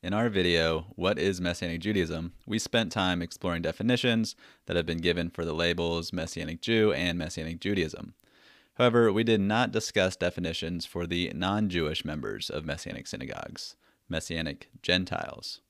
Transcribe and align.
In 0.00 0.12
our 0.12 0.28
video, 0.28 0.86
What 0.94 1.18
is 1.18 1.40
Messianic 1.40 1.80
Judaism? 1.80 2.32
we 2.46 2.60
spent 2.60 2.92
time 2.92 3.20
exploring 3.20 3.62
definitions 3.62 4.36
that 4.66 4.76
have 4.76 4.86
been 4.86 4.98
given 5.00 5.28
for 5.28 5.44
the 5.44 5.52
labels 5.52 6.12
Messianic 6.12 6.60
Jew 6.60 6.92
and 6.92 7.18
Messianic 7.18 7.58
Judaism. 7.58 8.14
However, 8.74 9.12
we 9.12 9.24
did 9.24 9.40
not 9.40 9.72
discuss 9.72 10.14
definitions 10.14 10.86
for 10.86 11.04
the 11.04 11.32
non 11.34 11.68
Jewish 11.68 12.04
members 12.04 12.48
of 12.48 12.64
Messianic 12.64 13.08
synagogues, 13.08 13.74
Messianic 14.08 14.68
Gentiles. 14.82 15.62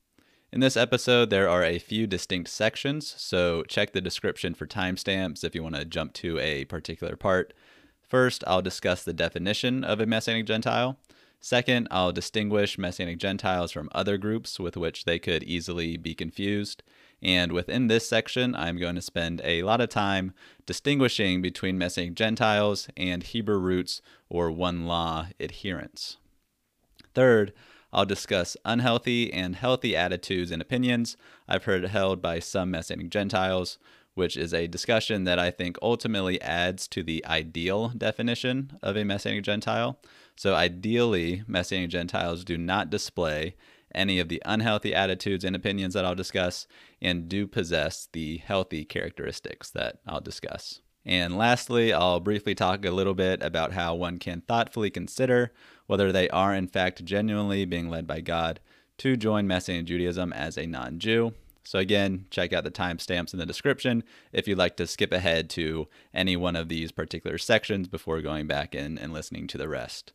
In 0.53 0.61
this 0.61 0.77
episode, 0.77 1.31
there 1.31 1.49
are 1.49 1.65
a 1.65 1.79
few 1.79 2.07
distinct 2.07 2.51
sections, 2.51 3.15
so 3.17 3.63
check 3.63 3.95
the 3.95 4.03
description 4.03 4.53
for 4.53 4.67
timestamps 4.67 5.43
if 5.43 5.55
you 5.55 5.63
want 5.63 5.77
to 5.77 5.87
jump 5.87 6.13
to 6.15 6.39
a 6.39 6.67
particular 6.67 7.17
part. 7.17 7.55
First, 8.03 8.45
I'll 8.47 8.61
discuss 8.61 9.05
the 9.05 9.15
definition 9.15 9.85
of 9.85 10.01
a 10.01 10.07
Messianic 10.07 10.45
Gentile. 10.45 10.99
Second, 11.41 11.86
I'll 11.91 12.12
distinguish 12.12 12.79
Messianic 12.79 13.18
Gentiles 13.18 13.71
from 13.71 13.89
other 13.93 14.18
groups 14.18 14.59
with 14.59 14.77
which 14.77 15.04
they 15.04 15.18
could 15.18 15.45
easily 15.45 15.96
be 15.96 16.14
confused. 16.14 16.82
And 17.22 17.53
within 17.53 17.86
this 17.86 18.08
section, 18.08 18.54
I'm 18.54 18.76
going 18.76 18.96
to 18.96 19.03
spend 19.03 19.40
a 19.44 19.63
lot 19.63 19.80
of 19.80 19.89
time 19.89 20.35
distinguishing 20.66 21.40
between 21.40 21.79
Messianic 21.79 22.14
Gentiles 22.14 22.89
and 22.96 23.22
Hebrew 23.22 23.58
roots 23.58 24.03
or 24.29 24.50
one 24.50 24.86
law 24.86 25.29
adherents. 25.40 26.16
Third, 27.14 27.52
I'll 27.93 28.05
discuss 28.05 28.57
unhealthy 28.64 29.32
and 29.32 29.57
healthy 29.57 29.96
attitudes 29.96 30.50
and 30.50 30.61
opinions 30.61 31.16
I've 31.49 31.64
heard 31.64 31.85
held 31.85 32.20
by 32.20 32.39
some 32.39 32.70
Messianic 32.70 33.11
Gentiles, 33.11 33.78
which 34.14 34.36
is 34.36 34.52
a 34.52 34.66
discussion 34.66 35.25
that 35.25 35.39
I 35.39 35.50
think 35.50 35.78
ultimately 35.80 36.41
adds 36.42 36.86
to 36.89 37.02
the 37.02 37.25
ideal 37.25 37.89
definition 37.89 38.78
of 38.83 38.97
a 38.97 39.05
Messianic 39.05 39.44
Gentile. 39.44 39.98
So, 40.39 40.55
ideally, 40.55 41.42
Messianic 41.48 41.91
Gentiles 41.91 42.45
do 42.45 42.56
not 42.56 42.91
display 42.91 43.56
any 43.92 44.20
of 44.20 44.28
the 44.28 44.41
unhealthy 44.45 44.95
attitudes 44.95 45.45
and 45.45 45.56
opinions 45.56 45.95
that 45.95 46.05
I'll 46.05 46.14
discuss 46.14 46.69
and 47.03 47.28
do 47.28 47.47
possess 47.47 48.09
the 48.12 48.39
healthy 48.39 48.84
characteristics 48.84 49.70
that 49.70 49.98
I'll 50.06 50.20
discuss. 50.20 50.80
And 51.05 51.36
lastly, 51.36 51.92
I'll 51.92 52.20
briefly 52.20 52.55
talk 52.55 52.84
a 52.84 52.92
little 52.92 53.14
bit 53.14 53.42
about 53.42 53.72
how 53.72 53.97
one 53.97 54.19
can 54.19 54.42
thoughtfully 54.42 54.91
consider 54.91 55.53
whether 55.86 56.12
they 56.12 56.28
are 56.28 56.55
in 56.55 56.69
fact 56.69 57.05
genuinely 57.05 57.64
being 57.64 57.91
led 57.91 58.06
by 58.06 58.20
God 58.20 58.61
to 58.98 59.17
join 59.17 59.47
Messianic 59.48 59.86
Judaism 59.86 60.33
as 60.33 60.56
a 60.56 60.67
non 60.67 61.00
Jew 61.00 61.34
so 61.69 61.78
again, 61.78 62.25
check 62.30 62.55
out 62.55 62.64
the 62.64 62.70
timestamps 62.70 63.34
in 63.34 63.39
the 63.39 63.45
description 63.45 64.02
if 64.33 64.48
you'd 64.48 64.56
like 64.56 64.78
to 64.78 64.86
skip 64.86 65.12
ahead 65.12 65.50
to 65.50 65.86
any 66.14 66.34
one 66.34 66.56
of 66.56 66.70
these 66.70 66.92
particular 66.92 67.36
sections 67.36 67.89
before 67.89 68.23
going 68.23 68.47
back 68.47 68.75
in 68.75 68.97
and 68.97 69.12
listening 69.12 69.47
to 69.48 69.58
the 69.58 69.69
rest. 69.69 70.14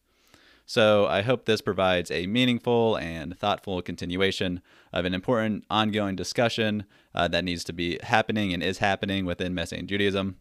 So 0.66 1.06
I 1.08 1.22
hope 1.22 1.46
this 1.46 1.62
provides 1.62 2.10
a 2.10 2.28
meaningful 2.28 2.96
and 2.98 3.38
thoughtful 3.38 3.82
continuation 3.82 4.62
of 4.92 5.06
an 5.06 5.14
important 5.14 5.66
ongoing 5.70 6.16
discussion 6.16 6.86
uh, 7.14 7.28
that 7.30 7.44
needs 7.44 7.64
to 7.66 7.74
be 7.74 8.00
happening 8.04 8.54
and 8.54 8.64
is 8.64 8.78
happening 8.78 9.26
within 9.26 9.54
Messianic 9.54 9.88
Judaism. 9.88 10.38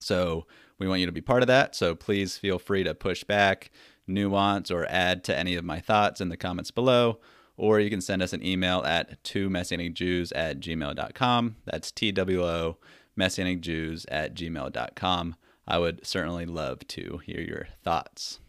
So 0.00 0.46
we 0.78 0.88
want 0.88 1.00
you 1.00 1.06
to 1.06 1.12
be 1.12 1.20
part 1.20 1.42
of 1.42 1.46
that. 1.48 1.74
So 1.74 1.94
please 1.94 2.36
feel 2.36 2.58
free 2.58 2.82
to 2.84 2.94
push 2.94 3.24
back, 3.24 3.70
nuance, 4.06 4.70
or 4.70 4.86
add 4.88 5.22
to 5.24 5.36
any 5.36 5.54
of 5.54 5.64
my 5.64 5.80
thoughts 5.80 6.20
in 6.20 6.28
the 6.28 6.36
comments 6.36 6.70
below 6.70 7.18
or 7.56 7.80
you 7.80 7.90
can 7.90 8.00
send 8.00 8.22
us 8.22 8.32
an 8.32 8.44
email 8.44 8.82
at 8.84 9.22
two 9.22 9.48
messianicjews 9.48 10.32
at 10.34 10.60
gmail.com. 10.60 11.56
That's 11.64 11.92
T-W-O 11.92 12.78
messianicjews 13.18 14.04
at 14.08 14.34
gmail.com. 14.34 15.36
I 15.68 15.78
would 15.78 16.06
certainly 16.06 16.46
love 16.46 16.86
to 16.88 17.20
hear 17.24 17.40
your 17.40 17.68
thoughts. 17.84 18.40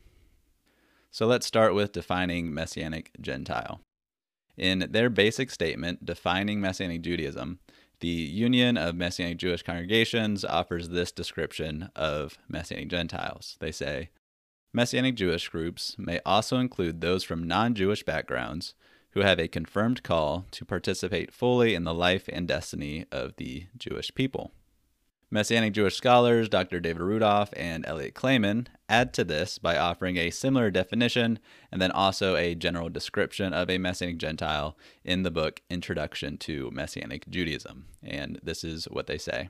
So 1.13 1.27
let's 1.27 1.45
start 1.45 1.75
with 1.75 1.91
defining 1.91 2.55
Messianic 2.55 3.11
Gentile. 3.21 3.81
In 4.57 4.87
their 4.89 5.11
basic 5.11 5.51
statement 5.51 6.03
defining 6.03 6.59
Messianic 6.59 7.03
Judaism, 7.03 7.59
the 7.99 8.07
Union 8.07 8.77
of 8.77 8.95
Messianic 8.95 9.37
Jewish 9.37 9.61
Congregations 9.61 10.43
offers 10.43 10.89
this 10.89 11.11
description 11.11 11.91
of 11.95 12.39
Messianic 12.49 12.87
Gentiles. 12.87 13.57
They 13.59 13.71
say, 13.71 14.09
Messianic 14.73 15.13
Jewish 15.13 15.47
groups 15.49 15.95
may 15.99 16.19
also 16.25 16.57
include 16.57 17.01
those 17.01 17.23
from 17.23 17.47
non 17.47 17.75
Jewish 17.75 18.01
backgrounds 18.01 18.73
who 19.11 19.19
have 19.19 19.39
a 19.39 19.47
confirmed 19.47 20.01
call 20.01 20.47
to 20.49 20.65
participate 20.65 21.31
fully 21.31 21.75
in 21.75 21.83
the 21.83 21.93
life 21.93 22.27
and 22.27 22.47
destiny 22.47 23.05
of 23.11 23.35
the 23.35 23.67
Jewish 23.77 24.11
people. 24.15 24.51
Messianic 25.33 25.73
Jewish 25.73 25.95
scholars 25.95 26.47
Dr. 26.47 26.79
David 26.79 27.01
Rudolph 27.01 27.51
and 27.57 27.83
Elliot 27.87 28.13
Klayman 28.13 28.67
add 28.87 29.15
to 29.15 29.23
this 29.23 29.57
by 29.57 29.75
offering 29.75 30.15
a 30.15 30.29
similar 30.29 30.69
definition 30.69 31.39
and 31.71 31.81
then 31.81 31.89
also 31.89 32.35
a 32.35 32.53
general 32.53 32.87
description 32.87 33.51
of 33.51 33.67
a 33.67 33.79
Messianic 33.79 34.19
Gentile 34.19 34.77
in 35.03 35.23
the 35.23 35.31
book 35.31 35.63
Introduction 35.71 36.37
to 36.37 36.69
Messianic 36.69 37.27
Judaism. 37.27 37.87
And 38.03 38.39
this 38.43 38.63
is 38.63 38.85
what 38.85 39.07
they 39.07 39.17
say. 39.17 39.49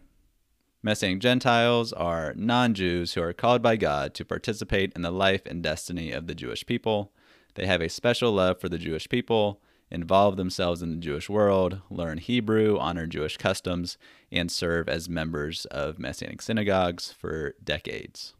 Messianic 0.81 1.19
Gentiles 1.19 1.91
are 1.91 2.33
non 2.37 2.73
Jews 2.73 3.15
who 3.15 3.21
are 3.21 3.33
called 3.33 3.61
by 3.61 3.75
God 3.75 4.13
to 4.13 4.23
participate 4.23 4.93
in 4.95 5.01
the 5.01 5.11
life 5.11 5.41
and 5.45 5.61
destiny 5.61 6.13
of 6.13 6.27
the 6.27 6.35
Jewish 6.35 6.65
people 6.65 7.11
they 7.55 7.65
have 7.65 7.81
a 7.81 7.89
special 7.89 8.31
love 8.31 8.59
for 8.59 8.69
the 8.69 8.77
Jewish 8.77 9.07
people, 9.09 9.61
involve 9.93 10.35
themselves 10.35 10.81
in 10.81 10.89
the 10.89 10.97
Jewish 10.97 11.29
world, 11.29 11.79
learn 11.89 12.17
Hebrew, 12.17 12.77
honor 12.79 13.05
Jewish 13.05 13.37
customs, 13.37 13.97
and 14.31 14.51
serve 14.51 14.89
as 14.89 15.07
members 15.07 15.65
of 15.65 15.99
Messianic 15.99 16.41
synagogues 16.41 17.11
for 17.11 17.53
decades. 17.63 18.33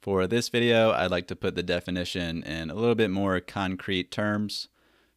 For 0.00 0.26
this 0.26 0.48
video, 0.48 0.92
I'd 0.92 1.10
like 1.10 1.26
to 1.28 1.36
put 1.36 1.56
the 1.56 1.62
definition 1.62 2.42
in 2.44 2.70
a 2.70 2.74
little 2.74 2.94
bit 2.94 3.10
more 3.10 3.40
concrete 3.40 4.10
terms. 4.10 4.68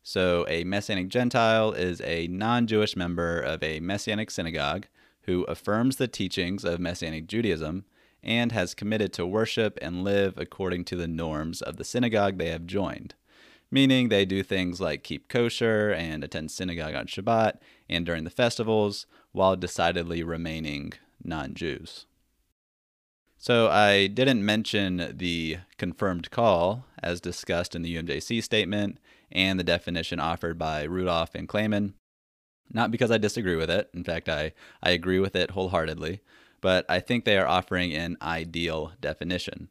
So, 0.03 0.45
a 0.47 0.63
Messianic 0.63 1.09
Gentile 1.09 1.71
is 1.71 2.01
a 2.01 2.27
non 2.27 2.67
Jewish 2.67 2.95
member 2.95 3.39
of 3.39 3.63
a 3.63 3.79
Messianic 3.79 4.29
synagogue 4.29 4.87
who 5.23 5.43
affirms 5.45 5.95
the 5.95 6.07
teachings 6.07 6.63
of 6.63 6.79
Messianic 6.79 7.27
Judaism 7.27 7.85
and 8.21 8.51
has 8.51 8.73
committed 8.73 9.13
to 9.13 9.25
worship 9.25 9.77
and 9.81 10.03
live 10.03 10.37
according 10.37 10.85
to 10.85 10.95
the 10.95 11.07
norms 11.07 11.61
of 11.61 11.77
the 11.77 11.83
synagogue 11.83 12.37
they 12.37 12.49
have 12.49 12.65
joined. 12.65 13.13
Meaning 13.71 14.09
they 14.09 14.25
do 14.25 14.43
things 14.43 14.79
like 14.79 15.03
keep 15.03 15.27
kosher 15.27 15.91
and 15.91 16.23
attend 16.23 16.51
synagogue 16.51 16.95
on 16.95 17.07
Shabbat 17.07 17.57
and 17.89 18.05
during 18.05 18.23
the 18.23 18.29
festivals, 18.29 19.05
while 19.31 19.55
decidedly 19.55 20.23
remaining 20.23 20.93
non 21.23 21.53
Jews. 21.53 22.05
So 23.37 23.67
I 23.69 24.07
didn't 24.07 24.45
mention 24.45 25.13
the 25.17 25.57
confirmed 25.77 26.31
call 26.31 26.85
as 27.03 27.21
discussed 27.21 27.75
in 27.75 27.81
the 27.81 27.95
UMJC 27.95 28.41
statement 28.41 28.99
and 29.31 29.59
the 29.59 29.63
definition 29.63 30.19
offered 30.19 30.57
by 30.57 30.83
Rudolph 30.83 31.35
and 31.35 31.47
Klayman. 31.47 31.93
Not 32.71 32.91
because 32.91 33.11
I 33.11 33.17
disagree 33.17 33.55
with 33.55 33.69
it. 33.69 33.89
In 33.93 34.03
fact, 34.03 34.29
I, 34.29 34.53
I 34.81 34.91
agree 34.91 35.19
with 35.19 35.35
it 35.35 35.51
wholeheartedly 35.51 36.21
but 36.65 36.83
I 36.89 36.99
think 36.99 37.25
they 37.25 37.37
are 37.37 37.45
offering 37.45 37.93
an 37.93 38.17
ideal 38.23 38.93
definition. 38.99 39.69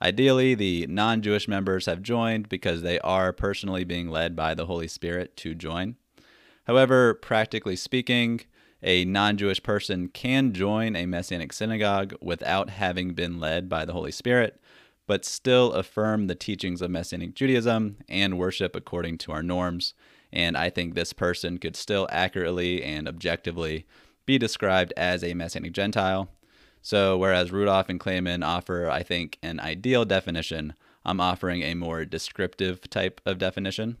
Ideally, 0.00 0.54
the 0.54 0.86
non 0.86 1.22
Jewish 1.22 1.48
members 1.48 1.86
have 1.86 2.02
joined 2.02 2.48
because 2.48 2.82
they 2.82 2.98
are 3.00 3.32
personally 3.32 3.84
being 3.84 4.08
led 4.10 4.36
by 4.36 4.54
the 4.54 4.66
Holy 4.66 4.88
Spirit 4.88 5.36
to 5.38 5.54
join. 5.54 5.96
However, 6.66 7.14
practically 7.14 7.76
speaking, 7.76 8.42
a 8.82 9.04
non 9.04 9.36
Jewish 9.36 9.62
person 9.62 10.08
can 10.08 10.52
join 10.52 10.94
a 10.94 11.06
Messianic 11.06 11.52
synagogue 11.52 12.14
without 12.20 12.70
having 12.70 13.14
been 13.14 13.40
led 13.40 13.68
by 13.68 13.84
the 13.84 13.92
Holy 13.92 14.12
Spirit, 14.12 14.60
but 15.06 15.24
still 15.24 15.72
affirm 15.72 16.26
the 16.26 16.36
teachings 16.36 16.80
of 16.80 16.90
Messianic 16.90 17.34
Judaism 17.34 17.96
and 18.08 18.38
worship 18.38 18.76
according 18.76 19.18
to 19.18 19.32
our 19.32 19.42
norms. 19.42 19.94
And 20.32 20.56
I 20.56 20.70
think 20.70 20.94
this 20.94 21.12
person 21.12 21.58
could 21.58 21.74
still 21.74 22.06
accurately 22.12 22.84
and 22.84 23.08
objectively 23.08 23.86
be 24.26 24.38
described 24.38 24.92
as 24.96 25.24
a 25.24 25.34
Messianic 25.34 25.72
Gentile. 25.72 26.28
So, 26.88 27.18
whereas 27.18 27.52
Rudolph 27.52 27.90
and 27.90 28.00
Klayman 28.00 28.42
offer, 28.42 28.88
I 28.88 29.02
think, 29.02 29.36
an 29.42 29.60
ideal 29.60 30.06
definition, 30.06 30.72
I'm 31.04 31.20
offering 31.20 31.60
a 31.60 31.74
more 31.74 32.06
descriptive 32.06 32.88
type 32.88 33.20
of 33.26 33.36
definition. 33.36 33.98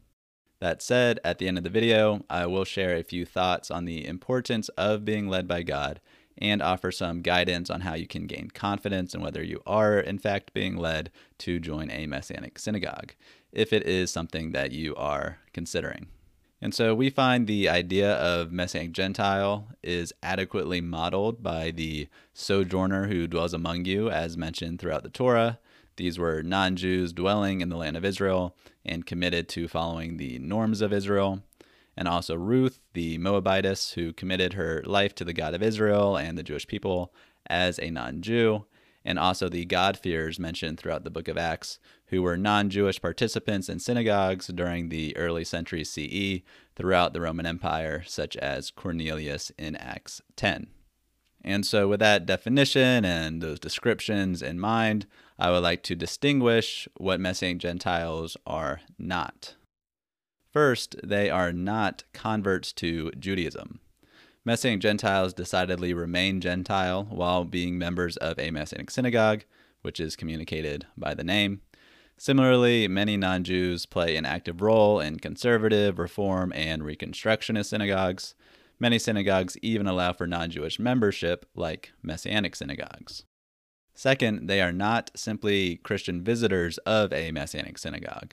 That 0.60 0.80
said, 0.80 1.20
at 1.22 1.36
the 1.36 1.48
end 1.48 1.58
of 1.58 1.64
the 1.64 1.68
video, 1.68 2.24
I 2.30 2.46
will 2.46 2.64
share 2.64 2.96
a 2.96 3.02
few 3.02 3.26
thoughts 3.26 3.70
on 3.70 3.84
the 3.84 4.06
importance 4.06 4.70
of 4.70 5.04
being 5.04 5.28
led 5.28 5.46
by 5.46 5.64
God 5.64 6.00
and 6.38 6.62
offer 6.62 6.90
some 6.90 7.20
guidance 7.20 7.68
on 7.68 7.82
how 7.82 7.92
you 7.92 8.06
can 8.06 8.26
gain 8.26 8.48
confidence 8.54 9.12
and 9.12 9.22
whether 9.22 9.42
you 9.44 9.60
are, 9.66 10.00
in 10.00 10.18
fact, 10.18 10.54
being 10.54 10.78
led 10.78 11.10
to 11.40 11.60
join 11.60 11.90
a 11.90 12.06
Messianic 12.06 12.58
synagogue, 12.58 13.12
if 13.52 13.74
it 13.74 13.86
is 13.86 14.10
something 14.10 14.52
that 14.52 14.72
you 14.72 14.96
are 14.96 15.40
considering. 15.52 16.06
And 16.60 16.74
so 16.74 16.94
we 16.94 17.08
find 17.08 17.46
the 17.46 17.68
idea 17.68 18.14
of 18.14 18.50
Messianic 18.50 18.92
Gentile 18.92 19.68
is 19.82 20.12
adequately 20.22 20.80
modeled 20.80 21.42
by 21.42 21.70
the 21.70 22.08
sojourner 22.34 23.06
who 23.06 23.28
dwells 23.28 23.54
among 23.54 23.84
you, 23.84 24.10
as 24.10 24.36
mentioned 24.36 24.80
throughout 24.80 25.04
the 25.04 25.08
Torah. 25.08 25.60
These 25.96 26.18
were 26.18 26.42
non 26.42 26.76
Jews 26.76 27.12
dwelling 27.12 27.60
in 27.60 27.68
the 27.68 27.76
land 27.76 27.96
of 27.96 28.04
Israel 28.04 28.56
and 28.84 29.06
committed 29.06 29.48
to 29.50 29.68
following 29.68 30.16
the 30.16 30.38
norms 30.38 30.80
of 30.80 30.92
Israel. 30.92 31.42
And 31.96 32.06
also 32.06 32.36
Ruth, 32.36 32.80
the 32.92 33.18
Moabitess, 33.18 33.92
who 33.92 34.12
committed 34.12 34.52
her 34.52 34.82
life 34.86 35.14
to 35.16 35.24
the 35.24 35.32
God 35.32 35.54
of 35.54 35.62
Israel 35.62 36.16
and 36.16 36.38
the 36.38 36.44
Jewish 36.44 36.66
people 36.66 37.12
as 37.46 37.78
a 37.78 37.90
non 37.90 38.20
Jew. 38.20 38.64
And 39.08 39.18
also 39.18 39.48
the 39.48 39.64
God-fearers 39.64 40.38
mentioned 40.38 40.78
throughout 40.78 41.02
the 41.02 41.10
book 41.10 41.28
of 41.28 41.38
Acts, 41.38 41.78
who 42.08 42.20
were 42.20 42.36
non 42.36 42.68
Jewish 42.68 43.00
participants 43.00 43.70
in 43.70 43.78
synagogues 43.78 44.48
during 44.48 44.90
the 44.90 45.16
early 45.16 45.44
centuries 45.44 45.90
CE 45.90 46.42
throughout 46.76 47.14
the 47.14 47.22
Roman 47.22 47.46
Empire, 47.46 48.04
such 48.06 48.36
as 48.36 48.70
Cornelius 48.70 49.50
in 49.56 49.76
Acts 49.76 50.20
10. 50.36 50.66
And 51.42 51.64
so, 51.64 51.88
with 51.88 52.00
that 52.00 52.26
definition 52.26 53.06
and 53.06 53.40
those 53.40 53.58
descriptions 53.58 54.42
in 54.42 54.60
mind, 54.60 55.06
I 55.38 55.52
would 55.52 55.62
like 55.62 55.82
to 55.84 55.94
distinguish 55.94 56.86
what 56.98 57.18
Messianic 57.18 57.62
Gentiles 57.62 58.36
are 58.46 58.82
not. 58.98 59.54
First, 60.52 60.96
they 61.02 61.30
are 61.30 61.50
not 61.50 62.04
converts 62.12 62.74
to 62.74 63.10
Judaism. 63.12 63.80
Messianic 64.48 64.80
Gentiles 64.80 65.34
decidedly 65.34 65.92
remain 65.92 66.40
Gentile 66.40 67.04
while 67.10 67.44
being 67.44 67.76
members 67.76 68.16
of 68.16 68.38
a 68.38 68.50
Messianic 68.50 68.90
synagogue, 68.90 69.44
which 69.82 70.00
is 70.00 70.16
communicated 70.16 70.86
by 70.96 71.12
the 71.12 71.22
name. 71.22 71.60
Similarly, 72.16 72.88
many 72.88 73.18
non 73.18 73.44
Jews 73.44 73.84
play 73.84 74.16
an 74.16 74.24
active 74.24 74.62
role 74.62 75.00
in 75.00 75.18
conservative, 75.18 75.98
reform, 75.98 76.50
and 76.54 76.80
reconstructionist 76.80 77.66
synagogues. 77.66 78.34
Many 78.80 78.98
synagogues 78.98 79.58
even 79.60 79.86
allow 79.86 80.14
for 80.14 80.26
non 80.26 80.50
Jewish 80.50 80.78
membership, 80.78 81.44
like 81.54 81.92
Messianic 82.02 82.56
synagogues. 82.56 83.24
Second, 83.92 84.48
they 84.48 84.62
are 84.62 84.72
not 84.72 85.10
simply 85.14 85.76
Christian 85.76 86.24
visitors 86.24 86.78
of 86.86 87.12
a 87.12 87.32
Messianic 87.32 87.76
synagogue. 87.76 88.32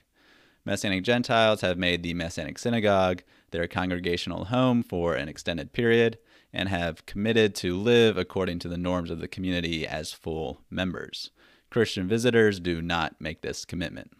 Messianic 0.66 1.04
Gentiles 1.04 1.60
have 1.60 1.78
made 1.78 2.02
the 2.02 2.12
Messianic 2.12 2.58
synagogue 2.58 3.22
their 3.52 3.68
congregational 3.68 4.46
home 4.46 4.82
for 4.82 5.14
an 5.14 5.28
extended 5.28 5.72
period 5.72 6.18
and 6.52 6.68
have 6.68 7.06
committed 7.06 7.54
to 7.54 7.76
live 7.76 8.16
according 8.18 8.58
to 8.58 8.68
the 8.68 8.76
norms 8.76 9.12
of 9.12 9.20
the 9.20 9.28
community 9.28 9.86
as 9.86 10.12
full 10.12 10.62
members. 10.68 11.30
Christian 11.70 12.08
visitors 12.08 12.58
do 12.58 12.82
not 12.82 13.20
make 13.20 13.42
this 13.42 13.64
commitment. 13.64 14.10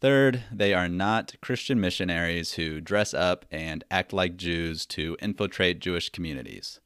Third, 0.00 0.44
they 0.50 0.72
are 0.72 0.88
not 0.88 1.34
Christian 1.42 1.78
missionaries 1.78 2.54
who 2.54 2.80
dress 2.80 3.12
up 3.12 3.44
and 3.50 3.84
act 3.90 4.14
like 4.14 4.38
Jews 4.38 4.86
to 4.86 5.18
infiltrate 5.20 5.80
Jewish 5.80 6.08
communities. 6.08 6.80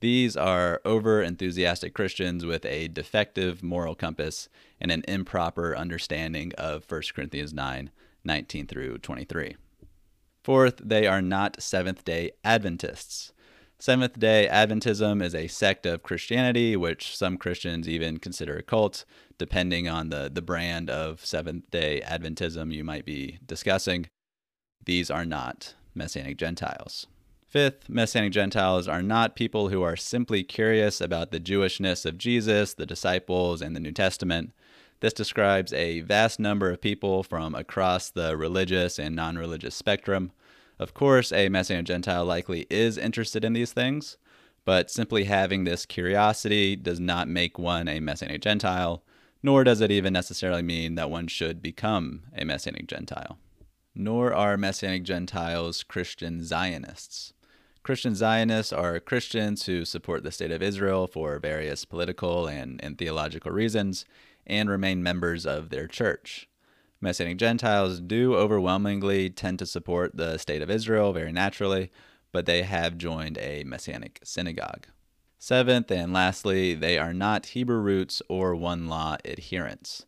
These 0.00 0.38
are 0.38 0.80
over 0.86 1.22
enthusiastic 1.22 1.92
Christians 1.92 2.46
with 2.46 2.64
a 2.64 2.88
defective 2.88 3.62
moral 3.62 3.94
compass 3.94 4.48
and 4.80 4.90
an 4.90 5.02
improper 5.06 5.76
understanding 5.76 6.52
of 6.56 6.90
1 6.90 7.02
Corinthians 7.14 7.52
9 7.52 7.90
19 8.24 8.66
through 8.66 8.98
23. 8.98 9.56
Fourth, 10.44 10.80
they 10.82 11.06
are 11.06 11.22
not 11.22 11.62
Seventh 11.62 12.04
day 12.04 12.30
Adventists. 12.44 13.32
Seventh 13.78 14.18
day 14.18 14.48
Adventism 14.50 15.22
is 15.22 15.34
a 15.34 15.46
sect 15.46 15.86
of 15.86 16.02
Christianity, 16.02 16.76
which 16.76 17.16
some 17.16 17.36
Christians 17.36 17.88
even 17.88 18.18
consider 18.18 18.56
a 18.56 18.62
cult, 18.62 19.04
depending 19.38 19.88
on 19.88 20.08
the, 20.08 20.30
the 20.32 20.42
brand 20.42 20.90
of 20.90 21.24
Seventh 21.24 21.70
day 21.70 22.02
Adventism 22.04 22.72
you 22.72 22.82
might 22.82 23.04
be 23.04 23.38
discussing. 23.46 24.06
These 24.84 25.10
are 25.10 25.24
not 25.24 25.74
Messianic 25.94 26.38
Gentiles. 26.38 27.06
Fifth, 27.46 27.88
Messianic 27.88 28.32
Gentiles 28.32 28.88
are 28.88 29.02
not 29.02 29.36
people 29.36 29.68
who 29.68 29.82
are 29.82 29.96
simply 29.96 30.42
curious 30.42 31.00
about 31.00 31.30
the 31.30 31.40
Jewishness 31.40 32.04
of 32.04 32.18
Jesus, 32.18 32.74
the 32.74 32.84
disciples, 32.84 33.62
and 33.62 33.76
the 33.76 33.80
New 33.80 33.92
Testament. 33.92 34.52
This 35.00 35.12
describes 35.12 35.72
a 35.72 36.00
vast 36.00 36.40
number 36.40 36.70
of 36.70 36.80
people 36.80 37.22
from 37.22 37.54
across 37.54 38.10
the 38.10 38.36
religious 38.36 38.98
and 38.98 39.14
non 39.14 39.38
religious 39.38 39.76
spectrum. 39.76 40.32
Of 40.78 40.92
course, 40.92 41.30
a 41.32 41.48
Messianic 41.48 41.86
Gentile 41.86 42.24
likely 42.24 42.66
is 42.68 42.98
interested 42.98 43.44
in 43.44 43.52
these 43.52 43.72
things, 43.72 44.16
but 44.64 44.90
simply 44.90 45.24
having 45.24 45.64
this 45.64 45.86
curiosity 45.86 46.74
does 46.74 46.98
not 46.98 47.28
make 47.28 47.58
one 47.58 47.86
a 47.86 48.00
Messianic 48.00 48.42
Gentile, 48.42 49.02
nor 49.42 49.62
does 49.62 49.80
it 49.80 49.92
even 49.92 50.12
necessarily 50.12 50.62
mean 50.62 50.96
that 50.96 51.10
one 51.10 51.28
should 51.28 51.62
become 51.62 52.24
a 52.36 52.44
Messianic 52.44 52.88
Gentile. 52.88 53.38
Nor 53.94 54.34
are 54.34 54.56
Messianic 54.56 55.04
Gentiles 55.04 55.84
Christian 55.84 56.42
Zionists. 56.44 57.32
Christian 57.84 58.14
Zionists 58.14 58.72
are 58.72 59.00
Christians 59.00 59.66
who 59.66 59.84
support 59.84 60.24
the 60.24 60.32
state 60.32 60.50
of 60.50 60.62
Israel 60.62 61.06
for 61.06 61.38
various 61.38 61.84
political 61.84 62.46
and, 62.48 62.82
and 62.84 62.98
theological 62.98 63.52
reasons 63.52 64.04
and 64.48 64.68
remain 64.70 65.02
members 65.02 65.46
of 65.46 65.70
their 65.70 65.86
church. 65.86 66.48
Messianic 67.00 67.38
Gentiles 67.38 68.00
do 68.00 68.34
overwhelmingly 68.34 69.30
tend 69.30 69.58
to 69.60 69.66
support 69.66 70.16
the 70.16 70.36
state 70.38 70.62
of 70.62 70.70
Israel 70.70 71.12
very 71.12 71.32
naturally, 71.32 71.92
but 72.32 72.46
they 72.46 72.62
have 72.62 72.98
joined 72.98 73.38
a 73.38 73.62
Messianic 73.64 74.20
synagogue. 74.24 74.86
Seventh 75.38 75.90
and 75.92 76.12
lastly, 76.12 76.74
they 76.74 76.98
are 76.98 77.14
not 77.14 77.46
Hebrew 77.46 77.78
roots 77.78 78.20
or 78.28 78.56
one 78.56 78.88
law 78.88 79.16
adherents. 79.24 80.04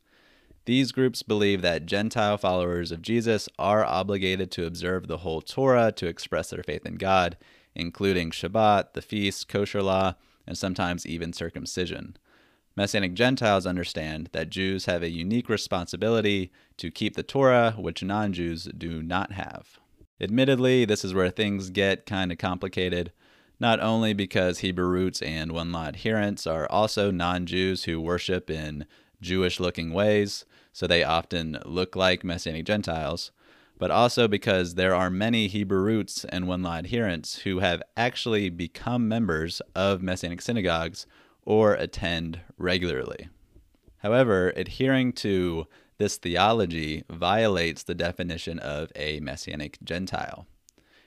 These 0.65 0.93
groups 0.93 1.23
believe 1.23 1.63
that 1.63 1.87
Gentile 1.87 2.37
followers 2.37 2.91
of 2.93 3.03
Jesus 3.03 3.49
are 3.59 3.85
obligated 3.85 4.51
to 4.53 4.67
observe 4.67 5.07
the 5.07 5.19
whole 5.19 5.41
Torah 5.41 5.93
to 5.93 6.07
express 6.07 6.51
their 6.51 6.63
faith 6.63 6.85
in 6.85 6.97
God, 6.97 7.37
including 7.75 8.31
Shabbat, 8.31 8.93
the 8.93 9.03
feast, 9.03 9.49
kosher 9.49 9.83
law, 9.83 10.15
and 10.47 10.59
sometimes 10.59 11.07
even 11.07 11.33
circumcision. 11.33 12.17
Messianic 12.81 13.13
Gentiles 13.13 13.67
understand 13.67 14.31
that 14.33 14.49
Jews 14.49 14.87
have 14.87 15.03
a 15.03 15.11
unique 15.11 15.51
responsibility 15.51 16.51
to 16.79 16.91
keep 16.91 17.15
the 17.15 17.23
Torah, 17.23 17.75
which 17.77 18.03
non 18.03 18.33
Jews 18.33 18.71
do 18.75 19.03
not 19.03 19.33
have. 19.33 19.79
Admittedly, 20.19 20.87
this 20.87 21.05
is 21.05 21.13
where 21.13 21.29
things 21.29 21.69
get 21.69 22.07
kind 22.07 22.33
of 22.33 22.39
complicated, 22.39 23.13
not 23.61 23.81
only 23.81 24.15
because 24.15 24.61
Hebrew 24.61 24.87
roots 24.87 25.21
and 25.21 25.53
one 25.53 25.73
law 25.73 25.89
adherents 25.89 26.47
are 26.47 26.67
also 26.71 27.11
non 27.11 27.45
Jews 27.45 27.85
who 27.85 28.01
worship 28.01 28.49
in 28.49 28.87
Jewish 29.21 29.61
looking 29.61 29.93
ways, 29.93 30.47
so 30.73 30.87
they 30.87 31.05
often 31.05 31.59
look 31.67 31.95
like 31.95 32.25
Messianic 32.25 32.65
Gentiles, 32.65 33.31
but 33.77 33.91
also 33.91 34.27
because 34.27 34.77
there 34.77 34.95
are 34.95 35.11
many 35.11 35.49
Hebrew 35.49 35.83
roots 35.83 36.25
and 36.25 36.49
one 36.49 36.63
law 36.63 36.77
adherents 36.77 37.41
who 37.41 37.59
have 37.59 37.83
actually 37.95 38.49
become 38.49 39.07
members 39.07 39.61
of 39.75 40.01
Messianic 40.03 40.41
synagogues 40.41 41.07
or 41.51 41.75
attend 41.75 42.39
regularly. 42.59 43.29
However, 43.97 44.53
adhering 44.55 45.13
to 45.15 45.67
this 45.99 46.17
theology 46.17 47.03
violates 47.11 47.83
the 47.83 47.95
definition 47.97 48.61
of 48.61 48.93
a 48.95 49.19
Messianic 49.19 49.77
Gentile, 49.83 50.47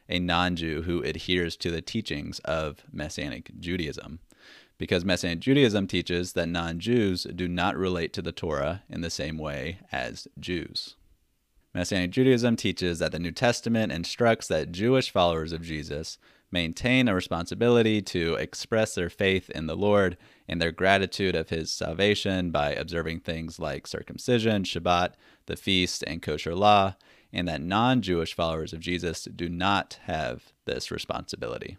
a 0.09 0.19
non 0.19 0.57
Jew 0.57 0.81
who 0.81 1.01
adheres 1.01 1.55
to 1.55 1.71
the 1.71 1.81
teachings 1.81 2.39
of 2.39 2.83
Messianic 2.91 3.57
Judaism, 3.57 4.19
because 4.77 5.05
Messianic 5.05 5.39
Judaism 5.39 5.87
teaches 5.87 6.33
that 6.33 6.49
non 6.49 6.77
Jews 6.77 7.25
do 7.33 7.47
not 7.47 7.77
relate 7.77 8.11
to 8.11 8.21
the 8.21 8.33
Torah 8.33 8.83
in 8.89 8.99
the 8.99 9.09
same 9.09 9.37
way 9.37 9.79
as 9.93 10.27
Jews. 10.37 10.97
Messianic 11.73 12.11
Judaism 12.11 12.57
teaches 12.57 12.99
that 12.99 13.13
the 13.13 13.17
New 13.17 13.31
Testament 13.31 13.93
instructs 13.93 14.49
that 14.49 14.73
Jewish 14.73 15.09
followers 15.09 15.53
of 15.53 15.61
Jesus 15.61 16.17
maintain 16.53 17.07
a 17.07 17.15
responsibility 17.15 18.01
to 18.01 18.35
express 18.35 18.95
their 18.95 19.09
faith 19.09 19.49
in 19.49 19.65
the 19.65 19.75
Lord 19.75 20.15
and 20.47 20.61
their 20.61 20.71
gratitude 20.71 21.35
of 21.35 21.49
his 21.49 21.71
salvation 21.71 22.51
by 22.51 22.71
observing 22.71 23.21
things 23.21 23.59
like 23.59 23.87
circumcision, 23.87 24.63
Shabbat, 24.63 25.13
the 25.45 25.55
feast, 25.55 26.03
and 26.05 26.21
kosher 26.21 26.55
law, 26.55 26.95
and 27.31 27.47
that 27.47 27.61
non 27.61 28.01
Jewish 28.01 28.33
followers 28.33 28.73
of 28.73 28.79
Jesus 28.79 29.25
do 29.25 29.49
not 29.49 29.99
have 30.03 30.53
this 30.65 30.91
responsibility. 30.91 31.77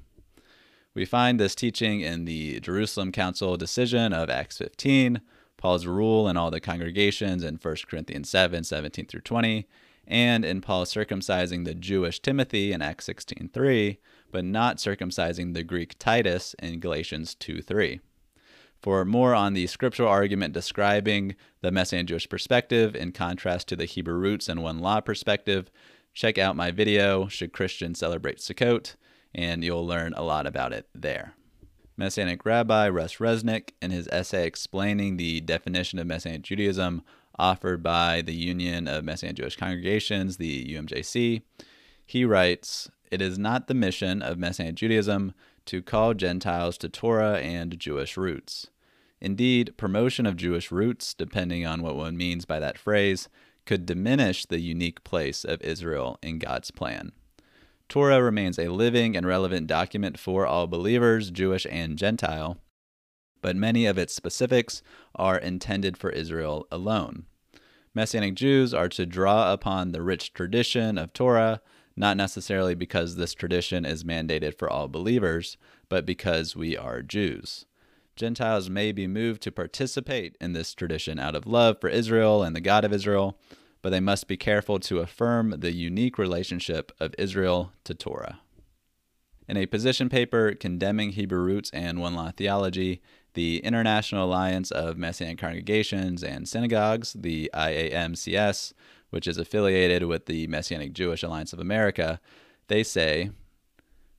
We 0.94 1.04
find 1.04 1.40
this 1.40 1.54
teaching 1.54 2.00
in 2.00 2.24
the 2.24 2.60
Jerusalem 2.60 3.10
Council 3.10 3.56
decision 3.56 4.12
of 4.12 4.30
Acts 4.30 4.58
15, 4.58 5.20
Paul's 5.56 5.86
rule 5.86 6.28
in 6.28 6.36
all 6.36 6.50
the 6.50 6.60
congregations 6.60 7.42
in 7.42 7.56
1 7.56 7.76
Corinthians 7.88 8.28
7 8.28 8.64
17 8.64 9.06
through 9.06 9.22
20, 9.22 9.66
and 10.06 10.44
in 10.44 10.60
Paul 10.60 10.84
circumcising 10.84 11.64
the 11.64 11.74
Jewish 11.74 12.20
Timothy 12.20 12.72
in 12.72 12.82
Acts 12.82 13.06
16:3, 13.06 13.98
but 14.30 14.44
not 14.44 14.76
circumcising 14.76 15.54
the 15.54 15.62
Greek 15.62 15.98
Titus 15.98 16.54
in 16.58 16.80
Galatians 16.80 17.34
2:3. 17.34 18.00
For 18.84 19.06
more 19.06 19.34
on 19.34 19.54
the 19.54 19.66
scriptural 19.66 20.10
argument 20.10 20.52
describing 20.52 21.36
the 21.62 21.72
Messianic 21.72 22.08
Jewish 22.08 22.28
perspective 22.28 22.94
in 22.94 23.12
contrast 23.12 23.66
to 23.68 23.76
the 23.76 23.86
Hebrew 23.86 24.12
roots 24.12 24.46
and 24.46 24.62
one 24.62 24.78
law 24.78 25.00
perspective, 25.00 25.70
check 26.12 26.36
out 26.36 26.54
my 26.54 26.70
video, 26.70 27.26
Should 27.26 27.54
Christians 27.54 27.98
Celebrate 27.98 28.40
Sukkot? 28.40 28.96
and 29.34 29.64
you'll 29.64 29.86
learn 29.86 30.12
a 30.12 30.22
lot 30.22 30.46
about 30.46 30.74
it 30.74 30.86
there. 30.94 31.32
Messianic 31.96 32.44
Rabbi 32.44 32.90
Russ 32.90 33.16
Resnik, 33.16 33.70
in 33.80 33.90
his 33.90 34.06
essay 34.08 34.46
explaining 34.46 35.16
the 35.16 35.40
definition 35.40 35.98
of 35.98 36.06
Messianic 36.06 36.42
Judaism, 36.42 37.02
offered 37.38 37.82
by 37.82 38.20
the 38.20 38.34
Union 38.34 38.86
of 38.86 39.02
Messianic 39.02 39.38
Jewish 39.38 39.56
Congregations, 39.56 40.36
the 40.36 40.62
UMJC. 40.74 41.40
He 42.04 42.24
writes 42.26 42.90
It 43.10 43.22
is 43.22 43.38
not 43.38 43.66
the 43.66 43.72
mission 43.72 44.20
of 44.20 44.36
Messianic 44.36 44.74
Judaism 44.74 45.32
to 45.64 45.80
call 45.80 46.12
Gentiles 46.12 46.76
to 46.76 46.90
Torah 46.90 47.38
and 47.38 47.80
Jewish 47.80 48.18
roots. 48.18 48.68
Indeed, 49.24 49.78
promotion 49.78 50.26
of 50.26 50.36
Jewish 50.36 50.70
roots, 50.70 51.14
depending 51.14 51.64
on 51.64 51.80
what 51.80 51.96
one 51.96 52.14
means 52.14 52.44
by 52.44 52.60
that 52.60 52.76
phrase, 52.76 53.30
could 53.64 53.86
diminish 53.86 54.44
the 54.44 54.60
unique 54.60 55.02
place 55.02 55.46
of 55.46 55.62
Israel 55.62 56.18
in 56.22 56.38
God's 56.38 56.70
plan. 56.70 57.10
Torah 57.88 58.22
remains 58.22 58.58
a 58.58 58.68
living 58.68 59.16
and 59.16 59.26
relevant 59.26 59.66
document 59.66 60.18
for 60.18 60.46
all 60.46 60.66
believers, 60.66 61.30
Jewish 61.30 61.66
and 61.70 61.96
Gentile, 61.96 62.58
but 63.40 63.56
many 63.56 63.86
of 63.86 63.96
its 63.96 64.12
specifics 64.12 64.82
are 65.14 65.38
intended 65.38 65.96
for 65.96 66.10
Israel 66.10 66.66
alone. 66.70 67.24
Messianic 67.94 68.34
Jews 68.34 68.74
are 68.74 68.90
to 68.90 69.06
draw 69.06 69.54
upon 69.54 69.92
the 69.92 70.02
rich 70.02 70.34
tradition 70.34 70.98
of 70.98 71.14
Torah, 71.14 71.62
not 71.96 72.18
necessarily 72.18 72.74
because 72.74 73.16
this 73.16 73.32
tradition 73.32 73.86
is 73.86 74.04
mandated 74.04 74.58
for 74.58 74.68
all 74.68 74.86
believers, 74.86 75.56
but 75.88 76.04
because 76.04 76.54
we 76.54 76.76
are 76.76 77.00
Jews. 77.00 77.64
Gentiles 78.16 78.70
may 78.70 78.92
be 78.92 79.06
moved 79.06 79.42
to 79.42 79.52
participate 79.52 80.36
in 80.40 80.52
this 80.52 80.74
tradition 80.74 81.18
out 81.18 81.34
of 81.34 81.46
love 81.46 81.80
for 81.80 81.88
Israel 81.88 82.42
and 82.42 82.54
the 82.54 82.60
God 82.60 82.84
of 82.84 82.92
Israel, 82.92 83.38
but 83.82 83.90
they 83.90 84.00
must 84.00 84.28
be 84.28 84.36
careful 84.36 84.78
to 84.80 85.00
affirm 85.00 85.56
the 85.58 85.72
unique 85.72 86.16
relationship 86.16 86.92
of 87.00 87.14
Israel 87.18 87.72
to 87.84 87.94
Torah. 87.94 88.40
In 89.48 89.56
a 89.56 89.66
position 89.66 90.08
paper 90.08 90.54
condemning 90.54 91.10
Hebrew 91.10 91.40
roots 91.40 91.70
and 91.74 92.00
one 92.00 92.14
law 92.14 92.30
theology, 92.30 93.02
the 93.34 93.58
International 93.58 94.24
Alliance 94.24 94.70
of 94.70 94.96
Messianic 94.96 95.38
Congregations 95.38 96.22
and 96.22 96.48
Synagogues, 96.48 97.12
the 97.12 97.50
IAMCS, 97.52 98.72
which 99.10 99.26
is 99.26 99.36
affiliated 99.36 100.04
with 100.04 100.26
the 100.26 100.46
Messianic 100.46 100.92
Jewish 100.92 101.22
Alliance 101.22 101.52
of 101.52 101.58
America, 101.58 102.20
they 102.68 102.82
say, 102.82 103.30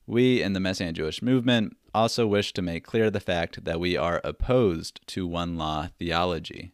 We 0.06 0.42
in 0.42 0.52
the 0.52 0.60
Messianic 0.60 0.96
Jewish 0.96 1.22
movement 1.22 1.76
also 1.96 2.26
wish 2.26 2.52
to 2.52 2.60
make 2.60 2.84
clear 2.84 3.10
the 3.10 3.20
fact 3.20 3.64
that 3.64 3.80
we 3.80 3.96
are 3.96 4.20
opposed 4.22 5.00
to 5.06 5.26
one 5.26 5.56
law 5.56 5.88
theology. 5.98 6.72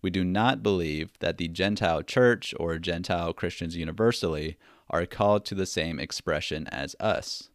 We 0.00 0.10
do 0.10 0.22
not 0.22 0.62
believe 0.62 1.10
that 1.18 1.38
the 1.38 1.48
Gentile 1.48 2.02
church 2.02 2.54
or 2.56 2.78
Gentile 2.78 3.32
Christians 3.32 3.76
universally 3.76 4.56
are 4.88 5.06
called 5.06 5.44
to 5.46 5.56
the 5.56 5.66
same 5.66 5.98
expression 5.98 6.68
as 6.68 6.94
us. 7.00 7.50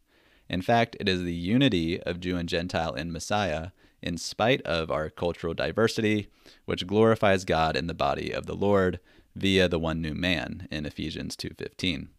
In 0.50 0.60
fact, 0.60 0.94
it 1.00 1.08
is 1.08 1.22
the 1.22 1.34
unity 1.34 2.00
of 2.02 2.20
Jew 2.20 2.36
and 2.36 2.48
Gentile 2.48 2.92
in 2.92 3.10
Messiah, 3.10 3.70
in 4.02 4.18
spite 4.18 4.60
of 4.62 4.90
our 4.90 5.08
cultural 5.08 5.54
diversity, 5.54 6.28
which 6.66 6.86
glorifies 6.86 7.46
God 7.46 7.76
in 7.76 7.86
the 7.86 7.94
body 7.94 8.30
of 8.30 8.44
the 8.44 8.54
Lord 8.54 9.00
via 9.34 9.68
the 9.68 9.78
one 9.78 10.02
new 10.02 10.14
man 10.14 10.68
in 10.70 10.84
Ephesians 10.84 11.34
2:15. 11.34 12.10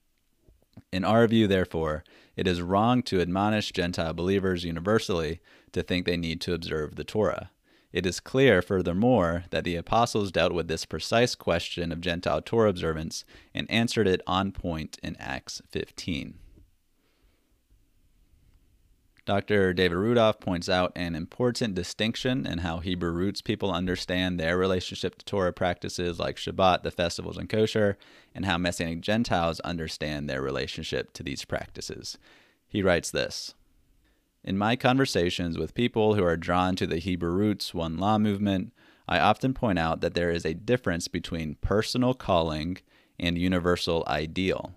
In 0.92 1.04
our 1.04 1.28
view, 1.28 1.48
therefore, 1.48 2.04
it 2.38 2.48
is 2.48 2.62
wrong 2.62 3.04
to 3.04 3.20
admonish 3.20 3.74
Gentile 3.74 4.14
believers 4.14 4.64
universally 4.64 5.42
to 5.74 5.84
think 5.84 6.06
they 6.06 6.16
need 6.16 6.40
to 6.42 6.54
observe 6.54 6.96
the 6.96 7.04
Torah. 7.04 7.50
It 7.92 8.06
is 8.06 8.20
clear, 8.20 8.62
furthermore, 8.62 9.46
that 9.50 9.64
the 9.64 9.76
apostles 9.76 10.32
dealt 10.32 10.54
with 10.54 10.68
this 10.68 10.86
precise 10.86 11.36
question 11.36 11.92
of 11.92 12.00
Gentile 12.00 12.42
Torah 12.42 12.70
observance 12.70 13.26
and 13.54 13.70
answered 13.72 14.08
it 14.08 14.22
on 14.28 14.52
point 14.52 15.00
in 15.02 15.16
Acts 15.20 15.62
15. 15.70 16.36
Dr. 19.28 19.74
David 19.74 19.98
Rudolph 19.98 20.40
points 20.40 20.70
out 20.70 20.94
an 20.96 21.14
important 21.14 21.76
distinction 21.76 22.48
in 22.48 22.60
how 22.60 22.80
Hebrew 22.80 23.12
roots 23.12 23.42
people 23.42 23.74
understand 23.74 24.40
their 24.40 24.58
relationship 24.58 25.18
to 25.18 25.26
Torah 25.26 25.52
practices 25.52 26.18
like 26.18 26.38
Shabbat, 26.38 26.84
the 26.84 26.92
festivals, 26.92 27.36
and 27.36 27.50
kosher, 27.50 27.98
and 28.34 28.46
how 28.46 28.58
Messianic 28.58 29.02
Gentiles 29.02 29.60
understand 29.66 30.30
their 30.30 30.42
relationship 30.42 31.12
to 31.12 31.24
these 31.24 31.44
practices. 31.44 32.18
He 32.70 32.82
writes 32.82 33.12
this 33.12 33.54
In 34.46 34.58
my 34.58 34.78
conversations 34.78 35.58
with 35.58 35.76
people 35.76 36.16
who 36.16 36.24
are 36.24 36.38
drawn 36.38 36.78
to 36.78 36.88
the 36.88 37.00
Hebrew 37.00 37.32
roots 37.32 37.74
One 37.74 37.98
Law 37.98 38.18
movement, 38.18 38.72
I 39.10 39.20
often 39.20 39.54
point 39.54 39.78
out 39.78 40.00
that 40.00 40.14
there 40.14 40.32
is 40.32 40.46
a 40.46 40.54
difference 40.54 41.10
between 41.10 41.56
personal 41.56 42.14
calling 42.14 42.78
and 43.20 43.38
universal 43.38 44.06
ideal. 44.08 44.76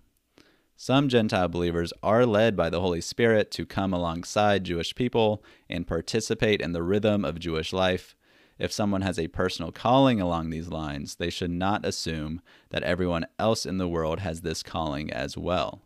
Some 0.82 1.10
Gentile 1.10 1.48
believers 1.48 1.92
are 2.02 2.24
led 2.24 2.56
by 2.56 2.70
the 2.70 2.80
Holy 2.80 3.02
Spirit 3.02 3.50
to 3.50 3.66
come 3.66 3.92
alongside 3.92 4.64
Jewish 4.64 4.94
people 4.94 5.44
and 5.68 5.86
participate 5.86 6.62
in 6.62 6.72
the 6.72 6.82
rhythm 6.82 7.22
of 7.22 7.38
Jewish 7.38 7.74
life. 7.74 8.16
If 8.58 8.72
someone 8.72 9.02
has 9.02 9.18
a 9.18 9.28
personal 9.28 9.72
calling 9.72 10.22
along 10.22 10.48
these 10.48 10.70
lines, 10.70 11.16
they 11.16 11.28
should 11.28 11.50
not 11.50 11.84
assume 11.84 12.40
that 12.70 12.82
everyone 12.82 13.26
else 13.38 13.66
in 13.66 13.76
the 13.76 13.86
world 13.86 14.20
has 14.20 14.40
this 14.40 14.62
calling 14.62 15.12
as 15.12 15.36
well. 15.36 15.82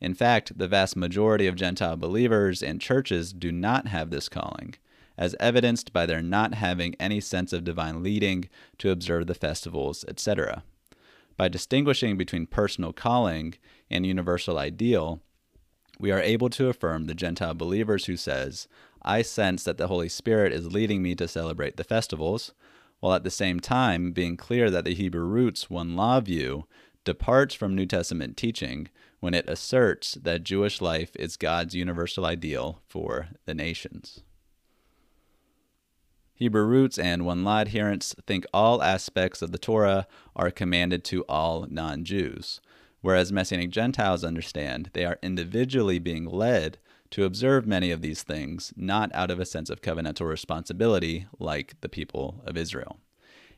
In 0.00 0.14
fact, 0.14 0.56
the 0.56 0.68
vast 0.68 0.94
majority 0.94 1.48
of 1.48 1.56
Gentile 1.56 1.96
believers 1.96 2.62
and 2.62 2.80
churches 2.80 3.32
do 3.32 3.50
not 3.50 3.88
have 3.88 4.10
this 4.10 4.28
calling, 4.28 4.76
as 5.16 5.34
evidenced 5.40 5.92
by 5.92 6.06
their 6.06 6.22
not 6.22 6.54
having 6.54 6.94
any 7.00 7.20
sense 7.20 7.52
of 7.52 7.64
divine 7.64 8.04
leading 8.04 8.48
to 8.78 8.92
observe 8.92 9.26
the 9.26 9.34
festivals, 9.34 10.04
etc. 10.06 10.62
By 11.36 11.48
distinguishing 11.48 12.16
between 12.16 12.46
personal 12.46 12.92
calling 12.92 13.54
and 13.90 14.06
universal 14.06 14.58
ideal, 14.58 15.20
we 15.98 16.10
are 16.10 16.20
able 16.20 16.48
to 16.50 16.68
affirm 16.68 17.06
the 17.06 17.14
Gentile 17.14 17.54
believers 17.54 18.06
who 18.06 18.16
says, 18.16 18.68
I 19.02 19.22
sense 19.22 19.64
that 19.64 19.78
the 19.78 19.88
Holy 19.88 20.08
Spirit 20.08 20.52
is 20.52 20.72
leading 20.72 21.02
me 21.02 21.14
to 21.16 21.28
celebrate 21.28 21.76
the 21.76 21.84
festivals, 21.84 22.52
while 23.00 23.14
at 23.14 23.24
the 23.24 23.30
same 23.30 23.60
time 23.60 24.12
being 24.12 24.36
clear 24.36 24.70
that 24.70 24.84
the 24.84 24.94
Hebrew 24.94 25.24
roots 25.24 25.70
one 25.70 25.96
law 25.96 26.20
view 26.20 26.66
departs 27.04 27.54
from 27.54 27.74
New 27.74 27.86
Testament 27.86 28.36
teaching 28.36 28.88
when 29.20 29.34
it 29.34 29.48
asserts 29.48 30.14
that 30.14 30.44
Jewish 30.44 30.80
life 30.80 31.16
is 31.16 31.36
God's 31.36 31.74
universal 31.74 32.26
ideal 32.26 32.82
for 32.86 33.28
the 33.46 33.54
nations. 33.54 34.20
Hebrew 36.34 36.64
roots 36.64 36.98
and 36.98 37.24
one 37.24 37.42
law 37.42 37.58
adherents 37.58 38.14
think 38.26 38.46
all 38.54 38.80
aspects 38.80 39.42
of 39.42 39.50
the 39.50 39.58
Torah 39.58 40.06
are 40.36 40.52
commanded 40.52 41.02
to 41.06 41.22
all 41.22 41.66
non 41.68 42.04
Jews, 42.04 42.60
whereas 43.00 43.32
Messianic 43.32 43.70
Gentiles 43.70 44.24
understand 44.24 44.90
they 44.92 45.04
are 45.04 45.18
individually 45.22 45.98
being 45.98 46.24
led 46.24 46.78
to 47.10 47.24
observe 47.24 47.66
many 47.66 47.90
of 47.90 48.02
these 48.02 48.22
things, 48.22 48.72
not 48.76 49.10
out 49.14 49.30
of 49.30 49.40
a 49.40 49.46
sense 49.46 49.70
of 49.70 49.80
covenantal 49.80 50.28
responsibility 50.28 51.26
like 51.38 51.80
the 51.80 51.88
people 51.88 52.42
of 52.44 52.56
Israel. 52.56 52.98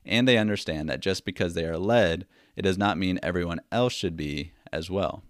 And 0.05 0.27
they 0.27 0.39
understand 0.39 0.89
that 0.89 1.01
just 1.01 1.25
because 1.25 1.55
they 1.55 1.65
are 1.65 1.79
led, 1.79 2.27
it 2.57 2.63
does 2.63 2.79
not 2.79 2.99
mean 2.99 3.19
everyone 3.23 3.61
else 3.71 3.93
should 3.93 4.17
be 4.17 4.53
as 4.73 4.91
well. 4.91 5.23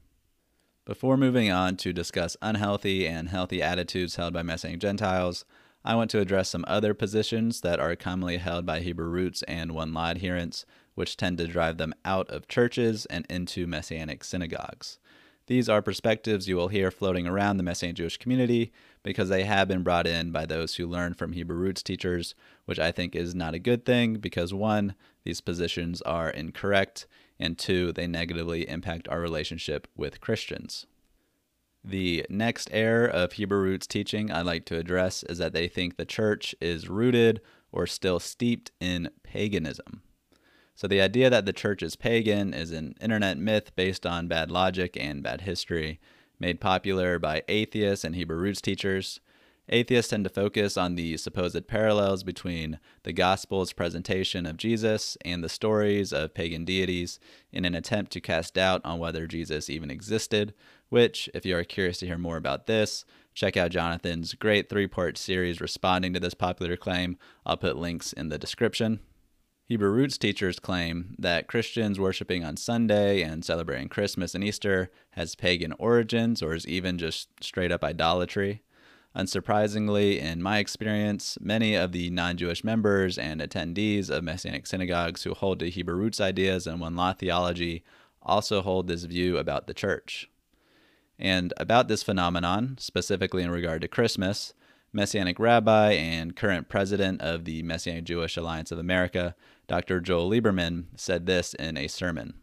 Before 0.84 1.16
moving 1.16 1.50
on 1.50 1.76
to 1.78 1.92
discuss 1.92 2.36
unhealthy 2.42 3.06
and 3.06 3.28
healthy 3.28 3.62
attitudes 3.62 4.16
held 4.16 4.34
by 4.34 4.42
Messianic 4.42 4.80
Gentiles, 4.80 5.44
I 5.84 5.94
want 5.94 6.10
to 6.10 6.20
address 6.20 6.50
some 6.50 6.64
other 6.68 6.94
positions 6.94 7.62
that 7.62 7.80
are 7.80 7.96
commonly 7.96 8.36
held 8.36 8.66
by 8.66 8.80
Hebrew 8.80 9.06
roots 9.06 9.42
and 9.44 9.72
one 9.72 9.94
law 9.94 10.08
adherents 10.08 10.66
which 10.94 11.16
tend 11.16 11.38
to 11.38 11.46
drive 11.46 11.78
them 11.78 11.94
out 12.04 12.28
of 12.30 12.48
churches 12.48 13.06
and 13.06 13.26
into 13.28 13.66
Messianic 13.66 14.24
synagogues. 14.24 14.98
These 15.46 15.68
are 15.68 15.82
perspectives 15.82 16.46
you 16.46 16.54
will 16.54 16.68
hear 16.68 16.92
floating 16.92 17.26
around 17.26 17.56
the 17.56 17.64
Messianic 17.64 17.96
Jewish 17.96 18.18
community 18.18 18.72
because 19.02 19.28
they 19.28 19.42
have 19.42 19.66
been 19.66 19.82
brought 19.82 20.06
in 20.06 20.30
by 20.30 20.46
those 20.46 20.76
who 20.76 20.86
learn 20.86 21.14
from 21.14 21.32
Hebrew 21.32 21.56
roots 21.56 21.82
teachers, 21.82 22.36
which 22.66 22.78
I 22.78 22.92
think 22.92 23.16
is 23.16 23.34
not 23.34 23.54
a 23.54 23.58
good 23.58 23.84
thing 23.84 24.14
because 24.14 24.54
one, 24.54 24.94
these 25.24 25.40
positions 25.40 26.02
are 26.02 26.30
incorrect, 26.30 27.08
and 27.40 27.58
two, 27.58 27.90
they 27.92 28.06
negatively 28.06 28.68
impact 28.68 29.08
our 29.08 29.20
relationship 29.20 29.88
with 29.96 30.20
Christians. 30.20 30.86
The 31.82 32.26
next 32.28 32.68
error 32.72 33.06
of 33.06 33.32
Hebrew 33.32 33.58
roots 33.58 33.86
teaching 33.86 34.30
I'd 34.30 34.46
like 34.46 34.66
to 34.66 34.76
address 34.76 35.22
is 35.24 35.38
that 35.38 35.52
they 35.52 35.66
think 35.66 35.96
the 35.96 36.04
church 36.04 36.54
is 36.60 36.88
rooted 36.88 37.40
or 37.72 37.86
still 37.86 38.20
steeped 38.20 38.70
in 38.80 39.10
paganism. 39.22 40.02
So 40.80 40.86
the 40.88 41.02
idea 41.02 41.28
that 41.28 41.44
the 41.44 41.52
church 41.52 41.82
is 41.82 41.94
pagan 41.94 42.54
is 42.54 42.70
an 42.70 42.94
internet 43.02 43.36
myth 43.36 43.76
based 43.76 44.06
on 44.06 44.28
bad 44.28 44.50
logic 44.50 44.96
and 44.98 45.22
bad 45.22 45.42
history, 45.42 46.00
made 46.38 46.58
popular 46.58 47.18
by 47.18 47.42
atheists 47.48 48.02
and 48.02 48.14
Hebrew 48.14 48.38
roots 48.38 48.62
teachers. 48.62 49.20
Atheists 49.68 50.08
tend 50.08 50.24
to 50.24 50.30
focus 50.30 50.78
on 50.78 50.94
the 50.94 51.18
supposed 51.18 51.68
parallels 51.68 52.22
between 52.22 52.78
the 53.02 53.12
gospel's 53.12 53.74
presentation 53.74 54.46
of 54.46 54.56
Jesus 54.56 55.18
and 55.22 55.44
the 55.44 55.50
stories 55.50 56.14
of 56.14 56.32
pagan 56.32 56.64
deities 56.64 57.20
in 57.52 57.66
an 57.66 57.74
attempt 57.74 58.10
to 58.12 58.20
cast 58.22 58.54
doubt 58.54 58.80
on 58.82 58.98
whether 58.98 59.26
Jesus 59.26 59.68
even 59.68 59.90
existed, 59.90 60.54
which, 60.88 61.28
if 61.34 61.44
you 61.44 61.58
are 61.58 61.62
curious 61.62 61.98
to 61.98 62.06
hear 62.06 62.16
more 62.16 62.38
about 62.38 62.66
this, 62.66 63.04
check 63.34 63.54
out 63.54 63.70
Jonathan's 63.70 64.32
great 64.32 64.70
three 64.70 64.86
part 64.86 65.18
series 65.18 65.60
responding 65.60 66.14
to 66.14 66.20
this 66.20 66.32
popular 66.32 66.78
claim. 66.78 67.18
I'll 67.44 67.58
put 67.58 67.76
links 67.76 68.14
in 68.14 68.30
the 68.30 68.38
description. 68.38 69.00
Hebrew 69.70 69.90
roots 69.90 70.18
teachers 70.18 70.58
claim 70.58 71.14
that 71.16 71.46
Christians 71.46 72.00
worshiping 72.00 72.42
on 72.42 72.56
Sunday 72.56 73.22
and 73.22 73.44
celebrating 73.44 73.88
Christmas 73.88 74.34
and 74.34 74.42
Easter 74.42 74.90
has 75.10 75.36
pagan 75.36 75.74
origins 75.78 76.42
or 76.42 76.54
is 76.54 76.66
even 76.66 76.98
just 76.98 77.28
straight 77.40 77.70
up 77.70 77.84
idolatry. 77.84 78.62
Unsurprisingly, 79.14 80.18
in 80.18 80.42
my 80.42 80.58
experience, 80.58 81.38
many 81.40 81.76
of 81.76 81.92
the 81.92 82.10
non 82.10 82.36
Jewish 82.36 82.64
members 82.64 83.16
and 83.16 83.40
attendees 83.40 84.10
of 84.10 84.24
Messianic 84.24 84.66
synagogues 84.66 85.22
who 85.22 85.34
hold 85.34 85.60
to 85.60 85.70
Hebrew 85.70 85.94
roots 85.94 86.20
ideas 86.20 86.66
and 86.66 86.80
one 86.80 86.96
law 86.96 87.12
theology 87.12 87.84
also 88.24 88.62
hold 88.62 88.88
this 88.88 89.04
view 89.04 89.38
about 89.38 89.68
the 89.68 89.74
church. 89.74 90.28
And 91.16 91.54
about 91.58 91.86
this 91.86 92.02
phenomenon, 92.02 92.74
specifically 92.80 93.44
in 93.44 93.52
regard 93.52 93.82
to 93.82 93.88
Christmas, 93.88 94.52
Messianic 94.92 95.38
rabbi 95.38 95.92
and 95.92 96.34
current 96.34 96.68
president 96.68 97.20
of 97.22 97.44
the 97.44 97.62
Messianic 97.62 98.04
Jewish 98.04 98.36
Alliance 98.36 98.72
of 98.72 98.78
America, 98.78 99.36
Dr. 99.70 100.00
Joel 100.00 100.28
Liberman, 100.28 100.86
said 100.96 101.26
this 101.26 101.54
in 101.54 101.76
a 101.76 101.86
sermon. 101.86 102.34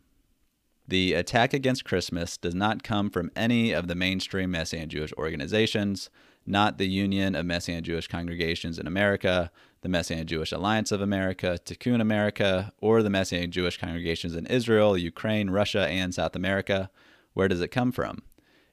The 0.88 1.12
attack 1.12 1.54
against 1.54 1.84
Christmas 1.84 2.38
does 2.38 2.56
not 2.56 2.84
come 2.84 3.10
from 3.10 3.32
any 3.36 3.74
of 3.74 3.90
the 3.90 3.96
mainstream 3.96 4.52
Messianic 4.52 4.88
Jewish 4.88 5.12
organizations, 5.18 6.10
not 6.46 6.78
the 6.78 6.88
Union 6.88 7.36
of 7.36 7.46
Messianic 7.46 7.84
Jewish 7.84 8.08
Congregations 8.08 8.80
in 8.80 8.88
America, 8.88 9.52
the 9.82 9.90
Messianic 9.90 10.28
Jewish 10.28 10.54
Alliance 10.54 10.90
of 10.94 11.02
America, 11.02 11.60
Tikkun 11.66 12.00
America, 12.00 12.72
or 12.80 13.04
the 13.04 13.10
Messianic 13.10 13.50
Jewish 13.50 13.78
congregations 13.78 14.34
in 14.34 14.46
Israel, 14.46 14.98
Ukraine, 14.98 15.50
Russia, 15.50 15.86
and 15.86 16.16
South 16.16 16.34
America. 16.34 16.90
Where 17.34 17.50
does 17.50 17.60
it 17.60 17.72
come 17.72 17.92
from? 17.92 18.20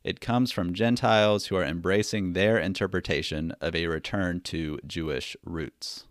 It 0.04 0.20
comes 0.20 0.52
from 0.52 0.74
Gentiles 0.74 1.46
who 1.46 1.56
are 1.56 1.64
embracing 1.64 2.34
their 2.34 2.58
interpretation 2.58 3.50
of 3.60 3.74
a 3.74 3.88
return 3.88 4.42
to 4.42 4.78
Jewish 4.86 5.36
roots. 5.44 6.04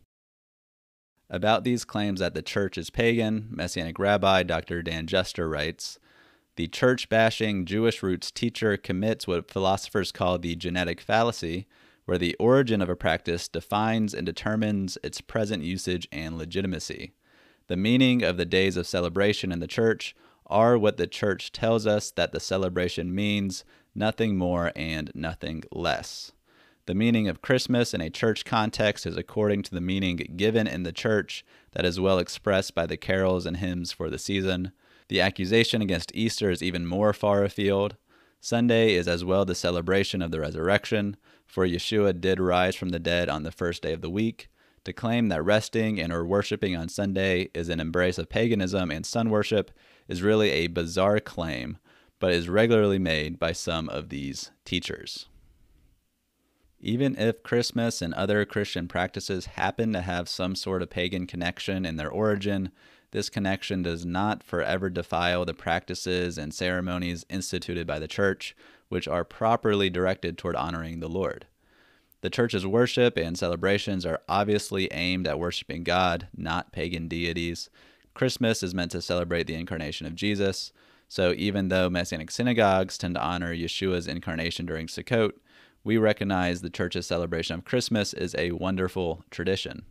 About 1.30 1.64
these 1.64 1.86
claims 1.86 2.20
that 2.20 2.34
the 2.34 2.42
church 2.42 2.78
is 2.78 2.90
pagan, 2.90 3.48
Messianic 3.50 3.98
rabbi 3.98 4.44
Dr. 4.44 4.82
Dan 4.82 5.08
Juster 5.08 5.50
writes 5.50 5.98
The 6.56 6.68
church 6.68 7.10
bashing 7.10 7.66
Jewish 7.66 8.04
roots 8.04 8.30
teacher 8.30 8.78
commits 8.78 9.26
what 9.26 9.50
philosophers 9.50 10.12
call 10.12 10.38
the 10.38 10.56
genetic 10.56 11.02
fallacy, 11.02 11.66
where 12.06 12.18
the 12.18 12.36
origin 12.40 12.82
of 12.82 12.90
a 12.90 12.96
practice 12.96 13.48
defines 13.48 14.14
and 14.14 14.26
determines 14.26 14.98
its 15.04 15.22
present 15.22 15.64
usage 15.64 16.08
and 16.12 16.38
legitimacy. 16.38 17.14
The 17.68 17.78
meaning 17.78 18.24
of 18.24 18.38
the 18.38 18.46
days 18.46 18.76
of 18.76 18.86
celebration 18.86 19.52
in 19.52 19.60
the 19.60 19.68
church 19.68 20.16
are 20.46 20.78
what 20.78 20.98
the 20.98 21.08
church 21.08 21.52
tells 21.52 21.88
us 21.88 22.12
that 22.12 22.34
the 22.34 22.40
celebration 22.40 23.16
means, 23.16 23.64
nothing 23.96 24.38
more 24.38 24.72
and 24.76 25.12
nothing 25.16 25.64
less. 25.72 26.34
The 26.86 26.94
meaning 26.94 27.30
of 27.30 27.42
Christmas 27.42 27.94
in 27.94 28.02
a 28.02 28.10
church 28.10 28.44
context 28.44 29.06
is 29.06 29.16
according 29.16 29.62
to 29.64 29.72
the 29.72 29.80
meaning 29.80 30.18
given 30.36 30.68
in 30.68 30.84
the 30.84 30.92
church 30.92 31.46
that 31.72 31.86
is 31.86 31.98
well 31.98 32.20
expressed 32.20 32.76
by 32.76 32.86
the 32.86 32.98
carols 32.98 33.46
and 33.46 33.58
hymns 33.58 33.94
for 33.94 34.10
the 34.10 34.20
season. 34.20 34.74
The 35.08 35.22
accusation 35.22 35.82
against 35.82 36.14
Easter 36.14 36.52
is 36.52 36.62
even 36.62 36.86
more 36.86 37.14
far 37.14 37.46
afield. 37.46 37.96
Sunday 38.42 38.96
is 38.96 39.08
as 39.08 39.24
well 39.24 39.46
the 39.46 39.56
celebration 39.56 40.22
of 40.22 40.32
the 40.32 40.42
resurrection, 40.42 41.16
for 41.48 41.66
Yeshua 41.66 42.20
did 42.20 42.42
rise 42.42 42.76
from 42.76 42.90
the 42.90 43.00
dead 43.00 43.30
on 43.30 43.44
the 43.44 43.52
first 43.52 43.82
day 43.82 43.94
of 43.94 44.02
the 44.02 44.10
week. 44.10 44.50
To 44.84 44.92
claim 44.92 45.30
that 45.30 45.42
resting 45.42 46.02
and 46.02 46.12
or 46.12 46.26
worshiping 46.26 46.76
on 46.76 46.90
Sunday 46.90 47.50
is 47.54 47.70
an 47.70 47.80
embrace 47.80 48.18
of 48.18 48.28
paganism 48.28 48.92
and 48.92 49.06
sun 49.06 49.30
worship 49.30 49.72
is 50.10 50.22
really 50.22 50.50
a 50.50 50.68
bizarre 50.68 51.22
claim, 51.22 51.78
but 52.20 52.34
is 52.34 52.50
regularly 52.50 53.00
made 53.00 53.40
by 53.40 53.54
some 53.54 53.88
of 53.88 54.10
these 54.10 54.52
teachers. 54.66 55.30
Even 56.86 57.16
if 57.18 57.44
Christmas 57.44 58.02
and 58.02 58.14
other 58.14 58.44
Christian 58.44 58.90
practices 58.90 59.46
happen 59.46 59.94
to 59.94 60.02
have 60.02 60.28
some 60.28 60.54
sort 60.54 60.82
of 60.82 60.90
pagan 60.90 61.26
connection 61.26 61.86
in 61.86 61.96
their 61.96 62.12
origin, 62.12 62.72
this 63.12 63.30
connection 63.30 63.84
does 63.84 64.06
not 64.06 64.44
forever 64.44 64.90
defile 64.90 65.46
the 65.46 65.54
practices 65.54 66.38
and 66.38 66.54
ceremonies 66.54 67.26
instituted 67.30 67.88
by 67.88 68.00
the 68.00 68.08
church, 68.08 68.54
which 68.90 69.08
are 69.08 69.24
properly 69.24 69.90
directed 69.90 70.38
toward 70.38 70.58
honoring 70.58 71.00
the 71.00 71.08
Lord. 71.08 71.46
The 72.20 72.30
church's 72.30 72.68
worship 72.68 73.16
and 73.16 73.38
celebrations 73.38 74.06
are 74.06 74.20
obviously 74.28 74.92
aimed 74.92 75.26
at 75.26 75.40
worshiping 75.40 75.86
God, 75.86 76.28
not 76.36 76.74
pagan 76.74 77.08
deities. 77.08 77.70
Christmas 78.14 78.62
is 78.62 78.76
meant 78.76 78.92
to 78.92 79.02
celebrate 79.02 79.48
the 79.48 79.56
incarnation 79.56 80.06
of 80.06 80.16
Jesus. 80.16 80.74
So 81.08 81.34
even 81.38 81.70
though 81.70 81.90
Messianic 81.90 82.30
synagogues 82.30 82.98
tend 82.98 83.16
to 83.16 83.24
honor 83.24 83.56
Yeshua's 83.56 84.08
incarnation 84.08 84.66
during 84.66 84.88
Sukkot, 84.88 85.32
we 85.84 85.98
recognize 85.98 86.62
the 86.62 86.70
church's 86.70 87.08
celebration 87.08 87.56
of 87.56 87.66
Christmas 87.66 88.14
is 88.14 88.36
a 88.36 88.52
wonderful 88.52 89.24
tradition. 89.30 89.86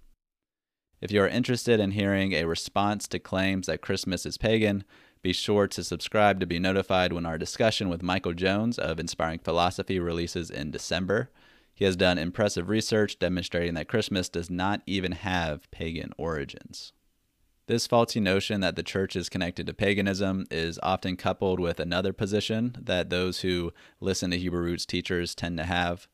If 1.01 1.11
you 1.11 1.21
are 1.23 1.29
interested 1.29 1.81
in 1.81 1.91
hearing 1.91 2.33
a 2.33 2.45
response 2.45 3.09
to 3.09 3.19
claims 3.19 3.67
that 3.67 3.81
Christmas 3.81 4.25
is 4.25 4.39
pagan, 4.39 4.85
be 5.21 5.33
sure 5.33 5.67
to 5.69 5.85
subscribe 5.85 6.41
to 6.41 6.47
be 6.47 6.59
notified 6.59 7.13
when 7.13 7.27
our 7.27 7.39
discussion 7.39 7.89
with 7.89 8.03
Michael 8.03 8.33
Jones 8.33 8.79
of 8.79 8.99
Inspiring 8.99 9.41
Philosophy 9.41 9.99
releases 9.99 10.51
in 10.51 10.71
December. 10.71 11.31
He 11.75 11.85
has 11.85 11.97
done 11.97 12.19
impressive 12.19 12.69
research 12.69 13.19
demonstrating 13.19 13.75
that 13.75 13.89
Christmas 13.89 14.29
does 14.29 14.51
not 14.51 14.83
even 14.87 15.13
have 15.13 15.71
pagan 15.71 16.13
origins. 16.17 16.93
This 17.67 17.87
faulty 17.87 18.19
notion 18.19 18.61
that 18.61 18.75
the 18.75 18.83
church 18.83 19.15
is 19.15 19.29
connected 19.29 19.69
to 19.69 19.75
paganism 19.75 20.47
is 20.51 20.81
often 20.83 21.17
coupled 21.17 21.61
with 21.61 21.79
another 21.79 22.13
position 22.13 22.77
that 22.81 23.09
those 23.09 23.43
who 23.43 23.73
listen 24.01 24.33
to 24.33 24.39
Hebrew 24.39 24.63
roots 24.63 24.85
teachers 24.85 25.33
tend 25.33 25.59
to 25.59 25.65
have. 25.65 26.09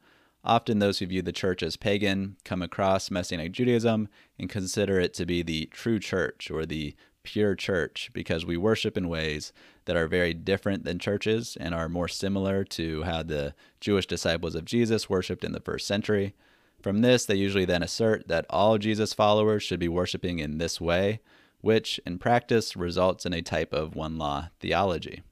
Often, 0.45 0.79
those 0.79 0.99
who 0.99 1.07
view 1.07 1.23
the 1.23 1.33
church 1.33 1.63
as 1.63 1.77
pagan 1.77 2.37
come 2.45 2.61
across 2.61 3.11
Messianic 3.11 3.53
Judaism 3.53 4.09
and 4.39 4.51
consider 4.51 5.01
it 5.01 5.15
to 5.15 5.25
be 5.25 5.43
the 5.43 5.67
true 5.67 5.99
church 5.99 6.51
or 6.51 6.67
the 6.67 6.95
pure 7.23 7.55
church 7.55 8.11
because 8.13 8.45
we 8.45 8.57
worship 8.57 8.97
in 8.97 9.09
ways 9.09 9.53
that 9.87 9.97
are 9.97 10.07
very 10.07 10.35
different 10.35 10.85
than 10.85 10.99
churches 10.99 11.57
and 11.59 11.75
are 11.75 11.89
more 11.89 12.09
similar 12.09 12.63
to 12.65 13.03
how 13.05 13.23
the 13.23 13.55
Jewish 13.81 14.07
disciples 14.07 14.55
of 14.55 14.67
Jesus 14.67 15.11
worshiped 15.11 15.45
in 15.45 15.53
the 15.53 15.61
first 15.61 15.87
century. 15.87 16.35
From 16.83 17.01
this, 17.01 17.27
they 17.27 17.35
usually 17.35 17.65
then 17.65 17.83
assert 17.83 18.29
that 18.29 18.47
all 18.49 18.79
Jesus 18.79 19.13
followers 19.13 19.63
should 19.63 19.81
be 19.81 19.89
worshiping 19.89 20.39
in 20.39 20.59
this 20.59 20.81
way, 20.81 21.21
which 21.61 21.99
in 22.07 22.19
practice 22.19 22.77
results 22.77 23.27
in 23.27 23.33
a 23.33 23.43
type 23.43 23.73
of 23.73 23.97
one 23.97 24.17
law 24.17 24.51
theology. 24.61 25.23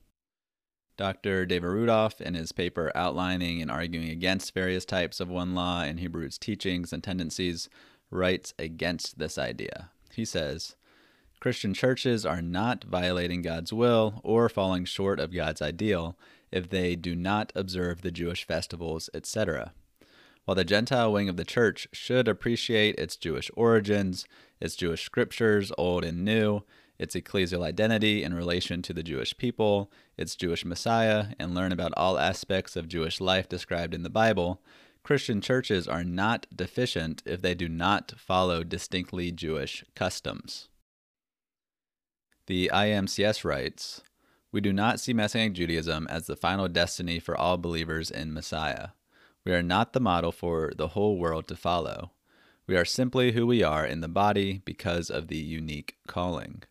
Dr. 0.96 1.44
David 1.44 1.68
Rudolph, 1.68 2.20
in 2.20 2.34
his 2.34 2.52
paper 2.52 2.90
outlining 2.94 3.60
and 3.60 3.70
arguing 3.70 4.08
against 4.08 4.54
various 4.54 4.84
types 4.84 5.20
of 5.20 5.28
one 5.28 5.54
law 5.54 5.82
in 5.82 5.98
Hebrew's 5.98 6.38
teachings 6.38 6.92
and 6.92 7.04
tendencies, 7.04 7.68
writes 8.10 8.54
against 8.58 9.18
this 9.18 9.36
idea. 9.36 9.90
He 10.12 10.24
says, 10.24 10.74
Christian 11.38 11.74
churches 11.74 12.24
are 12.24 12.40
not 12.40 12.84
violating 12.84 13.42
God's 13.42 13.72
will 13.72 14.20
or 14.24 14.48
falling 14.48 14.86
short 14.86 15.20
of 15.20 15.34
God's 15.34 15.60
ideal 15.60 16.16
if 16.50 16.70
they 16.70 16.96
do 16.96 17.14
not 17.14 17.52
observe 17.54 18.00
the 18.00 18.10
Jewish 18.10 18.46
festivals, 18.46 19.10
etc. 19.12 19.72
While 20.46 20.54
the 20.54 20.64
Gentile 20.64 21.12
wing 21.12 21.28
of 21.28 21.36
the 21.36 21.44
church 21.44 21.88
should 21.92 22.28
appreciate 22.28 22.94
its 22.98 23.16
Jewish 23.16 23.50
origins, 23.54 24.24
its 24.60 24.76
Jewish 24.76 25.04
scriptures, 25.04 25.72
old 25.76 26.04
and 26.04 26.24
new, 26.24 26.62
its 26.98 27.16
ecclesial 27.16 27.64
identity 27.64 28.22
in 28.22 28.32
relation 28.32 28.80
to 28.82 28.92
the 28.92 29.02
Jewish 29.02 29.36
people, 29.36 29.90
its 30.16 30.36
Jewish 30.36 30.64
Messiah, 30.64 31.34
and 31.40 31.52
learn 31.52 31.72
about 31.72 31.92
all 31.96 32.16
aspects 32.16 32.76
of 32.76 32.86
Jewish 32.86 33.20
life 33.20 33.48
described 33.48 33.92
in 33.92 34.04
the 34.04 34.08
Bible, 34.08 34.62
Christian 35.02 35.40
churches 35.40 35.88
are 35.88 36.04
not 36.04 36.46
deficient 36.54 37.24
if 37.26 37.42
they 37.42 37.56
do 37.56 37.68
not 37.68 38.12
follow 38.16 38.62
distinctly 38.62 39.32
Jewish 39.32 39.84
customs. 39.96 40.68
The 42.46 42.70
IMCS 42.72 43.44
writes 43.44 44.00
We 44.52 44.60
do 44.60 44.72
not 44.72 45.00
see 45.00 45.12
Messianic 45.12 45.54
Judaism 45.54 46.06
as 46.08 46.28
the 46.28 46.36
final 46.36 46.68
destiny 46.68 47.18
for 47.18 47.36
all 47.36 47.58
believers 47.58 48.12
in 48.12 48.32
Messiah. 48.32 48.90
We 49.46 49.54
are 49.54 49.62
not 49.62 49.92
the 49.92 50.00
model 50.00 50.32
for 50.32 50.72
the 50.76 50.88
whole 50.88 51.18
world 51.18 51.46
to 51.46 51.56
follow. 51.56 52.10
We 52.66 52.76
are 52.76 52.84
simply 52.84 53.30
who 53.30 53.46
we 53.46 53.62
are 53.62 53.86
in 53.86 54.00
the 54.00 54.08
body 54.08 54.60
because 54.64 55.08
of 55.08 55.28
the 55.28 55.36
unique 55.36 55.94
calling. 56.08 56.64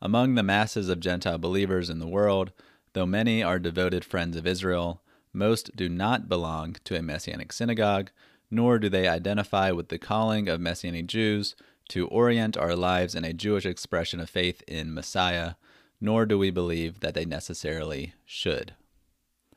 Among 0.00 0.34
the 0.34 0.42
masses 0.42 0.88
of 0.88 1.00
Gentile 1.00 1.36
believers 1.36 1.90
in 1.90 1.98
the 1.98 2.06
world, 2.06 2.52
though 2.94 3.04
many 3.04 3.42
are 3.42 3.58
devoted 3.58 4.06
friends 4.06 4.38
of 4.38 4.46
Israel, 4.46 5.02
most 5.34 5.76
do 5.76 5.86
not 5.86 6.26
belong 6.26 6.76
to 6.84 6.96
a 6.96 7.02
Messianic 7.02 7.52
synagogue, 7.52 8.10
nor 8.50 8.78
do 8.78 8.88
they 8.88 9.06
identify 9.06 9.70
with 9.70 9.90
the 9.90 9.98
calling 9.98 10.48
of 10.48 10.62
Messianic 10.62 11.06
Jews 11.06 11.54
to 11.90 12.08
orient 12.08 12.56
our 12.56 12.74
lives 12.74 13.14
in 13.14 13.24
a 13.24 13.34
Jewish 13.34 13.66
expression 13.66 14.18
of 14.18 14.30
faith 14.30 14.62
in 14.66 14.94
Messiah, 14.94 15.56
nor 16.00 16.24
do 16.24 16.38
we 16.38 16.50
believe 16.50 17.00
that 17.00 17.12
they 17.12 17.26
necessarily 17.26 18.14
should. 18.24 18.72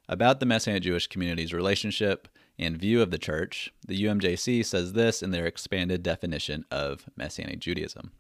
About 0.10 0.42
the 0.42 0.46
Messianic 0.46 0.84
Jewish 0.84 1.08
community's 1.08 1.54
relationship 1.54 2.28
and 2.60 2.78
view 2.78 3.02
of 3.02 3.12
the 3.12 3.18
church, 3.18 3.72
the 3.88 4.04
UMJC 4.04 4.66
says 4.66 4.94
this 4.94 5.22
in 5.22 5.32
their 5.32 5.46
expanded 5.46 6.04
definition 6.04 6.66
of 6.72 7.06
Messianic 7.16 7.60
Judaism. 7.60 8.12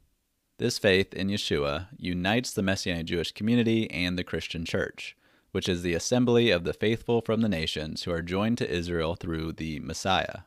This 0.57 0.77
faith 0.77 1.13
in 1.13 1.27
Yeshua 1.27 1.87
unites 1.97 2.51
the 2.51 2.63
Messianic 2.63 3.05
Jewish 3.05 3.31
community 3.31 3.89
and 3.91 4.17
the 4.17 4.23
Christian 4.23 4.65
church, 4.65 5.15
which 5.51 5.69
is 5.69 5.81
the 5.81 5.93
assembly 5.93 6.49
of 6.49 6.63
the 6.63 6.73
faithful 6.73 7.21
from 7.21 7.41
the 7.41 7.49
nations 7.49 8.03
who 8.03 8.11
are 8.11 8.21
joined 8.21 8.57
to 8.59 8.69
Israel 8.69 9.15
through 9.15 9.53
the 9.53 9.79
Messiah. 9.79 10.39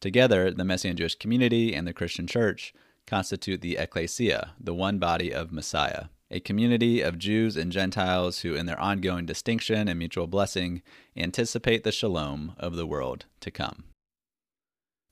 Together, 0.00 0.50
the 0.50 0.64
Messianic 0.64 0.98
Jewish 0.98 1.14
community 1.14 1.74
and 1.74 1.86
the 1.86 1.92
Christian 1.92 2.26
church 2.26 2.74
constitute 3.06 3.62
the 3.62 3.78
ecclesia, 3.78 4.52
the 4.60 4.74
one 4.74 4.98
body 4.98 5.32
of 5.32 5.50
Messiah 5.50 6.04
a 6.30 6.40
community 6.40 7.00
of 7.00 7.18
Jews 7.18 7.56
and 7.56 7.72
Gentiles 7.72 8.40
who, 8.40 8.54
in 8.54 8.66
their 8.66 8.80
ongoing 8.80 9.26
distinction 9.26 9.88
and 9.88 9.98
mutual 9.98 10.26
blessing, 10.26 10.82
anticipate 11.16 11.84
the 11.84 11.92
shalom 11.92 12.54
of 12.58 12.76
the 12.76 12.86
world 12.86 13.26
to 13.40 13.50
come. 13.50 13.84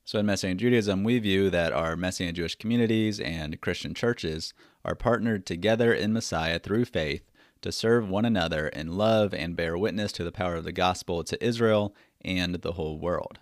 So, 0.05 0.20
in 0.20 0.26
Messianic 0.26 0.59
Judaism, 0.59 1.02
we 1.02 1.18
view 1.18 1.50
that 1.50 1.72
our 1.72 1.96
Messianic 1.96 2.37
Jewish 2.37 2.55
communities 2.55 3.18
and 3.18 3.61
Christian 3.61 3.92
churches 3.92 4.55
are 4.85 4.94
partnered 4.94 5.46
together 5.46 5.92
in 5.92 6.12
Messiah 6.12 6.61
through 6.61 6.85
faith 6.85 7.29
to 7.62 7.72
serve 7.72 8.09
one 8.09 8.24
another 8.24 8.68
in 8.68 8.96
love 8.96 9.35
and 9.35 9.57
bear 9.57 9.76
witness 9.76 10.12
to 10.12 10.22
the 10.22 10.31
power 10.31 10.55
of 10.55 10.64
the 10.64 10.70
gospel 10.70 11.24
to 11.24 11.44
Israel 11.44 11.94
and 12.20 12.55
the 12.55 12.72
whole 12.72 12.98
world. 12.98 13.40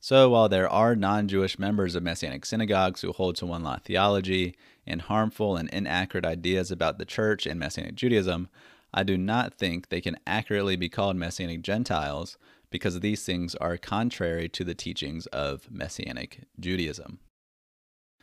So, 0.00 0.28
while 0.30 0.48
there 0.48 0.68
are 0.68 0.94
non 0.94 1.26
Jewish 1.26 1.58
members 1.58 1.94
of 1.94 2.02
Messianic 2.02 2.44
synagogues 2.44 3.00
who 3.00 3.12
hold 3.12 3.36
to 3.36 3.46
one 3.46 3.62
law 3.62 3.78
theology 3.82 4.56
and 4.88 5.02
harmful 5.02 5.56
and 5.56 5.68
inaccurate 5.70 6.24
ideas 6.24 6.70
about 6.70 6.98
the 6.98 7.04
church 7.04 7.46
and 7.46 7.60
Messianic 7.60 7.94
Judaism, 7.94 8.48
I 8.92 9.04
do 9.04 9.16
not 9.16 9.54
think 9.54 9.88
they 9.88 10.00
can 10.00 10.16
accurately 10.26 10.74
be 10.74 10.88
called 10.88 11.16
Messianic 11.16 11.62
Gentiles 11.62 12.38
because 12.70 13.00
these 13.00 13.24
things 13.24 13.54
are 13.56 13.76
contrary 13.76 14.48
to 14.48 14.64
the 14.64 14.74
teachings 14.74 15.26
of 15.26 15.70
Messianic 15.70 16.40
Judaism. 16.58 17.18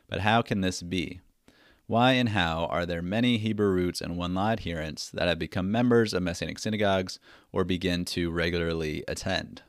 But 0.07 0.21
how 0.21 0.41
can 0.41 0.61
this 0.61 0.81
be? 0.81 1.21
Why 1.87 2.13
and 2.13 2.29
how 2.29 2.65
are 2.65 2.85
there 2.85 3.01
many 3.01 3.37
Hebrew 3.37 3.69
roots 3.69 4.01
and 4.01 4.17
one 4.17 4.33
law 4.33 4.49
adherents 4.49 5.09
that 5.09 5.27
have 5.27 5.37
become 5.37 5.71
members 5.71 6.13
of 6.13 6.23
Messianic 6.23 6.57
synagogues 6.57 7.19
or 7.51 7.63
begin 7.63 8.05
to 8.05 8.31
regularly 8.31 9.03
attend? 9.07 9.61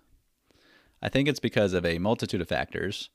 I 1.02 1.10
think 1.10 1.28
it's 1.28 1.40
because 1.40 1.74
of 1.74 1.84
a 1.84 1.98
multitude 1.98 2.40
of 2.40 2.48
factors. 2.48 3.10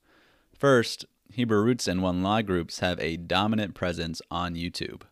First, 0.56 1.04
Hebrew 1.32 1.62
roots 1.62 1.88
and 1.88 2.02
one 2.02 2.22
law 2.22 2.42
groups 2.42 2.80
have 2.80 3.00
a 3.00 3.16
dominant 3.16 3.74
presence 3.74 4.20
on 4.30 4.54
YouTube. 4.54 5.02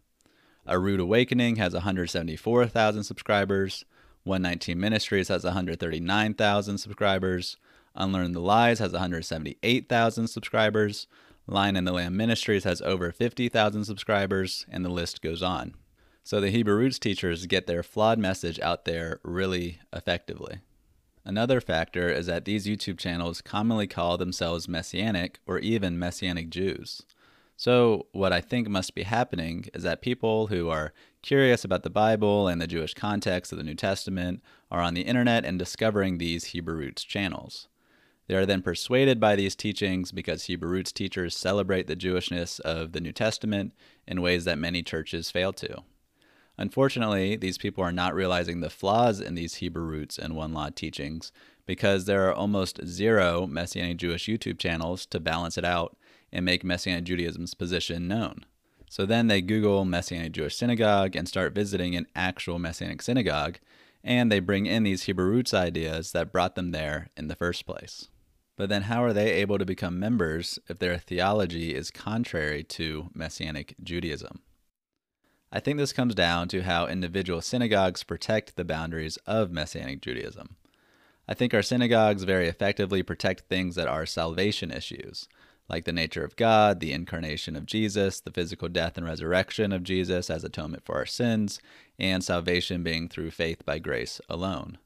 A 0.66 0.78
Rood 0.78 1.00
Awakening 1.00 1.56
has 1.56 1.72
174,000 1.72 3.04
subscribers. 3.04 3.86
119 4.24 4.78
Ministries 4.78 5.28
has 5.28 5.44
139,000 5.44 6.76
subscribers. 6.76 7.56
Unlearn 7.94 8.32
the 8.32 8.40
Lies 8.40 8.80
has 8.80 8.92
178,000 8.92 10.26
subscribers. 10.26 11.06
Lion 11.46 11.76
and 11.76 11.86
the 11.86 11.92
Lamb 11.92 12.18
Ministries 12.18 12.64
has 12.64 12.82
over 12.82 13.10
50,000 13.10 13.86
subscribers, 13.86 14.66
and 14.68 14.84
the 14.84 14.90
list 14.90 15.22
goes 15.22 15.42
on. 15.42 15.74
So 16.22 16.38
the 16.38 16.50
Hebrew 16.50 16.76
Roots 16.76 16.98
teachers 16.98 17.46
get 17.46 17.66
their 17.66 17.82
flawed 17.82 18.18
message 18.18 18.60
out 18.60 18.84
there 18.84 19.20
really 19.24 19.80
effectively. 19.90 20.60
Another 21.30 21.60
factor 21.60 22.08
is 22.08 22.26
that 22.26 22.44
these 22.44 22.66
YouTube 22.66 22.98
channels 22.98 23.40
commonly 23.40 23.86
call 23.86 24.18
themselves 24.18 24.66
Messianic 24.66 25.38
or 25.46 25.60
even 25.60 25.96
Messianic 25.96 26.50
Jews. 26.50 27.02
So, 27.56 28.08
what 28.10 28.32
I 28.32 28.40
think 28.40 28.68
must 28.68 28.96
be 28.96 29.04
happening 29.04 29.66
is 29.72 29.84
that 29.84 30.02
people 30.02 30.48
who 30.48 30.70
are 30.70 30.92
curious 31.22 31.64
about 31.64 31.84
the 31.84 31.88
Bible 31.88 32.48
and 32.48 32.60
the 32.60 32.66
Jewish 32.66 32.94
context 32.94 33.52
of 33.52 33.58
the 33.58 33.64
New 33.64 33.76
Testament 33.76 34.42
are 34.72 34.80
on 34.80 34.94
the 34.94 35.02
internet 35.02 35.44
and 35.44 35.56
discovering 35.56 36.18
these 36.18 36.46
Hebrew 36.46 36.74
Roots 36.74 37.04
channels. 37.04 37.68
They 38.26 38.34
are 38.34 38.44
then 38.44 38.60
persuaded 38.60 39.20
by 39.20 39.36
these 39.36 39.54
teachings 39.54 40.10
because 40.10 40.46
Hebrew 40.46 40.68
Roots 40.68 40.90
teachers 40.90 41.36
celebrate 41.36 41.86
the 41.86 41.94
Jewishness 41.94 42.58
of 42.58 42.90
the 42.90 43.00
New 43.00 43.12
Testament 43.12 43.72
in 44.04 44.20
ways 44.20 44.46
that 44.46 44.58
many 44.58 44.82
churches 44.82 45.30
fail 45.30 45.52
to. 45.52 45.84
Unfortunately, 46.60 47.36
these 47.36 47.56
people 47.56 47.82
are 47.82 47.90
not 47.90 48.14
realizing 48.14 48.60
the 48.60 48.68
flaws 48.68 49.18
in 49.18 49.34
these 49.34 49.54
Hebrew 49.56 49.82
Roots 49.82 50.18
and 50.18 50.36
One 50.36 50.52
Law 50.52 50.68
teachings 50.68 51.32
because 51.64 52.04
there 52.04 52.28
are 52.28 52.34
almost 52.34 52.84
zero 52.86 53.46
Messianic 53.46 53.96
Jewish 53.96 54.26
YouTube 54.26 54.58
channels 54.58 55.06
to 55.06 55.18
balance 55.18 55.56
it 55.56 55.64
out 55.64 55.96
and 56.30 56.44
make 56.44 56.62
Messianic 56.62 57.04
Judaism's 57.04 57.54
position 57.54 58.06
known. 58.06 58.44
So 58.90 59.06
then 59.06 59.26
they 59.26 59.40
Google 59.40 59.86
Messianic 59.86 60.32
Jewish 60.32 60.54
Synagogue 60.54 61.16
and 61.16 61.26
start 61.26 61.54
visiting 61.54 61.96
an 61.96 62.06
actual 62.14 62.58
Messianic 62.58 63.00
synagogue, 63.00 63.58
and 64.04 64.30
they 64.30 64.38
bring 64.38 64.66
in 64.66 64.82
these 64.82 65.04
Hebrew 65.04 65.30
roots 65.30 65.54
ideas 65.54 66.12
that 66.12 66.30
brought 66.30 66.56
them 66.56 66.72
there 66.72 67.08
in 67.16 67.28
the 67.28 67.36
first 67.36 67.64
place. 67.64 68.08
But 68.56 68.68
then, 68.68 68.82
how 68.82 69.02
are 69.02 69.14
they 69.14 69.32
able 69.32 69.56
to 69.56 69.64
become 69.64 69.98
members 69.98 70.58
if 70.68 70.78
their 70.78 70.98
theology 70.98 71.74
is 71.74 71.90
contrary 71.90 72.62
to 72.64 73.08
Messianic 73.14 73.76
Judaism? 73.82 74.42
I 75.52 75.58
think 75.58 75.78
this 75.78 75.92
comes 75.92 76.14
down 76.14 76.46
to 76.48 76.62
how 76.62 76.86
individual 76.86 77.40
synagogues 77.40 78.04
protect 78.04 78.54
the 78.54 78.64
boundaries 78.64 79.16
of 79.26 79.50
Messianic 79.50 80.00
Judaism. 80.00 80.56
I 81.26 81.34
think 81.34 81.52
our 81.52 81.62
synagogues 81.62 82.22
very 82.22 82.46
effectively 82.46 83.02
protect 83.02 83.48
things 83.48 83.74
that 83.74 83.88
are 83.88 84.06
salvation 84.06 84.70
issues, 84.70 85.28
like 85.68 85.84
the 85.84 85.92
nature 85.92 86.24
of 86.24 86.36
God, 86.36 86.78
the 86.78 86.92
incarnation 86.92 87.56
of 87.56 87.66
Jesus, 87.66 88.20
the 88.20 88.30
physical 88.30 88.68
death 88.68 88.96
and 88.96 89.04
resurrection 89.04 89.72
of 89.72 89.82
Jesus 89.82 90.30
as 90.30 90.44
atonement 90.44 90.84
for 90.84 90.96
our 90.96 91.06
sins, 91.06 91.60
and 91.98 92.22
salvation 92.22 92.82
being 92.84 93.08
through 93.08 93.32
faith 93.32 93.64
by 93.64 93.80
grace 93.80 94.20
alone. 94.28 94.78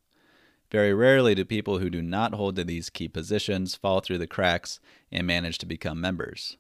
Very 0.70 0.94
rarely 0.94 1.35
do 1.35 1.44
people 1.44 1.79
who 1.79 1.90
do 1.90 2.03
not 2.03 2.35
hold 2.35 2.57
to 2.57 2.64
these 2.64 2.90
key 2.90 3.09
positions 3.09 3.74
fall 3.74 4.00
through 4.00 4.18
the 4.18 4.27
cracks 4.27 4.81
and 5.12 5.27
manage 5.27 5.59
to 5.59 5.66
become 5.66 6.00
members. 6.00 6.57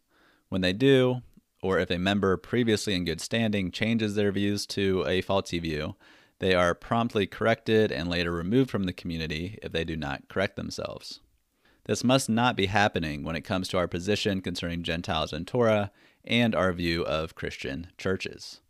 When 0.50 0.60
they 0.60 0.74
do, 0.74 1.22
or 1.64 1.78
if 1.78 1.90
a 1.90 1.96
member 1.96 2.36
previously 2.36 2.92
in 2.92 3.06
good 3.06 3.22
standing 3.22 3.70
changes 3.70 4.14
their 4.14 4.30
views 4.30 4.66
to 4.66 5.02
a 5.08 5.22
faulty 5.22 5.58
view, 5.58 5.96
they 6.38 6.54
are 6.54 6.74
promptly 6.74 7.26
corrected 7.26 7.90
and 7.90 8.06
later 8.06 8.30
removed 8.30 8.70
from 8.70 8.84
the 8.84 8.92
community 8.92 9.58
if 9.62 9.72
they 9.72 9.82
do 9.82 9.96
not 9.96 10.28
correct 10.28 10.56
themselves. 10.56 11.20
This 11.86 12.04
must 12.04 12.28
not 12.28 12.54
be 12.54 12.66
happening 12.66 13.24
when 13.24 13.34
it 13.34 13.44
comes 13.46 13.68
to 13.68 13.78
our 13.78 13.88
position 13.88 14.42
concerning 14.42 14.82
Gentiles 14.82 15.32
and 15.32 15.46
Torah 15.46 15.90
and 16.22 16.54
our 16.54 16.70
view 16.74 17.02
of 17.06 17.34
Christian 17.34 17.86
churches. 17.96 18.60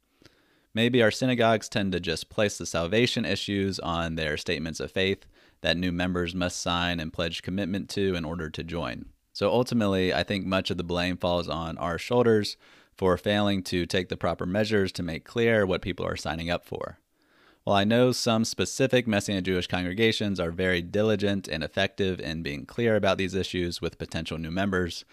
Maybe 0.72 1.02
our 1.02 1.11
synagogues 1.11 1.68
tend 1.68 1.90
to 1.92 2.00
just 2.00 2.30
place 2.30 2.59
the 2.59 2.66
salvation 2.66 3.24
issues 3.24 3.80
on 3.80 4.14
their 4.14 4.37
statements 4.37 4.78
of 4.78 4.92
faith 4.92 5.26
that 5.62 5.76
new 5.76 5.90
members 5.90 6.33
must 6.33 6.61
sign 6.61 7.00
and 7.00 7.12
pledge 7.12 7.42
commitment 7.42 7.88
to 7.90 8.14
in 8.14 8.24
order 8.24 8.50
to 8.50 8.62
join. 8.62 9.07
So 9.33 9.50
ultimately, 9.50 10.14
I 10.14 10.22
think 10.22 10.46
much 10.46 10.70
of 10.70 10.76
the 10.76 10.85
blame 10.85 11.16
falls 11.16 11.48
on 11.48 11.76
our 11.78 11.98
shoulders 11.98 12.57
for 12.96 13.16
failing 13.16 13.62
to 13.64 13.87
take 13.87 14.09
the 14.09 14.16
proper 14.16 14.46
measures 14.46 14.92
to 14.92 15.02
make 15.02 15.24
clear 15.24 15.66
what 15.66 15.83
people 15.83 16.07
are 16.07 16.16
signing 16.16 16.50
up 16.50 16.64
for. 16.64 16.98
While 17.64 17.76
I 17.76 17.85
know 17.85 18.12
some 18.12 18.44
specific 18.44 19.07
Messianic 19.07 19.44
Jewish 19.44 19.66
congregations 19.66 20.38
are 20.38 20.50
very 20.50 20.83
diligent 20.83 21.48
and 21.48 21.64
effective 21.64 22.20
in 22.20 22.42
being 22.42 22.66
clear 22.66 22.94
about 22.94 23.16
these 23.16 23.35
issues 23.35 23.80
with 23.80 23.96
potential 23.96 24.37
new 24.37 24.50
members, 24.50 25.07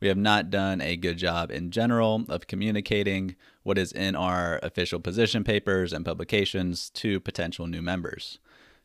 we 0.00 0.08
have 0.08 0.16
not 0.16 0.48
done 0.48 0.80
a 0.80 0.96
good 0.96 1.18
job 1.18 1.50
in 1.50 1.70
general 1.70 2.24
of 2.28 2.46
communicating 2.46 3.36
what 3.62 3.76
is 3.76 3.92
in 3.92 4.16
our 4.16 4.58
official 4.62 5.00
position 5.00 5.44
papers 5.44 5.92
and 5.92 6.04
publications 6.04 6.88
to 6.90 7.20
potential 7.20 7.66
new 7.66 7.82
members. 7.82 8.38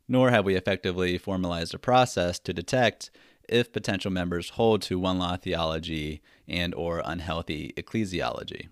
Nor 0.07 0.31
have 0.31 0.43
we 0.43 0.55
effectively 0.55 1.17
formalized 1.17 1.73
a 1.73 1.79
process 1.79 2.39
to 2.39 2.53
detect 2.53 3.09
if 3.47 3.71
potential 3.71 4.11
members 4.11 4.49
hold 4.51 4.81
to 4.81 4.99
one 4.99 5.19
law 5.19 5.37
theology 5.37 6.21
and 6.47 6.73
or 6.75 7.01
unhealthy 7.05 7.73
ecclesiology. 7.77 8.67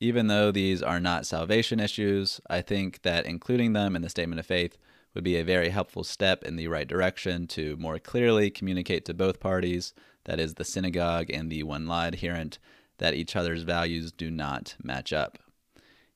Even 0.00 0.28
though 0.28 0.50
these 0.50 0.82
are 0.82 1.00
not 1.00 1.26
salvation 1.26 1.78
issues, 1.78 2.40
I 2.48 2.62
think 2.62 3.02
that 3.02 3.26
including 3.26 3.74
them 3.74 3.94
in 3.94 4.02
the 4.02 4.08
statement 4.08 4.40
of 4.40 4.46
faith 4.46 4.78
would 5.14 5.24
be 5.24 5.36
a 5.36 5.44
very 5.44 5.70
helpful 5.70 6.04
step 6.04 6.42
in 6.44 6.56
the 6.56 6.68
right 6.68 6.88
direction 6.88 7.46
to 7.48 7.76
more 7.76 7.98
clearly 7.98 8.50
communicate 8.50 9.04
to 9.04 9.14
both 9.14 9.40
parties, 9.40 9.92
that 10.24 10.40
is, 10.40 10.54
the 10.54 10.64
synagogue 10.64 11.30
and 11.30 11.50
the 11.50 11.62
one 11.64 11.86
law 11.86 12.06
adherent, 12.06 12.58
that 12.98 13.14
each 13.14 13.34
other's 13.36 13.62
values 13.62 14.12
do 14.12 14.30
not 14.30 14.76
match 14.82 15.12
up. 15.12 15.38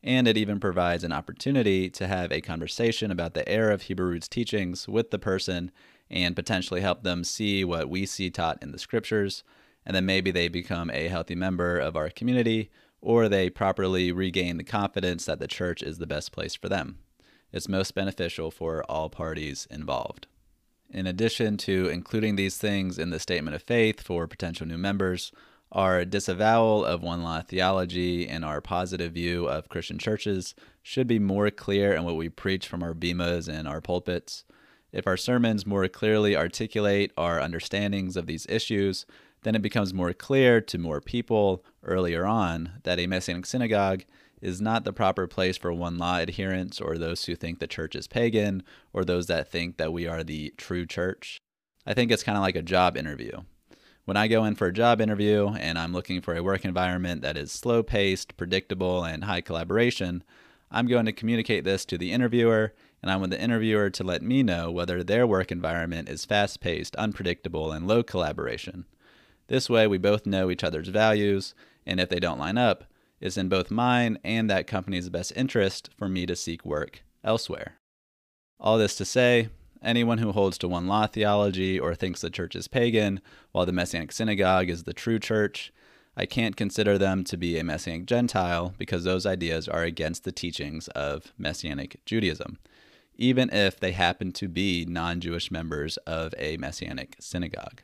And 0.03 0.29
it 0.29 0.37
even 0.37 0.61
provides 0.61 1.03
an 1.03 1.13
opportunity 1.13 1.89
to 1.91 2.07
have 2.07 2.31
a 2.31 2.43
conversation 2.43 3.11
about 3.11 3.35
the 3.35 3.49
error 3.49 3.71
of 3.71 3.83
Hebrew 3.83 4.07
roots 4.07 4.29
teachings 4.29 4.87
with 4.87 5.11
the 5.11 5.19
person 5.19 5.71
and 6.11 6.37
potentially 6.37 6.83
help 6.83 7.03
them 7.03 7.25
see 7.25 7.65
what 7.65 7.89
we 7.89 8.05
see 8.05 8.31
taught 8.31 8.63
in 8.63 8.71
the 8.71 8.79
scriptures. 8.79 9.43
And 9.87 9.95
then 9.95 10.07
maybe 10.07 10.31
they 10.31 10.49
become 10.49 10.91
a 10.91 11.09
healthy 11.09 11.35
member 11.35 11.79
of 11.79 11.97
our 11.97 12.11
community 12.11 12.71
or 13.01 13.29
they 13.29 13.51
properly 13.51 14.11
regain 14.11 14.57
the 14.57 14.65
confidence 14.65 15.27
that 15.27 15.39
the 15.39 15.47
church 15.47 15.83
is 15.83 15.99
the 15.99 16.07
best 16.07 16.33
place 16.33 16.55
for 16.55 16.71
them. 16.71 16.99
It's 17.53 17.69
most 17.69 17.95
beneficial 17.95 18.51
for 18.51 18.83
all 18.85 19.11
parties 19.11 19.69
involved. 19.71 20.27
In 20.91 21.07
addition 21.07 21.57
to 21.59 21.89
including 21.89 22.37
these 22.37 22.57
things 22.57 22.99
in 22.99 23.11
the 23.11 23.21
statement 23.21 23.55
of 23.55 23.63
faith 23.63 24.01
for 24.01 24.27
potential 24.27 24.67
new 24.67 24.79
members, 24.79 25.33
our 25.71 26.05
disavowal 26.05 26.85
of 26.85 27.03
one 27.03 27.23
law 27.23 27.43
theology 27.43 28.29
and 28.29 28.45
our 28.45 28.61
positive 28.61 29.13
view 29.13 29.47
of 29.47 29.69
Christian 29.69 29.99
churches 29.99 30.55
should 30.83 31.07
be 31.07 31.19
more 31.19 31.51
clear 31.51 31.93
in 31.93 32.05
what 32.05 32.17
we 32.17 32.29
preach 32.29 32.69
from 32.69 32.83
our 32.83 32.95
bimas 32.95 33.49
and 33.49 33.67
our 33.67 33.81
pulpits. 33.81 34.45
If 34.93 35.07
our 35.07 35.17
sermons 35.17 35.67
more 35.67 35.89
clearly 35.89 36.37
articulate 36.37 37.13
our 37.17 37.41
understandings 37.41 38.17
of 38.17 38.27
these 38.27 38.47
issues, 38.49 39.05
then 39.45 39.55
it 39.55 39.63
becomes 39.63 39.95
more 39.95 40.13
clear 40.13 40.61
to 40.61 40.79
more 40.79 41.01
people 41.01 41.65
earlier 41.85 42.27
on 42.27 42.81
that 42.83 42.99
a 42.99 43.07
Messianic 43.07 43.47
synagogue 43.47 44.05
is 44.43 44.61
not 44.61 44.85
the 44.85 44.93
proper 44.93 45.27
place 45.27 45.57
for 45.57 45.73
one 45.73 45.97
law 45.97 46.19
adherents 46.19 46.81
or 46.81 46.99
those 46.99 47.25
who 47.25 47.35
think 47.35 47.59
the 47.59 47.67
church 47.67 47.95
is 47.95 48.07
pagan 48.07 48.63
or 48.93 49.05
those 49.05 49.27
that 49.27 49.51
think 49.51 49.77
that 49.77 49.93
we 49.93 50.07
are 50.07 50.25
the 50.25 50.53
true 50.57 50.85
church. 50.85 51.39
I 51.87 51.95
think 51.95 52.11
it's 52.11 52.23
kind 52.23 52.37
of 52.37 52.43
like 52.43 52.57
a 52.57 52.63
job 52.63 52.97
interview. 52.97 53.43
When 54.05 54.19
I 54.19 54.29
go 54.29 54.45
in 54.45 54.55
for 54.55 54.67
a 54.67 54.73
job 54.73 55.01
interview 55.01 55.49
and 55.49 55.79
I'm 55.79 55.95
looking 55.95 56.21
for 56.21 56.35
a 56.35 56.43
work 56.43 56.65
environment 56.65 57.23
that 57.23 57.39
is 57.39 57.53
slow 57.53 57.83
paced, 57.83 58.37
predictable, 58.37 59.03
and 59.03 59.25
high 59.25 59.41
collaboration, 59.41 60.23
I'm 60.71 60.87
going 60.89 61.07
to 61.07 61.13
communicate 61.13 61.65
this 61.65 61.85
to 61.87 61.97
the 61.97 62.13
interviewer, 62.13 62.75
and 63.01 63.11
I 63.11 63.17
want 63.17 63.31
the 63.31 63.41
interviewer 63.41 63.91
to 63.91 64.05
let 64.05 64.23
me 64.23 64.43
know 64.43 64.71
whether 64.71 65.03
their 65.03 65.27
work 65.27 65.53
environment 65.53 66.09
is 66.09 66.25
fast 66.25 66.61
paced, 66.61 66.97
unpredictable, 66.97 67.73
and 67.73 67.87
low 67.87 68.03
collaboration. 68.03 68.85
This 69.47 69.69
way, 69.69 69.87
we 69.87 69.99
both 69.99 70.27
know 70.27 70.51
each 70.51 70.65
other's 70.65 70.89
values, 70.89 71.55
and 71.87 72.01
if 72.01 72.09
they 72.09 72.21
don't 72.21 72.39
line 72.39 72.59
up, 72.59 72.85
it's 73.21 73.37
in 73.37 73.49
both 73.49 73.71
mine 73.71 74.19
and 74.25 74.51
that 74.51 74.67
company's 74.67 75.09
best 75.09 75.33
interest 75.37 75.91
for 75.97 76.09
me 76.09 76.27
to 76.27 76.37
seek 76.37 76.65
work 76.65 77.03
elsewhere. 77.23 77.77
All 78.59 78.79
this 78.79 78.97
to 78.97 79.05
say, 79.05 79.49
anyone 79.83 80.19
who 80.19 80.33
holds 80.33 80.59
to 80.59 80.69
one 80.69 80.87
law 80.87 81.07
theology 81.07 81.79
or 81.79 81.95
thinks 81.95 82.21
the 82.21 82.31
church 82.31 82.57
is 82.57 82.69
pagan 82.69 83.21
while 83.53 83.67
the 83.67 83.73
Messianic 83.73 84.13
synagogue 84.13 84.69
is 84.69 84.85
the 84.85 84.93
true 84.93 85.19
church, 85.19 85.73
I 86.17 86.27
can't 86.27 86.57
consider 86.57 86.97
them 86.97 87.25
to 87.25 87.37
be 87.37 87.59
a 87.59 87.65
Messianic 87.65 88.07
Gentile 88.07 88.75
because 88.79 89.05
those 89.05 89.27
ideas 89.27 89.69
are 89.69 89.83
against 89.83 90.25
the 90.25 90.33
teachings 90.33 90.89
of 90.89 91.33
Messianic 91.37 92.01
Judaism, 92.07 92.59
even 93.17 93.51
if 93.51 93.81
they 93.81 93.93
happen 93.93 94.33
to 94.33 94.49
be 94.49 94.85
non 94.85 95.21
Jewish 95.21 95.51
members 95.51 95.97
of 95.99 96.33
a 96.39 96.57
Messianic 96.57 97.17
synagogue. 97.19 97.83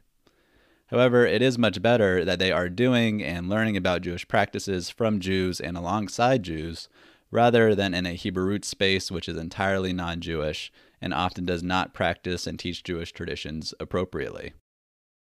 However, 0.90 1.24
it 1.24 1.40
is 1.40 1.56
much 1.56 1.80
better 1.80 2.24
that 2.24 2.40
they 2.40 2.50
are 2.50 2.68
doing 2.68 3.22
and 3.22 3.48
learning 3.48 3.76
about 3.76 4.02
Jewish 4.02 4.26
practices 4.26 4.90
from 4.90 5.20
Jews 5.20 5.60
and 5.60 5.76
alongside 5.76 6.42
Jews, 6.42 6.88
rather 7.30 7.76
than 7.76 7.94
in 7.94 8.06
a 8.06 8.14
Hebrew 8.14 8.44
root 8.44 8.64
space 8.64 9.08
which 9.08 9.28
is 9.28 9.36
entirely 9.36 9.92
non 9.92 10.20
Jewish 10.20 10.72
and 11.00 11.14
often 11.14 11.46
does 11.46 11.62
not 11.62 11.94
practice 11.94 12.44
and 12.46 12.58
teach 12.58 12.82
Jewish 12.82 13.12
traditions 13.12 13.72
appropriately. 13.78 14.52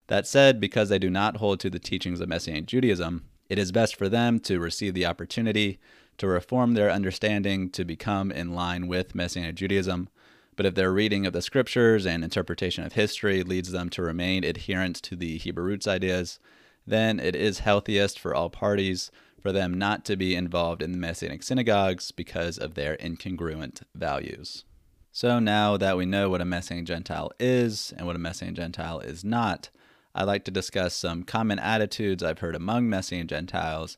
That 0.07 0.27
said, 0.27 0.61
because 0.61 0.89
they 0.89 0.99
do 0.99 1.09
not 1.09 1.37
hold 1.37 1.59
to 1.61 1.71
the 1.71 1.79
teachings 1.79 2.21
of 2.21 2.29
Messianic 2.29 2.67
Judaism, 2.67 3.25
it 3.49 3.57
is 3.57 3.71
best 3.71 3.95
for 3.95 4.07
them 4.07 4.39
to 4.41 4.59
receive 4.59 4.93
the 4.93 5.07
opportunity 5.07 5.79
to 6.17 6.27
reform 6.27 6.73
their 6.73 6.91
understanding 6.91 7.69
to 7.71 7.83
become 7.83 8.31
in 8.31 8.53
line 8.53 8.87
with 8.87 9.15
Messianic 9.15 9.55
Judaism. 9.55 10.09
But 10.57 10.65
if 10.65 10.75
their 10.75 10.91
reading 10.91 11.25
of 11.25 11.33
the 11.33 11.41
scriptures 11.41 12.05
and 12.05 12.23
interpretation 12.23 12.83
of 12.83 12.93
history 12.93 13.43
leads 13.43 13.71
them 13.71 13.89
to 13.91 14.01
remain 14.01 14.43
adherent 14.43 14.97
to 15.03 15.15
the 15.15 15.37
Hebrew 15.37 15.63
roots 15.63 15.87
ideas, 15.87 16.39
then 16.85 17.19
it 17.19 17.35
is 17.35 17.59
healthiest 17.59 18.19
for 18.19 18.33
all 18.33 18.49
parties 18.49 19.11
for 19.39 19.51
them 19.51 19.75
not 19.75 20.03
to 20.05 20.15
be 20.15 20.35
involved 20.35 20.81
in 20.81 20.91
the 20.91 20.97
Messianic 20.97 21.43
synagogues 21.43 22.11
because 22.11 22.57
of 22.57 22.73
their 22.73 22.97
incongruent 22.97 23.83
values. 23.93 24.65
So 25.11 25.37
now 25.39 25.77
that 25.77 25.95
we 25.95 26.07
know 26.07 26.29
what 26.29 26.41
a 26.41 26.45
Messianic 26.45 26.85
Gentile 26.85 27.31
is 27.39 27.93
and 27.95 28.07
what 28.07 28.15
a 28.15 28.19
Messianic 28.19 28.55
Gentile 28.55 28.99
is 28.99 29.23
not, 29.23 29.69
I'd 30.15 30.23
like 30.23 30.43
to 30.45 30.51
discuss 30.51 30.95
some 30.95 31.21
common 31.21 31.59
attitudes 31.59 32.23
I've 32.23 32.39
heard 32.39 32.55
among 32.55 32.89
Messianic 32.89 33.27
Gentiles 33.27 33.97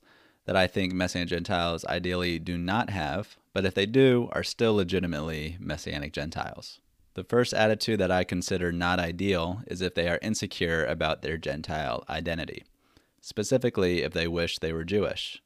that 0.50 0.58
I 0.58 0.66
think 0.66 0.94
Messianic 0.94 1.30
Gentiles 1.30 1.86
ideally 1.86 2.40
do 2.40 2.58
not 2.58 2.90
have, 2.90 3.38
but 3.54 3.66
if 3.66 3.76
they 3.76 3.86
do, 3.86 4.30
are 4.32 4.44
still 4.44 4.74
legitimately 4.74 5.58
Messianic 5.60 6.12
Gentiles. 6.12 6.80
The 7.14 7.24
first 7.24 7.54
attitude 7.54 8.00
that 8.00 8.10
I 8.10 8.24
consider 8.24 8.72
not 8.72 8.98
ideal 8.98 9.62
is 9.68 9.80
if 9.80 9.94
they 9.94 10.10
are 10.10 10.18
insecure 10.24 10.84
about 10.84 11.22
their 11.22 11.38
Gentile 11.38 12.04
identity, 12.10 12.64
specifically 13.22 14.02
if 14.02 14.14
they 14.14 14.28
wish 14.28 14.58
they 14.58 14.74
were 14.74 14.84
Jewish. 14.84 15.40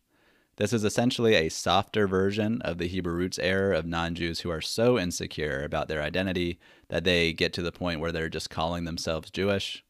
This 0.56 0.72
is 0.72 0.86
essentially 0.86 1.36
a 1.36 1.50
softer 1.50 2.08
version 2.08 2.62
of 2.62 2.78
the 2.78 2.88
Hebrew 2.88 3.14
roots 3.14 3.40
error 3.40 3.74
of 3.74 3.86
non 3.86 4.16
Jews 4.16 4.40
who 4.40 4.52
are 4.52 4.62
so 4.62 4.98
insecure 4.98 5.66
about 5.66 5.90
their 5.90 6.02
identity 6.02 6.62
that 6.88 7.04
they 7.04 7.34
get 7.34 7.52
to 7.56 7.62
the 7.62 7.74
point 7.74 8.00
where 8.00 8.14
they're 8.14 8.30
just 8.30 8.50
calling 8.50 8.86
themselves 8.86 9.30
Jewish. 9.32 9.84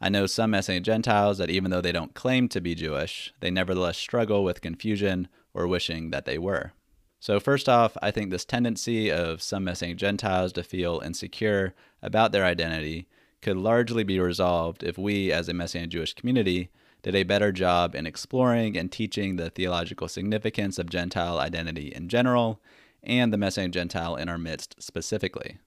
I 0.00 0.08
know 0.08 0.26
some 0.26 0.50
Messianic 0.50 0.84
Gentiles 0.84 1.38
that 1.38 1.50
even 1.50 1.70
though 1.70 1.80
they 1.80 1.92
don't 1.92 2.14
claim 2.14 2.48
to 2.50 2.60
be 2.60 2.74
Jewish, 2.74 3.32
they 3.40 3.50
nevertheless 3.50 3.96
struggle 3.96 4.44
with 4.44 4.60
confusion 4.60 5.28
or 5.54 5.66
wishing 5.66 6.10
that 6.10 6.26
they 6.26 6.38
were. 6.38 6.72
So, 7.18 7.40
first 7.40 7.68
off, 7.68 7.96
I 8.02 8.10
think 8.10 8.30
this 8.30 8.44
tendency 8.44 9.10
of 9.10 9.40
some 9.40 9.64
Messianic 9.64 9.96
Gentiles 9.96 10.52
to 10.52 10.62
feel 10.62 11.00
insecure 11.04 11.74
about 12.02 12.32
their 12.32 12.44
identity 12.44 13.08
could 13.40 13.56
largely 13.56 14.04
be 14.04 14.20
resolved 14.20 14.82
if 14.82 14.98
we, 14.98 15.32
as 15.32 15.48
a 15.48 15.54
Messianic 15.54 15.90
Jewish 15.90 16.12
community, 16.12 16.70
did 17.02 17.14
a 17.14 17.22
better 17.22 17.52
job 17.52 17.94
in 17.94 18.06
exploring 18.06 18.76
and 18.76 18.92
teaching 18.92 19.36
the 19.36 19.48
theological 19.50 20.08
significance 20.08 20.78
of 20.78 20.90
Gentile 20.90 21.38
identity 21.38 21.92
in 21.94 22.08
general 22.08 22.60
and 23.02 23.32
the 23.32 23.38
Messianic 23.38 23.72
Gentile 23.72 24.16
in 24.16 24.28
our 24.28 24.38
midst 24.38 24.82
specifically. 24.82 25.58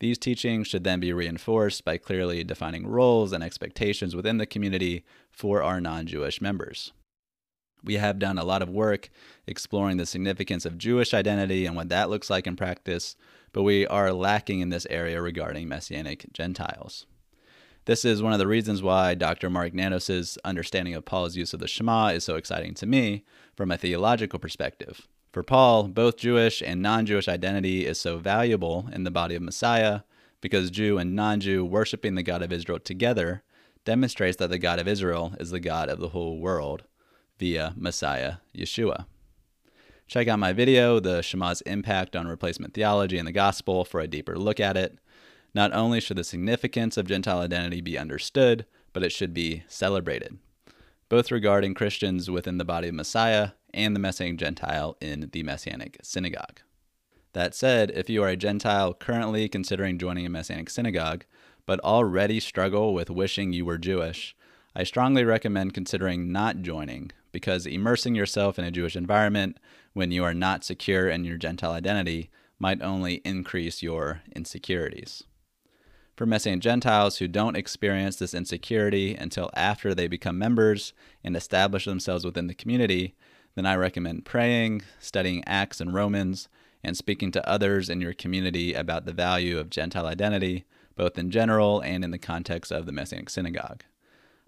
These 0.00 0.16
teachings 0.16 0.66
should 0.66 0.82
then 0.82 0.98
be 0.98 1.12
reinforced 1.12 1.84
by 1.84 1.98
clearly 1.98 2.42
defining 2.42 2.86
roles 2.86 3.32
and 3.32 3.44
expectations 3.44 4.16
within 4.16 4.38
the 4.38 4.46
community 4.46 5.04
for 5.30 5.62
our 5.62 5.80
non 5.80 6.06
Jewish 6.06 6.40
members. 6.40 6.92
We 7.84 7.94
have 7.94 8.18
done 8.18 8.38
a 8.38 8.44
lot 8.44 8.62
of 8.62 8.68
work 8.68 9.10
exploring 9.46 9.98
the 9.98 10.06
significance 10.06 10.64
of 10.64 10.78
Jewish 10.78 11.14
identity 11.14 11.66
and 11.66 11.76
what 11.76 11.90
that 11.90 12.10
looks 12.10 12.30
like 12.30 12.46
in 12.46 12.56
practice, 12.56 13.14
but 13.52 13.62
we 13.62 13.86
are 13.86 14.12
lacking 14.12 14.60
in 14.60 14.70
this 14.70 14.86
area 14.90 15.20
regarding 15.20 15.68
Messianic 15.68 16.32
Gentiles. 16.32 17.06
This 17.84 18.04
is 18.04 18.22
one 18.22 18.32
of 18.32 18.38
the 18.38 18.46
reasons 18.46 18.82
why 18.82 19.14
Dr. 19.14 19.48
Mark 19.48 19.72
Nanos' 19.74 20.38
understanding 20.44 20.94
of 20.94 21.06
Paul's 21.06 21.36
use 21.36 21.54
of 21.54 21.60
the 21.60 21.68
Shema 21.68 22.08
is 22.08 22.24
so 22.24 22.36
exciting 22.36 22.74
to 22.74 22.86
me 22.86 23.24
from 23.56 23.70
a 23.70 23.78
theological 23.78 24.38
perspective. 24.38 25.08
For 25.32 25.44
Paul, 25.44 25.84
both 25.88 26.16
Jewish 26.16 26.60
and 26.60 26.82
non 26.82 27.06
Jewish 27.06 27.28
identity 27.28 27.86
is 27.86 28.00
so 28.00 28.18
valuable 28.18 28.88
in 28.92 29.04
the 29.04 29.12
body 29.12 29.36
of 29.36 29.42
Messiah 29.42 30.00
because 30.40 30.70
Jew 30.70 30.98
and 30.98 31.14
non 31.14 31.40
Jew 31.40 31.64
worshiping 31.64 32.16
the 32.16 32.24
God 32.24 32.42
of 32.42 32.52
Israel 32.52 32.80
together 32.80 33.44
demonstrates 33.84 34.36
that 34.38 34.50
the 34.50 34.58
God 34.58 34.80
of 34.80 34.88
Israel 34.88 35.34
is 35.38 35.50
the 35.50 35.60
God 35.60 35.88
of 35.88 36.00
the 36.00 36.08
whole 36.08 36.38
world 36.38 36.82
via 37.38 37.72
Messiah 37.76 38.36
Yeshua. 38.56 39.06
Check 40.08 40.26
out 40.26 40.40
my 40.40 40.52
video, 40.52 40.98
The 40.98 41.22
Shema's 41.22 41.60
Impact 41.60 42.16
on 42.16 42.26
Replacement 42.26 42.74
Theology 42.74 43.16
and 43.16 43.28
the 43.28 43.32
Gospel, 43.32 43.84
for 43.84 44.00
a 44.00 44.08
deeper 44.08 44.36
look 44.36 44.58
at 44.58 44.76
it. 44.76 44.98
Not 45.54 45.72
only 45.72 46.00
should 46.00 46.16
the 46.16 46.24
significance 46.24 46.96
of 46.96 47.06
Gentile 47.06 47.38
identity 47.38 47.80
be 47.80 47.96
understood, 47.96 48.66
but 48.92 49.04
it 49.04 49.12
should 49.12 49.32
be 49.32 49.62
celebrated, 49.68 50.38
both 51.08 51.30
regarding 51.30 51.74
Christians 51.74 52.28
within 52.28 52.58
the 52.58 52.64
body 52.64 52.88
of 52.88 52.94
Messiah 52.94 53.50
and 53.72 53.94
the 53.94 54.00
Messianic 54.00 54.38
Gentile 54.38 54.96
in 55.00 55.30
the 55.32 55.42
Messianic 55.42 55.98
synagogue. 56.02 56.60
That 57.32 57.54
said, 57.54 57.90
if 57.92 58.10
you 58.10 58.22
are 58.22 58.28
a 58.28 58.36
Gentile 58.36 58.92
currently 58.94 59.48
considering 59.48 59.98
joining 59.98 60.26
a 60.26 60.30
Messianic 60.30 60.70
synagogue, 60.70 61.24
but 61.64 61.80
already 61.80 62.40
struggle 62.40 62.92
with 62.92 63.10
wishing 63.10 63.52
you 63.52 63.64
were 63.64 63.78
Jewish, 63.78 64.34
I 64.74 64.84
strongly 64.84 65.24
recommend 65.24 65.74
considering 65.74 66.32
not 66.32 66.62
joining 66.62 67.12
because 67.32 67.66
immersing 67.66 68.14
yourself 68.14 68.58
in 68.58 68.64
a 68.64 68.70
Jewish 68.70 68.96
environment 68.96 69.58
when 69.92 70.10
you 70.10 70.24
are 70.24 70.34
not 70.34 70.64
secure 70.64 71.08
in 71.08 71.24
your 71.24 71.36
Gentile 71.36 71.72
identity 71.72 72.30
might 72.58 72.82
only 72.82 73.14
increase 73.24 73.82
your 73.82 74.22
insecurities. 74.34 75.24
For 76.16 76.26
Messianic 76.26 76.60
Gentiles 76.60 77.16
who 77.18 77.28
don't 77.28 77.56
experience 77.56 78.16
this 78.16 78.34
insecurity 78.34 79.14
until 79.14 79.50
after 79.54 79.94
they 79.94 80.06
become 80.06 80.38
members 80.38 80.92
and 81.24 81.34
establish 81.34 81.86
themselves 81.86 82.24
within 82.24 82.46
the 82.46 82.54
community, 82.54 83.14
then 83.60 83.70
I 83.70 83.76
recommend 83.76 84.24
praying, 84.24 84.80
studying 85.00 85.44
Acts 85.46 85.82
and 85.82 85.92
Romans, 85.92 86.48
and 86.82 86.96
speaking 86.96 87.30
to 87.32 87.46
others 87.46 87.90
in 87.90 88.00
your 88.00 88.14
community 88.14 88.72
about 88.72 89.04
the 89.04 89.12
value 89.12 89.58
of 89.58 89.68
Gentile 89.68 90.06
identity, 90.06 90.64
both 90.96 91.18
in 91.18 91.30
general 91.30 91.80
and 91.80 92.02
in 92.02 92.10
the 92.10 92.18
context 92.18 92.72
of 92.72 92.86
the 92.86 92.92
Messianic 92.92 93.28
Synagogue. 93.28 93.84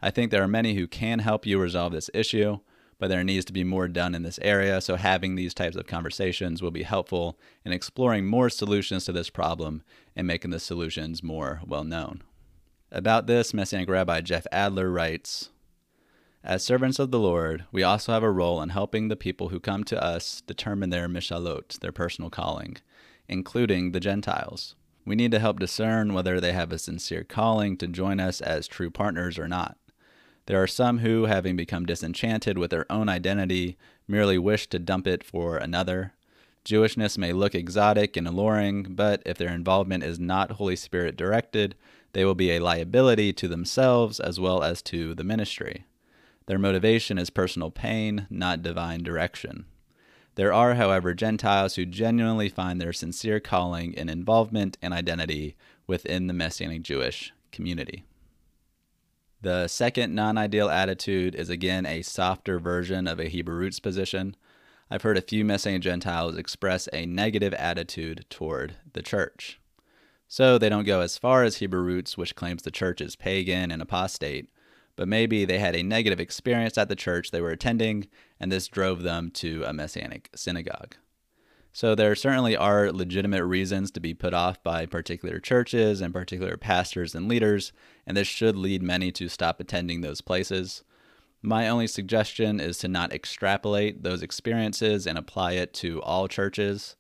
I 0.00 0.10
think 0.10 0.30
there 0.30 0.42
are 0.42 0.48
many 0.48 0.76
who 0.76 0.86
can 0.86 1.18
help 1.18 1.44
you 1.44 1.60
resolve 1.60 1.92
this 1.92 2.08
issue, 2.14 2.60
but 2.98 3.08
there 3.08 3.22
needs 3.22 3.44
to 3.44 3.52
be 3.52 3.64
more 3.64 3.86
done 3.86 4.14
in 4.14 4.22
this 4.22 4.38
area, 4.40 4.80
so 4.80 4.96
having 4.96 5.34
these 5.34 5.52
types 5.52 5.76
of 5.76 5.86
conversations 5.86 6.62
will 6.62 6.70
be 6.70 6.84
helpful 6.84 7.38
in 7.66 7.72
exploring 7.72 8.24
more 8.24 8.48
solutions 8.48 9.04
to 9.04 9.12
this 9.12 9.28
problem 9.28 9.82
and 10.16 10.26
making 10.26 10.52
the 10.52 10.58
solutions 10.58 11.22
more 11.22 11.60
well 11.66 11.84
known. 11.84 12.22
About 12.90 13.26
this, 13.26 13.52
Messianic 13.52 13.90
Rabbi 13.90 14.22
Jeff 14.22 14.46
Adler 14.50 14.90
writes 14.90 15.50
as 16.44 16.64
servants 16.64 16.98
of 16.98 17.10
the 17.10 17.18
Lord, 17.18 17.64
we 17.70 17.82
also 17.82 18.12
have 18.12 18.22
a 18.22 18.30
role 18.30 18.60
in 18.62 18.70
helping 18.70 19.08
the 19.08 19.16
people 19.16 19.50
who 19.50 19.60
come 19.60 19.84
to 19.84 20.02
us 20.02 20.40
determine 20.40 20.90
their 20.90 21.08
mishalot, 21.08 21.78
their 21.80 21.92
personal 21.92 22.30
calling, 22.30 22.78
including 23.28 23.92
the 23.92 24.00
Gentiles. 24.00 24.74
We 25.04 25.14
need 25.14 25.30
to 25.32 25.38
help 25.38 25.60
discern 25.60 26.14
whether 26.14 26.40
they 26.40 26.52
have 26.52 26.72
a 26.72 26.78
sincere 26.78 27.24
calling 27.24 27.76
to 27.78 27.86
join 27.86 28.18
us 28.18 28.40
as 28.40 28.66
true 28.66 28.90
partners 28.90 29.38
or 29.38 29.46
not. 29.46 29.76
There 30.46 30.60
are 30.60 30.66
some 30.66 30.98
who, 30.98 31.26
having 31.26 31.54
become 31.54 31.86
disenchanted 31.86 32.58
with 32.58 32.72
their 32.72 32.90
own 32.90 33.08
identity, 33.08 33.78
merely 34.08 34.38
wish 34.38 34.68
to 34.68 34.80
dump 34.80 35.06
it 35.06 35.22
for 35.22 35.56
another. 35.56 36.14
Jewishness 36.64 37.16
may 37.16 37.32
look 37.32 37.54
exotic 37.54 38.16
and 38.16 38.26
alluring, 38.26 38.88
but 38.90 39.22
if 39.24 39.38
their 39.38 39.52
involvement 39.52 40.02
is 40.02 40.18
not 40.18 40.52
Holy 40.52 40.76
Spirit 40.76 41.16
directed, 41.16 41.76
they 42.12 42.24
will 42.24 42.34
be 42.34 42.50
a 42.50 42.60
liability 42.60 43.32
to 43.34 43.48
themselves 43.48 44.18
as 44.18 44.40
well 44.40 44.62
as 44.62 44.82
to 44.82 45.14
the 45.14 45.24
ministry. 45.24 45.84
Their 46.46 46.58
motivation 46.58 47.18
is 47.18 47.30
personal 47.30 47.70
pain, 47.70 48.26
not 48.30 48.62
divine 48.62 49.02
direction. 49.02 49.66
There 50.34 50.52
are, 50.52 50.74
however, 50.74 51.12
Gentiles 51.12 51.76
who 51.76 51.84
genuinely 51.84 52.48
find 52.48 52.80
their 52.80 52.92
sincere 52.92 53.38
calling 53.38 53.92
in 53.92 54.08
involvement 54.08 54.78
and 54.80 54.94
identity 54.94 55.56
within 55.86 56.26
the 56.26 56.32
Messianic 56.32 56.82
Jewish 56.82 57.32
community. 57.50 58.04
The 59.42 59.68
second 59.68 60.14
non 60.14 60.38
ideal 60.38 60.70
attitude 60.70 61.34
is 61.34 61.50
again 61.50 61.84
a 61.84 62.02
softer 62.02 62.58
version 62.58 63.06
of 63.06 63.18
a 63.18 63.28
Hebrew 63.28 63.56
roots 63.56 63.80
position. 63.80 64.36
I've 64.90 65.02
heard 65.02 65.18
a 65.18 65.22
few 65.22 65.44
Messianic 65.44 65.82
Gentiles 65.82 66.36
express 66.36 66.88
a 66.92 67.06
negative 67.06 67.52
attitude 67.54 68.24
toward 68.30 68.76
the 68.92 69.02
church. 69.02 69.58
So 70.28 70.56
they 70.58 70.68
don't 70.68 70.86
go 70.86 71.00
as 71.00 71.18
far 71.18 71.42
as 71.44 71.56
Hebrew 71.56 71.82
roots, 71.82 72.16
which 72.16 72.36
claims 72.36 72.62
the 72.62 72.70
church 72.70 73.00
is 73.00 73.16
pagan 73.16 73.70
and 73.70 73.82
apostate, 73.82 74.48
but 74.96 75.08
maybe 75.08 75.44
they 75.44 75.58
had 75.58 75.74
a 75.74 75.82
negative 75.82 76.20
experience 76.20 76.76
at 76.76 76.88
the 76.88 76.96
church 76.96 77.30
they 77.30 77.40
were 77.40 77.50
attending, 77.50 78.08
and 78.38 78.50
this 78.50 78.68
drove 78.68 79.02
them 79.02 79.30
to 79.30 79.64
a 79.64 79.72
Messianic 79.72 80.30
synagogue. 80.34 80.96
So 81.72 81.94
there 81.94 82.14
certainly 82.14 82.54
are 82.54 82.92
legitimate 82.92 83.44
reasons 83.44 83.90
to 83.92 84.00
be 84.00 84.12
put 84.12 84.34
off 84.34 84.62
by 84.62 84.84
particular 84.84 85.38
churches 85.40 86.02
and 86.02 86.12
particular 86.12 86.58
pastors 86.58 87.14
and 87.14 87.28
leaders, 87.28 87.72
and 88.06 88.14
this 88.14 88.28
should 88.28 88.56
lead 88.56 88.82
many 88.82 89.10
to 89.12 89.28
stop 89.28 89.58
attending 89.58 90.02
those 90.02 90.20
places. 90.20 90.84
My 91.40 91.68
only 91.68 91.86
suggestion 91.86 92.60
is 92.60 92.76
to 92.78 92.88
not 92.88 93.12
extrapolate 93.12 94.02
those 94.02 94.22
experiences 94.22 95.06
and 95.06 95.16
apply 95.16 95.52
it 95.52 95.72
to 95.74 96.02
all 96.02 96.28
churches. 96.28 96.94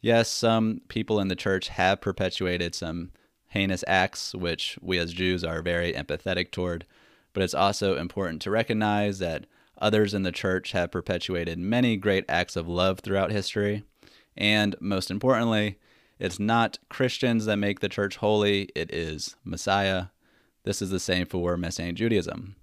Yes, 0.00 0.30
some 0.30 0.82
people 0.88 1.18
in 1.18 1.28
the 1.28 1.36
church 1.36 1.68
have 1.68 2.00
perpetuated 2.00 2.74
some 2.74 3.10
heinous 3.48 3.84
acts, 3.86 4.34
which 4.34 4.78
we 4.80 4.98
as 4.98 5.12
Jews 5.12 5.44
are 5.44 5.62
very 5.62 5.92
empathetic 5.92 6.52
toward, 6.52 6.86
but 7.32 7.42
it's 7.42 7.54
also 7.54 7.96
important 7.96 8.42
to 8.42 8.50
recognize 8.50 9.18
that 9.18 9.46
others 9.78 10.14
in 10.14 10.22
the 10.22 10.32
church 10.32 10.72
have 10.72 10.90
perpetuated 10.90 11.58
many 11.58 11.96
great 11.96 12.24
acts 12.28 12.56
of 12.56 12.68
love 12.68 13.00
throughout 13.00 13.32
history. 13.32 13.84
And 14.36 14.76
most 14.80 15.10
importantly, 15.10 15.78
it's 16.18 16.38
not 16.38 16.78
Christians 16.88 17.46
that 17.46 17.56
make 17.56 17.80
the 17.80 17.88
church 17.88 18.16
holy, 18.16 18.68
it 18.76 18.92
is 18.92 19.36
Messiah. 19.44 20.06
This 20.64 20.80
is 20.80 20.90
the 20.90 21.00
same 21.00 21.26
for 21.26 21.56
Messianic 21.56 21.96
Judaism. 21.96 22.54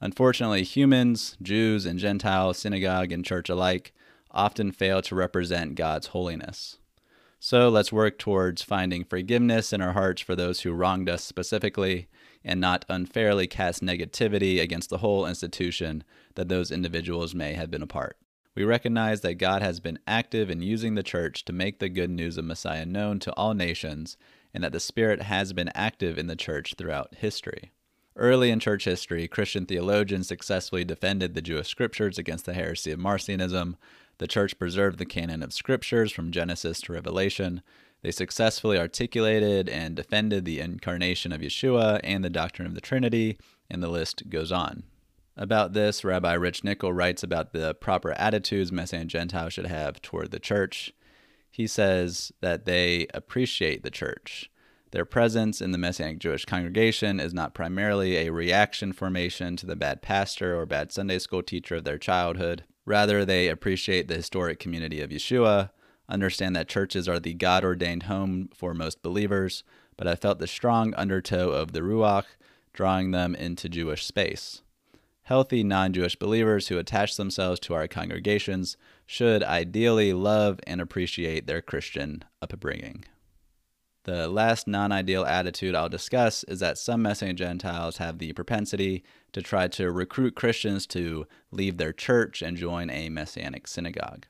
Unfortunately, 0.00 0.62
humans, 0.62 1.36
Jews 1.42 1.86
and 1.86 1.98
Gentiles, 1.98 2.58
synagogue 2.58 3.10
and 3.10 3.24
church 3.24 3.48
alike, 3.48 3.92
often 4.30 4.70
fail 4.70 5.02
to 5.02 5.14
represent 5.14 5.74
God's 5.74 6.08
holiness. 6.08 6.78
So 7.46 7.68
let's 7.68 7.92
work 7.92 8.18
towards 8.18 8.62
finding 8.62 9.04
forgiveness 9.04 9.74
in 9.74 9.82
our 9.82 9.92
hearts 9.92 10.22
for 10.22 10.34
those 10.34 10.62
who 10.62 10.72
wronged 10.72 11.10
us 11.10 11.22
specifically 11.22 12.08
and 12.42 12.58
not 12.58 12.86
unfairly 12.88 13.46
cast 13.46 13.82
negativity 13.82 14.62
against 14.62 14.88
the 14.88 14.96
whole 14.96 15.26
institution 15.26 16.04
that 16.36 16.48
those 16.48 16.70
individuals 16.70 17.34
may 17.34 17.52
have 17.52 17.70
been 17.70 17.82
a 17.82 17.86
part. 17.86 18.16
We 18.54 18.64
recognize 18.64 19.20
that 19.20 19.34
God 19.34 19.60
has 19.60 19.78
been 19.78 19.98
active 20.06 20.48
in 20.48 20.62
using 20.62 20.94
the 20.94 21.02
church 21.02 21.44
to 21.44 21.52
make 21.52 21.80
the 21.80 21.90
good 21.90 22.08
news 22.08 22.38
of 22.38 22.46
Messiah 22.46 22.86
known 22.86 23.18
to 23.18 23.32
all 23.34 23.52
nations, 23.52 24.16
and 24.54 24.64
that 24.64 24.72
the 24.72 24.80
Spirit 24.80 25.20
has 25.20 25.52
been 25.52 25.70
active 25.74 26.16
in 26.16 26.28
the 26.28 26.36
church 26.36 26.76
throughout 26.78 27.16
history. 27.16 27.72
Early 28.16 28.50
in 28.50 28.60
church 28.60 28.84
history, 28.84 29.28
Christian 29.28 29.66
theologians 29.66 30.28
successfully 30.28 30.84
defended 30.84 31.34
the 31.34 31.42
Jewish 31.42 31.68
scriptures 31.68 32.16
against 32.16 32.46
the 32.46 32.54
heresy 32.54 32.92
of 32.92 33.00
Marcionism. 33.00 33.74
The 34.18 34.28
church 34.28 34.58
preserved 34.58 34.98
the 34.98 35.06
canon 35.06 35.42
of 35.42 35.52
scriptures 35.52 36.12
from 36.12 36.30
Genesis 36.30 36.80
to 36.82 36.92
Revelation. 36.92 37.62
They 38.02 38.10
successfully 38.10 38.78
articulated 38.78 39.68
and 39.68 39.96
defended 39.96 40.44
the 40.44 40.60
incarnation 40.60 41.32
of 41.32 41.40
Yeshua 41.40 42.00
and 42.04 42.24
the 42.24 42.30
doctrine 42.30 42.66
of 42.66 42.74
the 42.74 42.80
Trinity, 42.80 43.38
and 43.68 43.82
the 43.82 43.88
list 43.88 44.28
goes 44.28 44.52
on. 44.52 44.84
About 45.36 45.72
this, 45.72 46.04
Rabbi 46.04 46.34
Rich 46.34 46.62
Nichol 46.62 46.92
writes 46.92 47.24
about 47.24 47.52
the 47.52 47.74
proper 47.74 48.12
attitudes 48.12 48.70
Messianic 48.70 49.08
Gentiles 49.08 49.52
should 49.52 49.66
have 49.66 50.00
toward 50.00 50.30
the 50.30 50.38
church. 50.38 50.92
He 51.50 51.66
says 51.66 52.30
that 52.40 52.66
they 52.66 53.06
appreciate 53.12 53.82
the 53.82 53.90
church. 53.90 54.50
Their 54.92 55.04
presence 55.04 55.60
in 55.60 55.72
the 55.72 55.78
Messianic 55.78 56.20
Jewish 56.20 56.44
congregation 56.44 57.18
is 57.18 57.34
not 57.34 57.52
primarily 57.52 58.16
a 58.16 58.32
reaction 58.32 58.92
formation 58.92 59.56
to 59.56 59.66
the 59.66 59.74
bad 59.74 60.02
pastor 60.02 60.56
or 60.56 60.66
bad 60.66 60.92
Sunday 60.92 61.18
school 61.18 61.42
teacher 61.42 61.76
of 61.76 61.84
their 61.84 61.98
childhood. 61.98 62.62
Rather, 62.86 63.24
they 63.24 63.48
appreciate 63.48 64.08
the 64.08 64.16
historic 64.16 64.58
community 64.58 65.00
of 65.00 65.10
Yeshua, 65.10 65.70
understand 66.08 66.54
that 66.54 66.68
churches 66.68 67.08
are 67.08 67.18
the 67.18 67.34
God 67.34 67.64
ordained 67.64 68.04
home 68.04 68.50
for 68.54 68.74
most 68.74 69.02
believers, 69.02 69.64
but 69.96 70.06
have 70.06 70.20
felt 70.20 70.38
the 70.38 70.46
strong 70.46 70.94
undertow 70.94 71.50
of 71.50 71.72
the 71.72 71.80
Ruach 71.80 72.24
drawing 72.72 73.12
them 73.12 73.34
into 73.34 73.68
Jewish 73.68 74.04
space. 74.04 74.62
Healthy 75.22 75.64
non 75.64 75.94
Jewish 75.94 76.16
believers 76.16 76.68
who 76.68 76.78
attach 76.78 77.16
themselves 77.16 77.58
to 77.60 77.74
our 77.74 77.88
congregations 77.88 78.76
should 79.06 79.42
ideally 79.42 80.12
love 80.12 80.60
and 80.66 80.80
appreciate 80.80 81.46
their 81.46 81.62
Christian 81.62 82.24
upbringing. 82.42 83.04
The 84.02 84.28
last 84.28 84.68
non 84.68 84.92
ideal 84.92 85.24
attitude 85.24 85.74
I'll 85.74 85.88
discuss 85.88 86.44
is 86.44 86.60
that 86.60 86.76
some 86.76 87.00
Messianic 87.00 87.38
Gentiles 87.38 87.96
have 87.96 88.18
the 88.18 88.34
propensity 88.34 89.02
to 89.34 89.42
try 89.42 89.68
to 89.68 89.90
recruit 89.90 90.34
Christians 90.34 90.86
to 90.86 91.26
leave 91.50 91.76
their 91.76 91.92
church 91.92 92.40
and 92.40 92.56
join 92.56 92.88
a 92.88 93.10
Messianic 93.10 93.68
synagogue. 93.68 94.26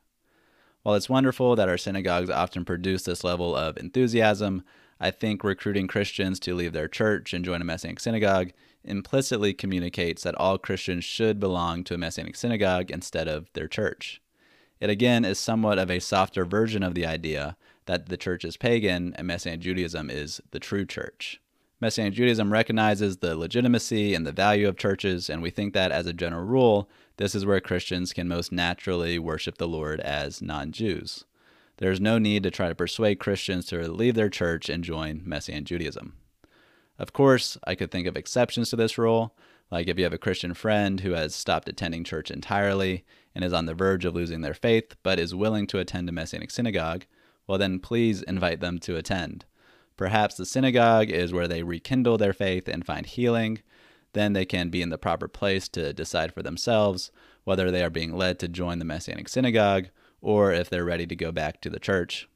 While 0.82 0.96
it's 0.96 1.08
wonderful 1.08 1.54
that 1.56 1.68
our 1.68 1.78
synagogues 1.78 2.30
often 2.30 2.64
produce 2.64 3.04
this 3.04 3.22
level 3.22 3.54
of 3.54 3.76
enthusiasm, 3.76 4.64
I 4.98 5.10
think 5.10 5.44
recruiting 5.44 5.86
Christians 5.86 6.40
to 6.40 6.54
leave 6.54 6.72
their 6.72 6.88
church 6.88 7.32
and 7.32 7.44
join 7.44 7.60
a 7.60 7.64
Messianic 7.64 8.00
synagogue 8.00 8.52
implicitly 8.82 9.52
communicates 9.52 10.22
that 10.22 10.34
all 10.36 10.58
Christians 10.58 11.04
should 11.04 11.38
belong 11.38 11.84
to 11.84 11.94
a 11.94 11.98
Messianic 11.98 12.36
synagogue 12.36 12.90
instead 12.90 13.28
of 13.28 13.52
their 13.52 13.68
church. 13.68 14.20
It 14.80 14.90
again 14.90 15.24
is 15.24 15.38
somewhat 15.38 15.78
of 15.78 15.90
a 15.90 16.00
softer 16.00 16.44
version 16.44 16.82
of 16.82 16.94
the 16.94 17.06
idea 17.06 17.56
that 17.86 18.08
the 18.08 18.16
church 18.16 18.44
is 18.44 18.56
pagan 18.56 19.14
and 19.16 19.26
Messianic 19.26 19.60
Judaism 19.60 20.10
is 20.10 20.40
the 20.50 20.60
true 20.60 20.86
church. 20.86 21.40
Messianic 21.84 22.14
Judaism 22.14 22.50
recognizes 22.50 23.18
the 23.18 23.36
legitimacy 23.36 24.14
and 24.14 24.26
the 24.26 24.32
value 24.32 24.66
of 24.66 24.78
churches, 24.78 25.28
and 25.28 25.42
we 25.42 25.50
think 25.50 25.74
that 25.74 25.92
as 25.92 26.06
a 26.06 26.14
general 26.14 26.42
rule, 26.42 26.88
this 27.18 27.34
is 27.34 27.44
where 27.44 27.60
Christians 27.60 28.14
can 28.14 28.26
most 28.26 28.50
naturally 28.50 29.18
worship 29.18 29.58
the 29.58 29.68
Lord 29.68 30.00
as 30.00 30.40
non 30.40 30.72
Jews. 30.72 31.26
There 31.76 31.90
is 31.90 32.00
no 32.00 32.16
need 32.16 32.42
to 32.44 32.50
try 32.50 32.70
to 32.70 32.74
persuade 32.74 33.16
Christians 33.16 33.66
to 33.66 33.92
leave 33.92 34.14
their 34.14 34.30
church 34.30 34.70
and 34.70 34.82
join 34.82 35.20
Messianic 35.26 35.64
Judaism. 35.64 36.14
Of 36.98 37.12
course, 37.12 37.58
I 37.64 37.74
could 37.74 37.90
think 37.90 38.06
of 38.06 38.16
exceptions 38.16 38.70
to 38.70 38.76
this 38.76 38.96
rule, 38.96 39.36
like 39.70 39.86
if 39.86 39.98
you 39.98 40.04
have 40.04 40.14
a 40.14 40.18
Christian 40.18 40.54
friend 40.54 41.00
who 41.00 41.10
has 41.10 41.34
stopped 41.34 41.68
attending 41.68 42.02
church 42.02 42.30
entirely 42.30 43.04
and 43.34 43.44
is 43.44 43.52
on 43.52 43.66
the 43.66 43.74
verge 43.74 44.06
of 44.06 44.14
losing 44.14 44.40
their 44.40 44.54
faith 44.54 44.96
but 45.02 45.18
is 45.18 45.34
willing 45.34 45.66
to 45.66 45.80
attend 45.80 46.08
a 46.08 46.12
Messianic 46.12 46.50
synagogue, 46.50 47.04
well, 47.46 47.58
then 47.58 47.78
please 47.78 48.22
invite 48.22 48.60
them 48.60 48.78
to 48.78 48.96
attend. 48.96 49.44
Perhaps 49.96 50.36
the 50.36 50.46
synagogue 50.46 51.10
is 51.10 51.32
where 51.32 51.48
they 51.48 51.62
rekindle 51.62 52.18
their 52.18 52.32
faith 52.32 52.68
and 52.68 52.84
find 52.84 53.06
healing. 53.06 53.60
Then 54.12 54.32
they 54.32 54.44
can 54.44 54.68
be 54.68 54.82
in 54.82 54.90
the 54.90 54.98
proper 54.98 55.28
place 55.28 55.68
to 55.70 55.92
decide 55.92 56.32
for 56.32 56.42
themselves 56.42 57.10
whether 57.44 57.70
they 57.70 57.84
are 57.84 57.90
being 57.90 58.16
led 58.16 58.38
to 58.40 58.48
join 58.48 58.78
the 58.78 58.84
Messianic 58.84 59.28
synagogue 59.28 59.88
or 60.20 60.52
if 60.52 60.70
they're 60.70 60.84
ready 60.84 61.06
to 61.06 61.16
go 61.16 61.30
back 61.30 61.60
to 61.60 61.70
the 61.70 61.78
church. 61.78 62.28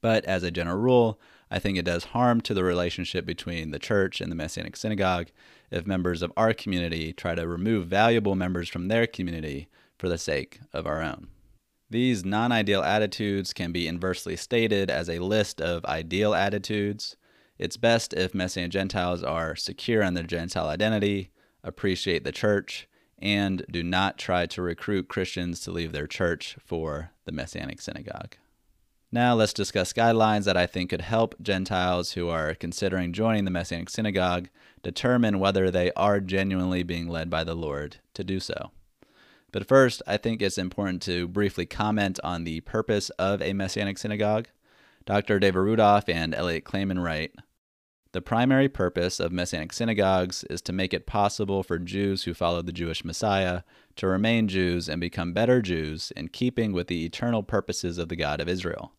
But 0.00 0.24
as 0.24 0.42
a 0.42 0.50
general 0.50 0.78
rule, 0.78 1.20
I 1.50 1.58
think 1.58 1.76
it 1.76 1.84
does 1.84 2.04
harm 2.06 2.40
to 2.42 2.54
the 2.54 2.64
relationship 2.64 3.26
between 3.26 3.70
the 3.70 3.78
church 3.78 4.20
and 4.20 4.30
the 4.30 4.36
Messianic 4.36 4.76
synagogue 4.76 5.28
if 5.70 5.86
members 5.86 6.22
of 6.22 6.32
our 6.36 6.54
community 6.54 7.12
try 7.12 7.34
to 7.34 7.46
remove 7.46 7.86
valuable 7.86 8.34
members 8.34 8.68
from 8.68 8.88
their 8.88 9.06
community 9.06 9.68
for 9.98 10.08
the 10.08 10.18
sake 10.18 10.60
of 10.72 10.86
our 10.86 11.02
own. 11.02 11.28
These 11.92 12.24
non 12.24 12.52
ideal 12.52 12.82
attitudes 12.82 13.52
can 13.52 13.70
be 13.70 13.86
inversely 13.86 14.34
stated 14.34 14.88
as 14.88 15.10
a 15.10 15.18
list 15.18 15.60
of 15.60 15.84
ideal 15.84 16.34
attitudes. 16.34 17.18
It's 17.58 17.76
best 17.76 18.14
if 18.14 18.34
Messianic 18.34 18.72
Gentiles 18.72 19.22
are 19.22 19.54
secure 19.54 20.00
in 20.00 20.14
their 20.14 20.24
Gentile 20.24 20.68
identity, 20.68 21.32
appreciate 21.62 22.24
the 22.24 22.32
church, 22.32 22.88
and 23.18 23.66
do 23.70 23.82
not 23.82 24.16
try 24.16 24.46
to 24.46 24.62
recruit 24.62 25.08
Christians 25.08 25.60
to 25.60 25.70
leave 25.70 25.92
their 25.92 26.06
church 26.06 26.56
for 26.64 27.10
the 27.26 27.32
Messianic 27.32 27.82
synagogue. 27.82 28.36
Now, 29.12 29.34
let's 29.34 29.52
discuss 29.52 29.92
guidelines 29.92 30.44
that 30.44 30.56
I 30.56 30.66
think 30.66 30.88
could 30.88 31.02
help 31.02 31.34
Gentiles 31.42 32.12
who 32.12 32.30
are 32.30 32.54
considering 32.54 33.12
joining 33.12 33.44
the 33.44 33.50
Messianic 33.50 33.90
synagogue 33.90 34.48
determine 34.82 35.38
whether 35.38 35.70
they 35.70 35.92
are 35.92 36.20
genuinely 36.20 36.84
being 36.84 37.08
led 37.08 37.28
by 37.28 37.44
the 37.44 37.54
Lord 37.54 37.98
to 38.14 38.24
do 38.24 38.40
so. 38.40 38.70
But 39.52 39.68
first, 39.68 40.02
I 40.06 40.16
think 40.16 40.40
it's 40.40 40.56
important 40.56 41.02
to 41.02 41.28
briefly 41.28 41.66
comment 41.66 42.18
on 42.24 42.44
the 42.44 42.60
purpose 42.60 43.10
of 43.10 43.42
a 43.42 43.52
Messianic 43.52 43.98
synagogue. 43.98 44.48
Dr. 45.04 45.38
David 45.38 45.60
Rudolph 45.60 46.08
and 46.08 46.34
Elliot 46.34 46.64
Klayman 46.64 47.02
write 47.02 47.34
The 48.12 48.22
primary 48.22 48.70
purpose 48.70 49.20
of 49.20 49.30
Messianic 49.30 49.74
synagogues 49.74 50.42
is 50.44 50.62
to 50.62 50.72
make 50.72 50.94
it 50.94 51.06
possible 51.06 51.62
for 51.62 51.78
Jews 51.78 52.24
who 52.24 52.32
follow 52.32 52.62
the 52.62 52.72
Jewish 52.72 53.04
Messiah 53.04 53.62
to 53.96 54.06
remain 54.06 54.48
Jews 54.48 54.88
and 54.88 55.00
become 55.00 55.34
better 55.34 55.60
Jews 55.60 56.12
in 56.16 56.28
keeping 56.28 56.72
with 56.72 56.86
the 56.86 57.04
eternal 57.04 57.42
purposes 57.42 57.98
of 57.98 58.08
the 58.08 58.16
God 58.16 58.40
of 58.40 58.48
Israel. 58.48 58.92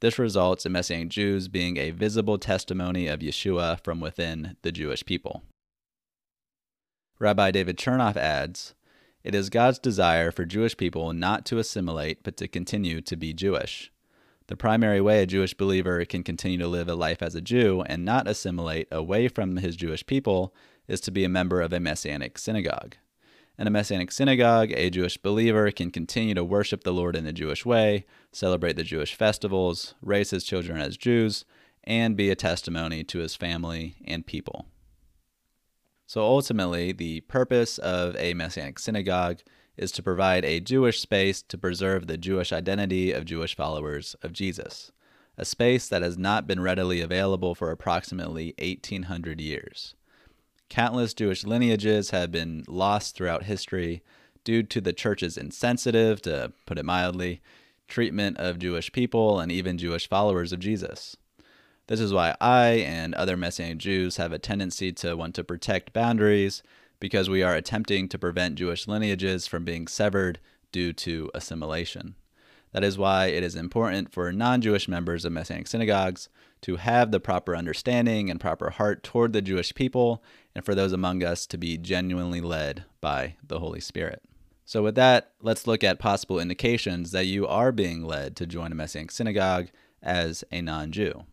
This 0.00 0.18
results 0.18 0.66
in 0.66 0.72
Messianic 0.72 1.10
Jews 1.10 1.46
being 1.46 1.76
a 1.76 1.92
visible 1.92 2.38
testimony 2.38 3.06
of 3.06 3.20
Yeshua 3.20 3.78
from 3.84 4.00
within 4.00 4.56
the 4.62 4.72
Jewish 4.72 5.06
people. 5.06 5.44
Rabbi 7.20 7.52
David 7.52 7.76
Chernoff 7.78 8.16
adds, 8.16 8.74
it 9.24 9.34
is 9.34 9.50
God's 9.50 9.78
desire 9.78 10.30
for 10.30 10.44
Jewish 10.44 10.76
people 10.76 11.12
not 11.12 11.44
to 11.46 11.58
assimilate, 11.58 12.22
but 12.22 12.36
to 12.38 12.48
continue 12.48 13.00
to 13.02 13.16
be 13.16 13.32
Jewish. 13.32 13.92
The 14.48 14.56
primary 14.56 15.00
way 15.00 15.22
a 15.22 15.26
Jewish 15.26 15.54
believer 15.54 16.04
can 16.04 16.22
continue 16.22 16.58
to 16.58 16.68
live 16.68 16.88
a 16.88 16.94
life 16.94 17.22
as 17.22 17.34
a 17.34 17.40
Jew 17.40 17.82
and 17.86 18.04
not 18.04 18.26
assimilate 18.26 18.88
away 18.90 19.28
from 19.28 19.56
his 19.56 19.76
Jewish 19.76 20.04
people 20.04 20.54
is 20.88 21.00
to 21.02 21.10
be 21.10 21.24
a 21.24 21.28
member 21.28 21.60
of 21.60 21.72
a 21.72 21.80
Messianic 21.80 22.36
synagogue. 22.38 22.96
In 23.58 23.66
a 23.66 23.70
Messianic 23.70 24.10
synagogue, 24.10 24.72
a 24.72 24.90
Jewish 24.90 25.18
believer 25.18 25.70
can 25.70 25.90
continue 25.90 26.34
to 26.34 26.42
worship 26.42 26.82
the 26.82 26.92
Lord 26.92 27.14
in 27.14 27.24
the 27.24 27.32
Jewish 27.32 27.64
way, 27.64 28.06
celebrate 28.32 28.76
the 28.76 28.82
Jewish 28.82 29.14
festivals, 29.14 29.94
raise 30.02 30.30
his 30.30 30.42
children 30.42 30.80
as 30.80 30.96
Jews, 30.96 31.44
and 31.84 32.16
be 32.16 32.30
a 32.30 32.34
testimony 32.34 33.04
to 33.04 33.18
his 33.18 33.36
family 33.36 33.96
and 34.04 34.26
people. 34.26 34.66
So 36.06 36.22
ultimately, 36.22 36.92
the 36.92 37.20
purpose 37.22 37.78
of 37.78 38.16
a 38.16 38.34
Messianic 38.34 38.78
synagogue 38.78 39.40
is 39.76 39.92
to 39.92 40.02
provide 40.02 40.44
a 40.44 40.60
Jewish 40.60 41.00
space 41.00 41.42
to 41.42 41.56
preserve 41.56 42.06
the 42.06 42.18
Jewish 42.18 42.52
identity 42.52 43.12
of 43.12 43.24
Jewish 43.24 43.56
followers 43.56 44.14
of 44.22 44.32
Jesus, 44.32 44.92
a 45.38 45.44
space 45.44 45.88
that 45.88 46.02
has 46.02 46.18
not 46.18 46.46
been 46.46 46.60
readily 46.60 47.00
available 47.00 47.54
for 47.54 47.70
approximately 47.70 48.54
1800 48.58 49.40
years. 49.40 49.94
Countless 50.68 51.14
Jewish 51.14 51.44
lineages 51.44 52.10
have 52.10 52.30
been 52.30 52.64
lost 52.68 53.14
throughout 53.14 53.44
history 53.44 54.02
due 54.44 54.62
to 54.62 54.80
the 54.80 54.92
church's 54.92 55.36
insensitive, 55.36 56.20
to 56.22 56.52
put 56.66 56.78
it 56.78 56.84
mildly, 56.84 57.40
treatment 57.88 58.38
of 58.38 58.58
Jewish 58.58 58.90
people 58.92 59.38
and 59.38 59.52
even 59.52 59.78
Jewish 59.78 60.08
followers 60.08 60.52
of 60.52 60.60
Jesus. 60.60 61.16
This 61.88 62.00
is 62.00 62.12
why 62.12 62.36
I 62.40 62.66
and 62.86 63.14
other 63.14 63.36
Messianic 63.36 63.78
Jews 63.78 64.16
have 64.16 64.32
a 64.32 64.38
tendency 64.38 64.92
to 64.92 65.16
want 65.16 65.34
to 65.34 65.44
protect 65.44 65.92
boundaries 65.92 66.62
because 67.00 67.28
we 67.28 67.42
are 67.42 67.54
attempting 67.54 68.08
to 68.08 68.18
prevent 68.18 68.54
Jewish 68.54 68.86
lineages 68.86 69.48
from 69.48 69.64
being 69.64 69.88
severed 69.88 70.38
due 70.70 70.92
to 70.92 71.30
assimilation. 71.34 72.14
That 72.72 72.84
is 72.84 72.96
why 72.96 73.26
it 73.26 73.42
is 73.42 73.54
important 73.56 74.12
for 74.12 74.32
non 74.32 74.60
Jewish 74.60 74.88
members 74.88 75.24
of 75.24 75.32
Messianic 75.32 75.66
synagogues 75.66 76.28
to 76.62 76.76
have 76.76 77.10
the 77.10 77.20
proper 77.20 77.54
understanding 77.54 78.30
and 78.30 78.40
proper 78.40 78.70
heart 78.70 79.02
toward 79.02 79.32
the 79.32 79.42
Jewish 79.42 79.74
people, 79.74 80.22
and 80.54 80.64
for 80.64 80.74
those 80.74 80.92
among 80.92 81.22
us 81.22 81.46
to 81.48 81.58
be 81.58 81.76
genuinely 81.76 82.40
led 82.40 82.84
by 83.00 83.34
the 83.46 83.58
Holy 83.58 83.80
Spirit. 83.80 84.22
So, 84.64 84.82
with 84.82 84.94
that, 84.94 85.32
let's 85.42 85.66
look 85.66 85.84
at 85.84 85.98
possible 85.98 86.38
indications 86.38 87.10
that 87.10 87.26
you 87.26 87.46
are 87.46 87.72
being 87.72 88.04
led 88.04 88.36
to 88.36 88.46
join 88.46 88.72
a 88.72 88.76
Messianic 88.76 89.10
synagogue 89.10 89.68
as 90.00 90.44
a 90.50 90.62
non 90.62 90.92
Jew. 90.92 91.24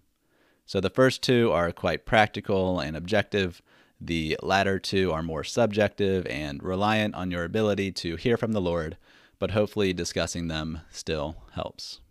So, 0.69 0.79
the 0.79 0.91
first 0.91 1.23
two 1.23 1.51
are 1.51 1.71
quite 1.71 2.05
practical 2.05 2.79
and 2.79 2.95
objective. 2.95 3.59
The 3.99 4.37
latter 4.43 4.77
two 4.77 5.11
are 5.11 5.23
more 5.23 5.43
subjective 5.43 6.27
and 6.27 6.61
reliant 6.61 7.15
on 7.15 7.31
your 7.31 7.43
ability 7.43 7.91
to 7.93 8.17
hear 8.17 8.37
from 8.37 8.51
the 8.51 8.61
Lord, 8.61 8.95
but 9.39 9.49
hopefully 9.49 9.93
discussing 9.93 10.47
them 10.47 10.81
still 10.91 11.37
helps. 11.53 12.01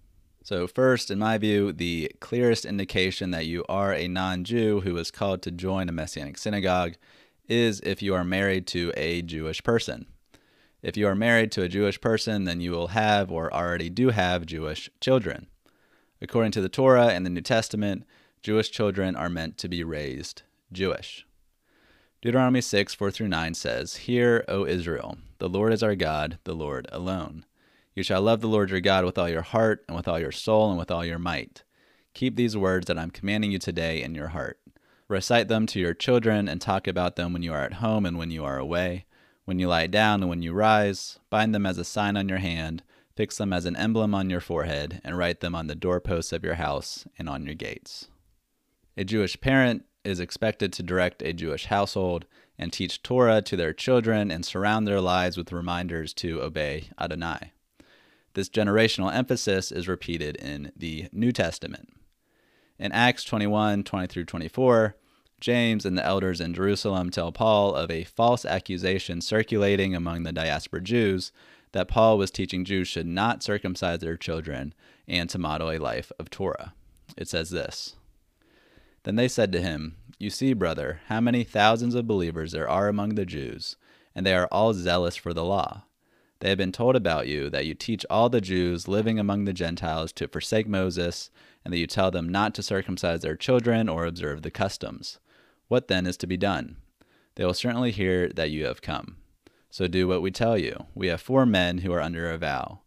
So, 0.43 0.67
first, 0.67 1.09
in 1.09 1.21
my 1.21 1.39
view, 1.39 1.73
the 1.73 2.11
clearest 2.19 2.65
indication 2.65 3.31
that 3.31 3.47
you 3.47 3.65
are 3.69 3.95
a 3.95 4.09
non 4.09 4.43
Jew 4.43 4.81
who 4.81 4.97
is 4.97 5.13
called 5.13 5.41
to 5.43 5.53
join 5.53 5.89
a 5.89 5.93
Messianic 5.93 6.37
synagogue 6.37 6.97
is 7.49 7.79
if 7.85 8.03
you 8.03 8.13
are 8.13 8.25
married 8.25 8.67
to 8.69 8.93
a 8.97 9.23
Jewish 9.23 9.63
person. 9.63 10.07
If 10.83 10.97
you 10.97 11.07
are 11.07 11.15
married 11.15 11.53
to 11.53 11.63
a 11.63 11.69
Jewish 11.69 12.01
person, 12.01 12.43
then 12.43 12.61
you 12.61 12.73
will 12.73 12.89
have 12.89 13.31
or 13.31 13.55
already 13.55 13.89
do 13.89 14.09
have 14.09 14.47
Jewish 14.47 14.91
children. 15.01 15.47
According 16.21 16.51
to 16.53 16.61
the 16.61 16.69
Torah 16.69 17.11
and 17.11 17.25
the 17.25 17.31
New 17.31 17.41
Testament, 17.41 18.05
Jewish 18.43 18.71
children 18.71 19.17
are 19.17 19.29
meant 19.29 19.59
to 19.59 19.69
be 19.69 19.85
raised 19.85 20.43
Jewish. 20.73 21.27
Deuteronomy 22.21 22.61
6 22.61 22.95
4 22.95 23.11
through 23.11 23.29
9 23.29 23.55
says, 23.55 23.97
Hear, 23.97 24.45
O 24.49 24.67
Israel, 24.67 25.19
the 25.39 25.49
Lord 25.49 25.73
is 25.73 25.83
our 25.83 25.95
God, 25.95 26.39
the 26.45 26.55
Lord 26.55 26.89
alone. 26.91 27.45
You 27.95 28.03
shall 28.03 28.23
love 28.23 28.41
the 28.41 28.49
Lord 28.49 28.71
your 28.71 28.81
God 28.81 29.05
with 29.05 29.19
all 29.19 29.29
your 29.29 29.43
heart, 29.43 29.85
and 29.89 29.97
with 29.97 30.09
all 30.09 30.19
your 30.19 30.33
soul, 30.33 30.71
and 30.71 30.79
with 30.79 30.91
all 30.91 31.05
your 31.05 31.19
might. 31.19 31.65
Keep 32.15 32.37
these 32.37 32.57
words 32.57 32.87
that 32.87 32.99
I'm 32.99 33.11
commanding 33.11 33.53
you 33.53 33.59
today 33.59 34.03
in 34.03 34.15
your 34.15 34.29
heart. 34.29 34.61
Recite 35.09 35.49
them 35.49 35.67
to 35.67 35.81
your 35.81 35.95
children, 35.95 36.49
and 36.49 36.61
talk 36.61 36.87
about 36.87 37.17
them 37.17 37.33
when 37.33 37.43
you 37.43 37.53
are 37.53 37.65
at 37.65 37.75
home 37.75 38.05
and 38.05 38.19
when 38.19 38.31
you 38.31 38.45
are 38.45 38.59
away 38.59 39.07
when 39.49 39.59
you 39.59 39.67
lie 39.67 39.87
down 39.87 40.21
and 40.21 40.29
when 40.29 40.43
you 40.43 40.53
rise, 40.53 41.19
bind 41.31 41.55
them 41.55 41.65
as 41.65 41.79
a 41.79 41.85
sign 41.85 42.19
on 42.19 42.29
your 42.29 42.37
hand, 42.37 42.83
fix 43.17 43.39
them 43.39 43.51
as 43.51 43.65
an 43.65 43.77
emblem 43.77 44.15
on 44.15 44.29
your 44.29 44.43
forehead, 44.43 45.01
and 45.03 45.17
write 45.17 45.41
them 45.41 45.55
on 45.55 45.69
the 45.69 45.75
doorposts 45.75 46.35
of 46.35 46.45
your 46.45 46.57
house 46.57 47.07
and 47.19 47.31
on 47.31 47.47
your 47.47 47.55
gates. 47.55 48.09
A 48.99 49.05
Jewish 49.05 49.41
parent 49.41 49.85
is 50.03 50.19
expected 50.19 50.73
to 50.73 50.83
direct 50.83 51.23
a 51.23 51.33
Jewish 51.33 51.67
household 51.67 52.27
and 52.59 52.73
teach 52.73 53.01
Torah 53.01 53.41
to 53.43 53.55
their 53.55 53.73
children 53.73 54.29
and 54.33 54.45
surround 54.45 54.89
their 54.89 55.01
lives 55.01 55.37
with 55.37 55.53
reminders 55.53 56.13
to 56.15 56.43
obey 56.43 56.89
Adonai. 57.01 57.53
This 58.35 58.49
generational 58.49 59.15
emphasis 59.15 59.71
is 59.71 59.87
repeated 59.87 60.35
in 60.35 60.73
the 60.75 61.07
New 61.13 61.31
Testament. 61.31 61.91
In 62.77 62.91
Acts 62.91 63.23
21 63.23 63.85
20 63.85 64.09
through 64.09 64.25
24, 64.25 64.97
James 65.41 65.87
and 65.87 65.97
the 65.97 66.05
elders 66.05 66.41
in 66.41 66.53
Jerusalem 66.53 67.11
tell 67.11 67.31
Paul 67.31 67.77
of 67.77 67.93
a 67.93 68.03
false 68.03 68.45
accusation 68.45 69.21
circulating 69.21 69.95
among 69.95 70.25
the 70.25 70.33
diaspora 70.33 70.81
Jews 70.81 71.31
that 71.71 71.87
Paul 71.87 72.19
was 72.19 72.33
teaching 72.33 72.65
Jews 72.65 72.89
should 72.89 73.07
not 73.07 73.45
circumcise 73.45 74.01
their 74.01 74.17
children 74.17 74.75
and 75.07 75.31
to 75.31 75.39
model 75.39 75.71
a 75.71 75.79
life 75.79 76.11
of 76.19 76.31
Torah. 76.31 76.75
It 77.17 77.29
says 77.29 77.51
this 77.51 77.95
Then 79.05 79.17
they 79.17 79.29
said 79.29 79.53
to 79.53 79.61
him, 79.61 79.97
You 80.19 80.31
see, 80.31 80.53
brother, 80.53 81.01
how 81.07 81.21
many 81.21 81.45
thousands 81.45 81.95
of 81.95 82.07
believers 82.07 82.53
there 82.53 82.69
are 82.69 82.89
among 82.89 83.15
the 83.15 83.27
Jews, 83.27 83.77
and 84.15 84.27
they 84.27 84.35
are 84.35 84.49
all 84.51 84.75
zealous 84.75 85.17
for 85.17 85.33
the 85.33 85.45
law. 85.45 85.85
They 86.41 86.51
have 86.51 86.59
been 86.59 86.73
told 86.73 86.95
about 86.95 87.27
you 87.27 87.51
that 87.51 87.67
you 87.67 87.75
teach 87.75 88.07
all 88.09 88.29
the 88.29 88.41
Jews 88.41 88.87
living 88.87 89.19
among 89.19 89.45
the 89.45 89.53
Gentiles 89.53 90.13
to 90.13 90.29
forsake 90.29 90.69
Moses, 90.69 91.31
and 91.65 91.75
that 91.75 91.79
you 91.79 91.87
tell 91.87 92.11
them 92.11 92.29
not 92.29 92.55
to 92.55 92.63
circumcise 92.63 93.23
their 93.23 93.37
children 93.37 93.89
or 93.89 94.07
observe 94.07 94.43
the 94.43 94.51
customs. 94.51 95.19
What 95.67 95.89
then 95.89 96.07
is 96.07 96.17
to 96.19 96.27
be 96.27 96.37
done? 96.37 96.77
They 97.35 97.45
will 97.45 97.55
certainly 97.55 97.91
hear 97.91 98.29
that 98.31 98.51
you 98.51 98.67
have 98.67 98.83
come. 98.83 99.17
So 99.71 99.87
do 99.87 100.09
what 100.09 100.23
we 100.23 100.31
tell 100.31 100.57
you. 100.57 100.87
We 100.95 101.09
have 101.09 101.21
four 101.21 101.45
men 101.45 101.79
who 101.79 101.93
are 101.93 102.01
under 102.01 102.31
a 102.31 102.39
vow. 102.39 102.81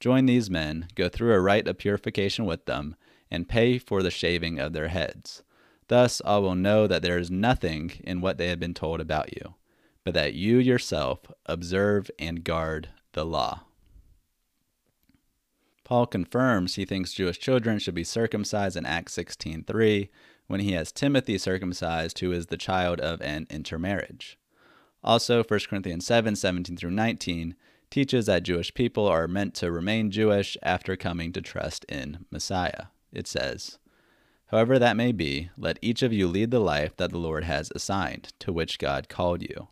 Join 0.00 0.26
these 0.26 0.48
men, 0.48 0.88
go 0.94 1.08
through 1.08 1.34
a 1.34 1.40
rite 1.40 1.66
of 1.66 1.78
purification 1.78 2.44
with 2.44 2.66
them, 2.66 2.94
and 3.30 3.48
pay 3.48 3.78
for 3.78 4.02
the 4.02 4.10
shaving 4.10 4.58
of 4.58 4.72
their 4.72 4.88
heads. 4.88 5.42
Thus 5.88 6.20
all 6.20 6.42
will 6.42 6.54
know 6.54 6.86
that 6.86 7.02
there 7.02 7.18
is 7.18 7.30
nothing 7.30 7.92
in 8.04 8.20
what 8.20 8.38
they 8.38 8.48
have 8.48 8.60
been 8.60 8.74
told 8.74 9.00
about 9.00 9.34
you, 9.34 9.54
but 10.04 10.14
that 10.14 10.34
you 10.34 10.58
yourself 10.58 11.20
observe 11.46 12.10
and 12.18 12.44
guard 12.44 12.90
the 13.12 13.24
law. 13.24 13.64
Paul 15.84 16.06
confirms 16.06 16.74
he 16.74 16.84
thinks 16.84 17.14
Jewish 17.14 17.38
children 17.38 17.78
should 17.78 17.94
be 17.94 18.04
circumcised 18.04 18.76
in 18.76 18.84
Acts 18.84 19.14
16:3 19.14 20.10
when 20.46 20.60
he 20.60 20.72
has 20.72 20.92
Timothy 20.92 21.38
circumcised, 21.38 22.18
who 22.18 22.30
is 22.32 22.46
the 22.46 22.58
child 22.58 23.00
of 23.00 23.22
an 23.22 23.46
intermarriage. 23.48 24.38
Also, 25.02 25.42
1 25.42 25.60
Corinthians 25.68 26.04
7 26.04 26.36
17 26.36 26.76
through 26.76 26.90
19 26.90 27.54
teaches 27.90 28.26
that 28.26 28.42
Jewish 28.42 28.74
people 28.74 29.06
are 29.06 29.26
meant 29.26 29.54
to 29.54 29.72
remain 29.72 30.10
Jewish 30.10 30.58
after 30.62 30.96
coming 30.96 31.32
to 31.32 31.40
trust 31.40 31.84
in 31.84 32.26
Messiah. 32.30 32.86
It 33.10 33.26
says, 33.26 33.78
However 34.48 34.78
that 34.78 34.96
may 34.96 35.12
be, 35.12 35.50
let 35.58 35.78
each 35.82 36.02
of 36.02 36.12
you 36.12 36.26
lead 36.26 36.50
the 36.50 36.58
life 36.58 36.96
that 36.96 37.10
the 37.10 37.18
Lord 37.18 37.44
has 37.44 37.70
assigned, 37.74 38.32
to 38.38 38.52
which 38.52 38.78
God 38.78 39.08
called 39.08 39.42
you. 39.42 39.68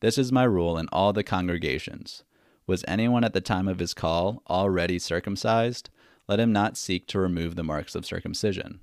This 0.00 0.18
is 0.18 0.30
my 0.30 0.44
rule 0.44 0.76
in 0.76 0.86
all 0.92 1.12
the 1.12 1.24
congregations. 1.24 2.24
Was 2.66 2.84
anyone 2.86 3.24
at 3.24 3.32
the 3.32 3.40
time 3.40 3.66
of 3.68 3.78
his 3.78 3.94
call 3.94 4.42
already 4.48 4.98
circumcised? 4.98 5.88
Let 6.28 6.40
him 6.40 6.52
not 6.52 6.76
seek 6.76 7.06
to 7.08 7.18
remove 7.18 7.56
the 7.56 7.64
marks 7.64 7.94
of 7.94 8.04
circumcision. 8.04 8.80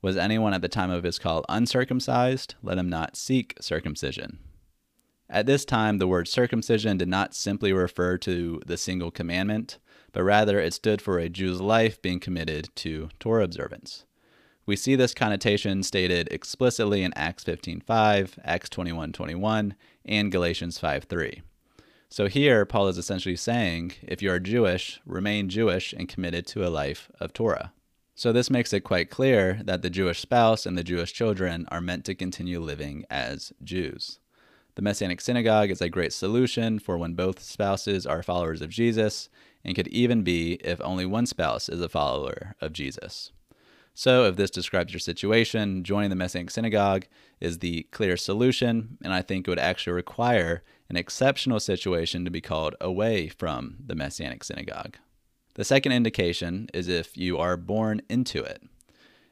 Was 0.00 0.16
anyone 0.16 0.54
at 0.54 0.62
the 0.62 0.68
time 0.68 0.90
of 0.90 1.04
his 1.04 1.18
call 1.18 1.44
uncircumcised? 1.46 2.54
Let 2.62 2.78
him 2.78 2.88
not 2.88 3.16
seek 3.16 3.54
circumcision. 3.60 4.38
At 5.28 5.44
this 5.44 5.66
time, 5.66 5.98
the 5.98 6.06
word 6.06 6.26
circumcision 6.26 6.96
did 6.96 7.08
not 7.08 7.34
simply 7.34 7.72
refer 7.72 8.16
to 8.18 8.62
the 8.64 8.78
single 8.78 9.10
commandment, 9.10 9.78
but 10.12 10.22
rather 10.22 10.58
it 10.58 10.72
stood 10.72 11.02
for 11.02 11.18
a 11.18 11.28
Jew's 11.28 11.60
life 11.60 12.00
being 12.00 12.20
committed 12.20 12.70
to 12.76 13.10
Torah 13.20 13.44
observance. 13.44 14.06
We 14.66 14.74
see 14.74 14.96
this 14.96 15.14
connotation 15.14 15.84
stated 15.84 16.26
explicitly 16.32 17.04
in 17.04 17.14
Acts 17.14 17.44
15:5, 17.44 18.36
Acts 18.42 18.68
21:21, 18.68 19.76
and 20.04 20.32
Galatians 20.32 20.76
5:3. 20.76 21.42
So 22.08 22.26
here 22.26 22.66
Paul 22.66 22.88
is 22.88 22.98
essentially 22.98 23.36
saying, 23.36 23.92
if 24.02 24.22
you 24.22 24.30
are 24.32 24.40
Jewish, 24.40 25.00
remain 25.06 25.48
Jewish 25.48 25.92
and 25.92 26.08
committed 26.08 26.48
to 26.48 26.66
a 26.66 26.68
life 26.68 27.12
of 27.20 27.32
Torah. 27.32 27.72
So 28.16 28.32
this 28.32 28.50
makes 28.50 28.72
it 28.72 28.80
quite 28.80 29.08
clear 29.08 29.60
that 29.62 29.82
the 29.82 29.90
Jewish 29.90 30.18
spouse 30.18 30.66
and 30.66 30.76
the 30.76 30.82
Jewish 30.82 31.12
children 31.12 31.66
are 31.68 31.80
meant 31.80 32.04
to 32.06 32.14
continue 32.16 32.58
living 32.58 33.04
as 33.08 33.52
Jews. 33.62 34.18
The 34.74 34.82
Messianic 34.82 35.20
synagogue 35.20 35.70
is 35.70 35.80
a 35.80 35.88
great 35.88 36.12
solution 36.12 36.80
for 36.80 36.98
when 36.98 37.14
both 37.14 37.40
spouses 37.40 38.04
are 38.04 38.22
followers 38.22 38.62
of 38.62 38.70
Jesus 38.70 39.28
and 39.64 39.76
could 39.76 39.88
even 39.88 40.22
be 40.22 40.54
if 40.54 40.80
only 40.80 41.06
one 41.06 41.26
spouse 41.26 41.68
is 41.68 41.80
a 41.80 41.88
follower 41.88 42.56
of 42.60 42.72
Jesus. 42.72 43.30
So, 43.98 44.24
if 44.26 44.36
this 44.36 44.50
describes 44.50 44.92
your 44.92 45.00
situation, 45.00 45.82
joining 45.82 46.10
the 46.10 46.16
Messianic 46.16 46.50
synagogue 46.50 47.06
is 47.40 47.60
the 47.60 47.84
clear 47.92 48.18
solution, 48.18 48.98
and 49.02 49.10
I 49.10 49.22
think 49.22 49.48
it 49.48 49.50
would 49.50 49.58
actually 49.58 49.94
require 49.94 50.62
an 50.90 50.96
exceptional 50.96 51.60
situation 51.60 52.22
to 52.26 52.30
be 52.30 52.42
called 52.42 52.74
away 52.78 53.28
from 53.28 53.76
the 53.86 53.94
Messianic 53.94 54.44
synagogue. 54.44 54.98
The 55.54 55.64
second 55.64 55.92
indication 55.92 56.68
is 56.74 56.88
if 56.88 57.16
you 57.16 57.38
are 57.38 57.56
born 57.56 58.02
into 58.10 58.42
it. 58.42 58.62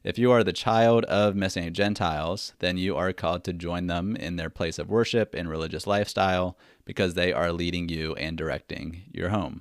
If 0.02 0.18
you 0.18 0.32
are 0.32 0.42
the 0.42 0.54
child 0.54 1.04
of 1.04 1.36
Messianic 1.36 1.74
Gentiles, 1.74 2.54
then 2.60 2.78
you 2.78 2.96
are 2.96 3.12
called 3.12 3.44
to 3.44 3.52
join 3.52 3.88
them 3.88 4.16
in 4.16 4.36
their 4.36 4.48
place 4.48 4.78
of 4.78 4.88
worship 4.88 5.34
and 5.34 5.46
religious 5.46 5.86
lifestyle 5.86 6.56
because 6.86 7.12
they 7.12 7.34
are 7.34 7.52
leading 7.52 7.90
you 7.90 8.14
and 8.14 8.34
directing 8.34 9.02
your 9.12 9.28
home. 9.28 9.60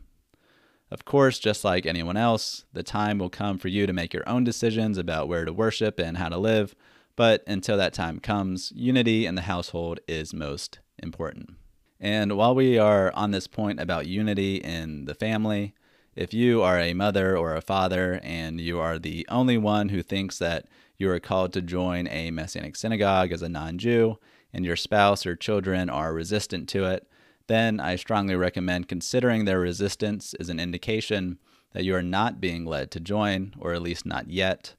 Of 0.94 1.06
course, 1.06 1.40
just 1.40 1.64
like 1.64 1.88
anyone 1.88 2.18
else, 2.18 2.66
the 2.72 2.84
time 2.84 3.18
will 3.18 3.32
come 3.32 3.58
for 3.58 3.68
you 3.68 3.88
to 3.88 3.94
make 3.94 4.14
your 4.14 4.30
own 4.30 4.44
decisions 4.44 5.00
about 5.00 5.28
where 5.28 5.44
to 5.44 5.52
worship 5.52 6.00
and 6.00 6.18
how 6.18 6.30
to 6.30 6.38
live, 6.38 6.76
but 7.16 7.44
until 7.48 7.78
that 7.78 7.96
time 7.96 8.20
comes, 8.20 8.72
unity 8.76 9.26
in 9.26 9.34
the 9.34 9.42
household 9.42 10.02
is 10.08 10.36
most 10.36 10.82
important. 11.02 11.56
And 12.00 12.38
while 12.38 12.54
we 12.54 12.78
are 12.78 13.12
on 13.16 13.32
this 13.32 13.48
point 13.48 13.80
about 13.80 14.06
unity 14.06 14.58
in 14.58 15.06
the 15.06 15.16
family, 15.16 15.74
if 16.16 16.32
you 16.32 16.62
are 16.62 16.78
a 16.78 16.94
mother 16.94 17.36
or 17.36 17.56
a 17.56 17.62
father 17.62 18.20
and 18.22 18.62
you 18.62 18.80
are 18.80 19.00
the 19.00 19.26
only 19.30 19.58
one 19.58 19.90
who 19.90 20.04
thinks 20.04 20.38
that 20.38 20.68
you 21.00 21.10
are 21.10 21.20
called 21.20 21.54
to 21.54 21.64
join 21.64 22.08
a 22.08 22.30
Messianic 22.30 22.76
synagogue 22.76 23.32
as 23.32 23.42
a 23.42 23.50
non 23.50 23.80
Jew, 23.80 24.20
and 24.54 24.64
your 24.64 24.76
spouse 24.76 25.26
or 25.26 25.36
children 25.36 25.90
are 25.90 26.14
resistant 26.14 26.70
to 26.70 26.86
it, 26.86 27.08
then 27.48 27.80
I 27.80 27.96
strongly 27.96 28.36
recommend 28.36 28.88
considering 28.88 29.46
their 29.46 29.60
resistance 29.60 30.34
as 30.40 30.50
an 30.50 30.60
indication 30.60 31.40
that 31.74 31.84
you 31.84 31.96
are 31.96 32.04
not 32.04 32.40
being 32.40 32.66
led 32.66 32.92
to 32.92 33.00
join, 33.00 33.54
or 33.60 33.74
at 33.74 33.82
least 33.82 34.06
not 34.06 34.30
yet. 34.30 34.76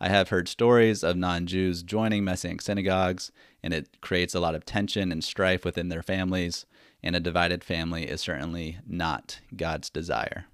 I 0.00 0.08
have 0.08 0.28
heard 0.28 0.48
stories 0.48 1.02
of 1.02 1.16
non 1.16 1.46
Jews 1.46 1.82
joining 1.82 2.24
Messianic 2.24 2.62
synagogues, 2.62 3.32
and 3.62 3.72
it 3.72 4.00
creates 4.00 4.34
a 4.34 4.40
lot 4.40 4.54
of 4.54 4.64
tension 4.64 5.10
and 5.10 5.24
strife 5.24 5.64
within 5.64 5.88
their 5.88 6.02
families, 6.02 6.66
and 7.02 7.16
a 7.16 7.20
divided 7.20 7.64
family 7.64 8.04
is 8.04 8.20
certainly 8.20 8.78
not 8.86 9.40
God's 9.56 9.90
desire. 9.90 10.46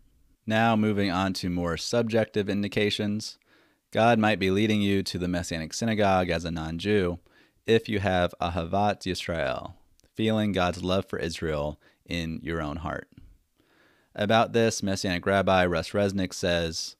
Now, 0.47 0.77
moving 0.77 1.11
on 1.11 1.33
to 1.35 1.51
more 1.51 1.77
subjective 1.77 2.49
indications. 2.49 3.39
God 3.93 4.19
might 4.19 4.39
be 4.39 4.51
leading 4.51 4.81
you 4.81 5.03
to 5.03 5.19
the 5.19 5.29
Messianic 5.29 5.75
synagogue 5.75 6.31
as 6.31 6.45
a 6.45 6.51
non 6.51 6.79
Jew 6.79 7.19
if 7.67 7.89
you 7.89 8.01
have 8.01 8.35
Ahavat 8.41 9.03
Yisrael, 9.03 9.75
feeling 10.21 10.53
God's 10.53 10.85
love 10.85 11.07
for 11.07 11.19
Israel 11.19 11.81
in 12.05 12.41
your 12.43 12.61
own 12.61 12.77
heart. 12.77 13.09
About 14.15 14.53
this, 14.53 14.83
Messianic 14.83 15.25
Rabbi 15.25 15.65
Russ 15.65 15.93
Resnik 15.93 16.35
says, 16.35 16.95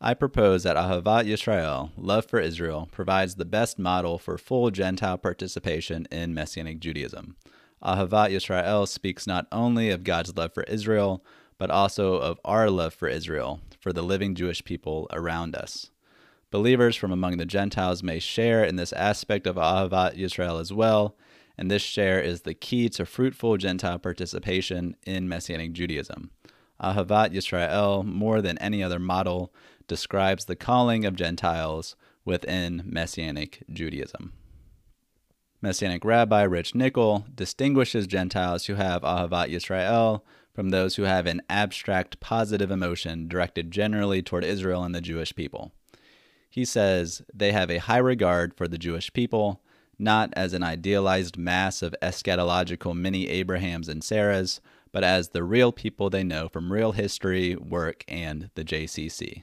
I 0.00 0.14
propose 0.14 0.64
that 0.64 0.76
Ahavat 0.76 1.24
Yisrael, 1.24 1.90
love 1.96 2.26
for 2.26 2.40
Israel, 2.40 2.88
provides 2.90 3.36
the 3.36 3.44
best 3.44 3.78
model 3.78 4.18
for 4.18 4.36
full 4.36 4.72
Gentile 4.72 5.18
participation 5.18 6.08
in 6.10 6.34
Messianic 6.34 6.80
Judaism. 6.80 7.36
Ahavat 7.80 8.32
Yisrael 8.32 8.88
speaks 8.88 9.24
not 9.24 9.46
only 9.52 9.90
of 9.90 10.02
God's 10.02 10.36
love 10.36 10.52
for 10.52 10.64
Israel, 10.64 11.24
but 11.58 11.70
also 11.70 12.14
of 12.14 12.40
our 12.44 12.68
love 12.68 12.92
for 12.92 13.06
Israel, 13.06 13.60
for 13.78 13.92
the 13.92 14.02
living 14.02 14.34
Jewish 14.34 14.64
people 14.64 15.06
around 15.12 15.54
us. 15.54 15.90
Believers 16.50 16.96
from 16.96 17.12
among 17.12 17.36
the 17.36 17.46
Gentiles 17.46 18.02
may 18.02 18.18
share 18.18 18.64
in 18.64 18.74
this 18.74 18.92
aspect 18.94 19.46
of 19.46 19.54
Ahavat 19.54 20.18
Yisrael 20.18 20.60
as 20.60 20.72
well, 20.72 21.14
and 21.58 21.70
this 21.70 21.82
share 21.82 22.20
is 22.20 22.42
the 22.42 22.54
key 22.54 22.88
to 22.90 23.04
fruitful 23.04 23.56
Gentile 23.56 23.98
participation 23.98 24.96
in 25.04 25.28
Messianic 25.28 25.72
Judaism. 25.72 26.30
Ahavat 26.80 27.32
Yisrael, 27.32 28.04
more 28.04 28.40
than 28.40 28.56
any 28.58 28.82
other 28.82 29.00
model, 29.00 29.52
describes 29.88 30.44
the 30.44 30.54
calling 30.54 31.04
of 31.04 31.16
Gentiles 31.16 31.96
within 32.24 32.82
Messianic 32.84 33.64
Judaism. 33.68 34.32
Messianic 35.60 36.04
Rabbi 36.04 36.42
Rich 36.42 36.76
Nichol 36.76 37.26
distinguishes 37.34 38.06
Gentiles 38.06 38.66
who 38.66 38.74
have 38.74 39.02
Ahavat 39.02 39.50
Yisrael 39.50 40.20
from 40.54 40.70
those 40.70 40.94
who 40.96 41.02
have 41.02 41.26
an 41.26 41.42
abstract 41.50 42.20
positive 42.20 42.70
emotion 42.70 43.26
directed 43.26 43.72
generally 43.72 44.22
toward 44.22 44.44
Israel 44.44 44.84
and 44.84 44.94
the 44.94 45.00
Jewish 45.00 45.34
people. 45.34 45.72
He 46.48 46.64
says 46.64 47.22
they 47.34 47.50
have 47.50 47.70
a 47.70 47.78
high 47.78 47.98
regard 47.98 48.54
for 48.54 48.68
the 48.68 48.78
Jewish 48.78 49.12
people, 49.12 49.62
not 49.98 50.32
as 50.34 50.52
an 50.52 50.62
idealized 50.62 51.36
mass 51.36 51.82
of 51.82 51.94
eschatological 52.00 52.96
mini 52.96 53.28
Abrahams 53.28 53.88
and 53.88 54.02
Sarahs, 54.02 54.60
but 54.92 55.04
as 55.04 55.30
the 55.30 55.42
real 55.42 55.72
people 55.72 56.08
they 56.08 56.24
know 56.24 56.48
from 56.48 56.72
real 56.72 56.92
history, 56.92 57.56
work, 57.56 58.04
and 58.08 58.50
the 58.54 58.64
JCC. 58.64 59.42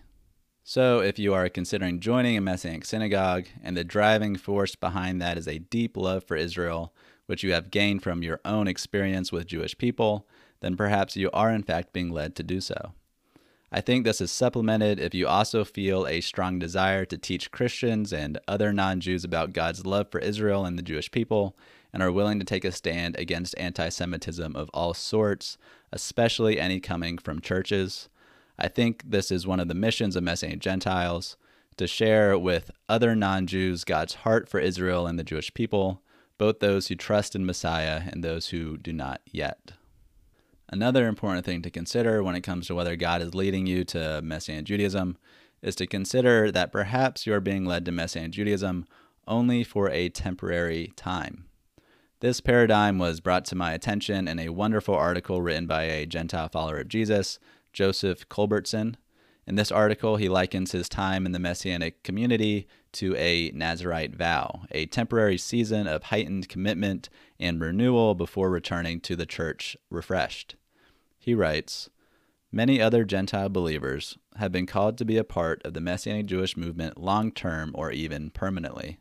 So, 0.63 0.99
if 0.99 1.19
you 1.19 1.33
are 1.33 1.47
considering 1.47 1.99
joining 1.99 2.37
a 2.37 2.41
Messianic 2.41 2.85
synagogue 2.85 3.45
and 3.63 3.77
the 3.77 3.83
driving 3.83 4.35
force 4.35 4.75
behind 4.75 5.21
that 5.21 5.37
is 5.37 5.47
a 5.47 5.59
deep 5.59 5.95
love 5.95 6.23
for 6.23 6.35
Israel, 6.35 6.91
which 7.27 7.43
you 7.43 7.53
have 7.53 7.69
gained 7.69 8.01
from 8.01 8.23
your 8.23 8.39
own 8.43 8.67
experience 8.67 9.31
with 9.31 9.45
Jewish 9.45 9.77
people, 9.77 10.27
then 10.61 10.75
perhaps 10.75 11.15
you 11.15 11.29
are 11.33 11.51
in 11.51 11.61
fact 11.61 11.93
being 11.93 12.09
led 12.09 12.35
to 12.35 12.43
do 12.43 12.61
so. 12.61 12.93
I 13.71 13.81
think 13.81 14.05
this 14.05 14.21
is 14.21 14.31
supplemented 14.31 14.99
if 14.99 15.13
you 15.13 15.27
also 15.27 15.65
feel 15.65 16.07
a 16.07 16.21
strong 16.21 16.59
desire 16.59 17.03
to 17.05 17.17
teach 17.17 17.51
Christians 17.51 18.13
and 18.13 18.39
other 18.47 18.71
non 18.71 18.99
Jews 18.99 19.23
about 19.23 19.53
God's 19.53 19.85
love 19.85 20.09
for 20.11 20.19
Israel 20.19 20.65
and 20.65 20.77
the 20.77 20.83
Jewish 20.83 21.11
people, 21.11 21.57
and 21.91 22.03
are 22.03 22.11
willing 22.11 22.39
to 22.39 22.45
take 22.45 22.63
a 22.63 22.71
stand 22.71 23.17
against 23.17 23.57
anti 23.57 23.89
Semitism 23.89 24.55
of 24.55 24.69
all 24.73 24.93
sorts, 24.93 25.57
especially 25.91 26.59
any 26.59 26.79
coming 26.79 27.17
from 27.17 27.41
churches. 27.41 28.09
I 28.57 28.67
think 28.67 29.03
this 29.05 29.31
is 29.31 29.47
one 29.47 29.59
of 29.59 29.67
the 29.67 29.73
missions 29.73 30.15
of 30.15 30.23
Messianic 30.23 30.59
Gentiles 30.59 31.35
to 31.77 31.87
share 31.87 32.37
with 32.37 32.71
other 32.87 33.15
non 33.15 33.47
Jews 33.47 33.83
God's 33.83 34.13
heart 34.15 34.47
for 34.47 34.59
Israel 34.59 35.07
and 35.07 35.19
the 35.19 35.23
Jewish 35.23 35.53
people, 35.53 36.01
both 36.37 36.59
those 36.59 36.87
who 36.87 36.95
trust 36.95 37.35
in 37.35 37.45
Messiah 37.45 38.03
and 38.07 38.23
those 38.23 38.49
who 38.49 38.77
do 38.77 38.93
not 38.93 39.21
yet. 39.31 39.73
Another 40.69 41.07
important 41.07 41.45
thing 41.45 41.61
to 41.61 41.69
consider 41.69 42.23
when 42.23 42.35
it 42.35 42.41
comes 42.41 42.67
to 42.67 42.75
whether 42.75 42.95
God 42.95 43.21
is 43.21 43.35
leading 43.35 43.67
you 43.67 43.83
to 43.85 44.21
Messianic 44.23 44.65
Judaism 44.65 45.17
is 45.61 45.75
to 45.75 45.87
consider 45.87 46.51
that 46.51 46.71
perhaps 46.71 47.27
you 47.27 47.33
are 47.33 47.39
being 47.39 47.65
led 47.65 47.85
to 47.85 47.91
Messianic 47.91 48.31
Judaism 48.31 48.85
only 49.27 49.63
for 49.63 49.89
a 49.89 50.09
temporary 50.09 50.93
time. 50.95 51.45
This 52.19 52.41
paradigm 52.41 52.97
was 52.97 53.19
brought 53.19 53.45
to 53.45 53.55
my 53.55 53.73
attention 53.73 54.27
in 54.27 54.39
a 54.39 54.49
wonderful 54.49 54.95
article 54.95 55.41
written 55.41 55.67
by 55.67 55.83
a 55.83 56.05
Gentile 56.05 56.49
follower 56.49 56.79
of 56.79 56.87
Jesus, 56.87 57.39
Joseph 57.73 58.27
Culbertson. 58.29 58.97
In 59.45 59.55
this 59.55 59.71
article, 59.71 60.15
he 60.15 60.29
likens 60.29 60.71
his 60.71 60.89
time 60.89 61.25
in 61.25 61.31
the 61.31 61.39
Messianic 61.39 62.01
community 62.01 62.67
to 62.93 63.15
a 63.17 63.51
Nazarite 63.51 64.15
vow, 64.15 64.63
a 64.71 64.87
temporary 64.87 65.37
season 65.37 65.85
of 65.85 66.03
heightened 66.03 66.49
commitment 66.49 67.09
and 67.39 67.59
renewal 67.59 68.15
before 68.15 68.49
returning 68.49 68.99
to 69.01 69.15
the 69.15 69.25
church 69.25 69.75
refreshed. 69.89 70.55
He 71.17 71.33
writes 71.33 71.89
Many 72.51 72.79
other 72.79 73.03
Gentile 73.03 73.49
believers 73.49 74.17
have 74.37 74.51
been 74.51 74.65
called 74.65 74.97
to 74.97 75.05
be 75.05 75.17
a 75.17 75.23
part 75.23 75.61
of 75.65 75.73
the 75.73 75.81
Messianic 75.81 76.25
Jewish 76.25 76.55
movement 76.55 76.97
long 76.97 77.31
term 77.31 77.71
or 77.73 77.91
even 77.91 78.29
permanently. 78.29 78.99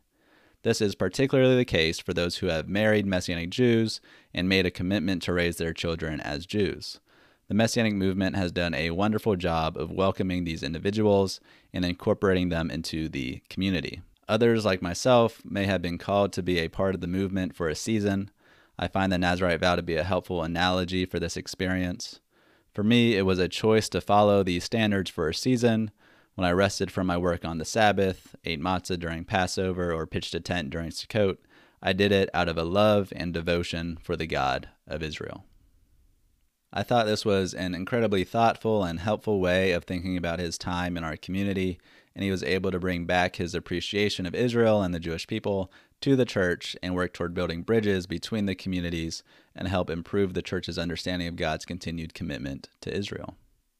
This 0.63 0.81
is 0.81 0.95
particularly 0.95 1.55
the 1.55 1.63
case 1.63 1.99
for 1.99 2.13
those 2.13 2.37
who 2.37 2.47
have 2.47 2.67
married 2.67 3.05
Messianic 3.05 3.51
Jews 3.51 4.01
and 4.33 4.49
made 4.49 4.65
a 4.65 4.71
commitment 4.71 5.21
to 5.23 5.33
raise 5.33 5.57
their 5.57 5.73
children 5.73 6.19
as 6.19 6.45
Jews. 6.45 6.99
The 7.47 7.53
Messianic 7.53 7.93
movement 7.93 8.35
has 8.35 8.51
done 8.51 8.73
a 8.73 8.89
wonderful 8.89 9.35
job 9.35 9.77
of 9.77 9.91
welcoming 9.91 10.43
these 10.43 10.63
individuals 10.63 11.39
and 11.71 11.85
incorporating 11.85 12.49
them 12.49 12.71
into 12.71 13.07
the 13.07 13.43
community. 13.49 14.01
Others, 14.27 14.65
like 14.65 14.81
myself, 14.81 15.41
may 15.45 15.65
have 15.65 15.81
been 15.81 15.97
called 15.97 16.33
to 16.33 16.43
be 16.43 16.59
a 16.59 16.67
part 16.67 16.95
of 16.95 17.01
the 17.01 17.07
movement 17.07 17.55
for 17.55 17.69
a 17.69 17.75
season. 17.75 18.31
I 18.77 18.87
find 18.87 19.11
the 19.11 19.17
Nazarite 19.17 19.59
vow 19.59 19.75
to 19.75 19.83
be 19.83 19.95
a 19.95 20.03
helpful 20.03 20.43
analogy 20.43 21.05
for 21.05 21.19
this 21.19 21.37
experience. 21.37 22.19
For 22.73 22.83
me, 22.83 23.15
it 23.15 23.21
was 23.21 23.39
a 23.39 23.47
choice 23.47 23.87
to 23.89 24.01
follow 24.01 24.43
these 24.43 24.63
standards 24.63 25.09
for 25.09 25.29
a 25.29 25.33
season. 25.33 25.91
When 26.33 26.45
I 26.45 26.51
rested 26.51 26.91
from 26.91 27.07
my 27.07 27.17
work 27.17 27.45
on 27.45 27.59
the 27.59 27.65
Sabbath, 27.65 28.35
ate 28.43 28.59
matzah 28.59 28.99
during 28.99 29.23
Passover, 29.23 29.93
or 29.93 30.05
pitched 30.05 30.35
a 30.35 30.41
tent 30.41 30.71
during 30.71 30.89
Sukkot, 30.89 31.37
I 31.81 31.93
did 31.93 32.11
it 32.11 32.29
out 32.33 32.49
of 32.49 32.57
a 32.57 32.63
love 32.63 33.13
and 33.15 33.33
devotion 33.33 33.97
for 34.01 34.17
the 34.17 34.27
God 34.27 34.69
of 34.87 35.03
Israel. 35.03 35.45
I 36.73 36.83
thought 36.83 37.05
this 37.05 37.23
was 37.23 37.53
an 37.53 37.73
incredibly 37.73 38.25
thoughtful 38.25 38.83
and 38.83 38.99
helpful 38.99 39.39
way 39.39 39.71
of 39.71 39.85
thinking 39.85 40.17
about 40.17 40.39
his 40.39 40.57
time 40.57 40.97
in 40.97 41.05
our 41.05 41.15
community, 41.15 41.79
and 42.15 42.23
he 42.23 42.31
was 42.31 42.43
able 42.43 42.71
to 42.71 42.79
bring 42.79 43.05
back 43.05 43.35
his 43.35 43.53
appreciation 43.53 44.25
of 44.25 44.33
Israel 44.33 44.81
and 44.81 44.93
the 44.93 44.99
Jewish 44.99 45.27
people 45.27 45.71
to 46.01 46.15
the 46.15 46.25
church 46.25 46.75
and 46.81 46.95
work 46.95 47.13
toward 47.13 47.33
building 47.33 47.61
bridges 47.61 48.07
between 48.07 48.45
the 48.45 48.55
communities 48.55 49.23
and 49.55 49.67
help 49.67 49.89
improve 49.89 50.33
the 50.33 50.41
church's 50.41 50.77
understanding 50.77 51.27
of 51.27 51.35
God's 51.35 51.65
continued 51.65 52.13
commitment 52.13 52.69
to 52.81 52.95
Israel. 52.95 53.35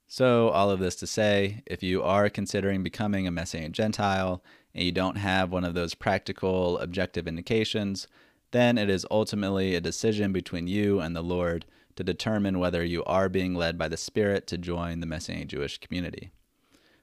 So, 0.08 0.50
all 0.50 0.70
of 0.70 0.80
this 0.80 0.96
to 0.98 1.08
say, 1.08 1.64
if 1.66 1.82
you 1.82 2.04
are 2.04 2.30
considering 2.30 2.84
becoming 2.84 3.26
a 3.26 3.32
Messianic 3.32 3.72
Gentile 3.72 4.44
and 4.74 4.84
you 4.84 4.92
don't 4.92 5.18
have 5.18 5.52
one 5.52 5.64
of 5.64 5.74
those 5.74 5.96
practical, 5.96 6.78
objective 6.80 7.28
indications, 7.28 8.08
then 8.52 8.78
it 8.78 8.90
is 8.90 9.06
ultimately 9.10 9.74
a 9.74 9.82
decision 9.82 10.32
between 10.32 10.68
you 10.68 11.00
and 11.00 11.16
the 11.16 11.24
Lord 11.24 11.66
to 11.96 12.04
determine 12.04 12.60
whether 12.60 12.84
you 12.84 13.04
are 13.06 13.30
being 13.30 13.56
led 13.56 13.78
by 13.78 13.88
the 13.88 13.98
Spirit 13.98 14.48
to 14.48 14.58
join 14.58 15.00
the 15.00 15.08
Messianic 15.08 15.48
Jewish 15.48 15.80
community. 15.80 16.32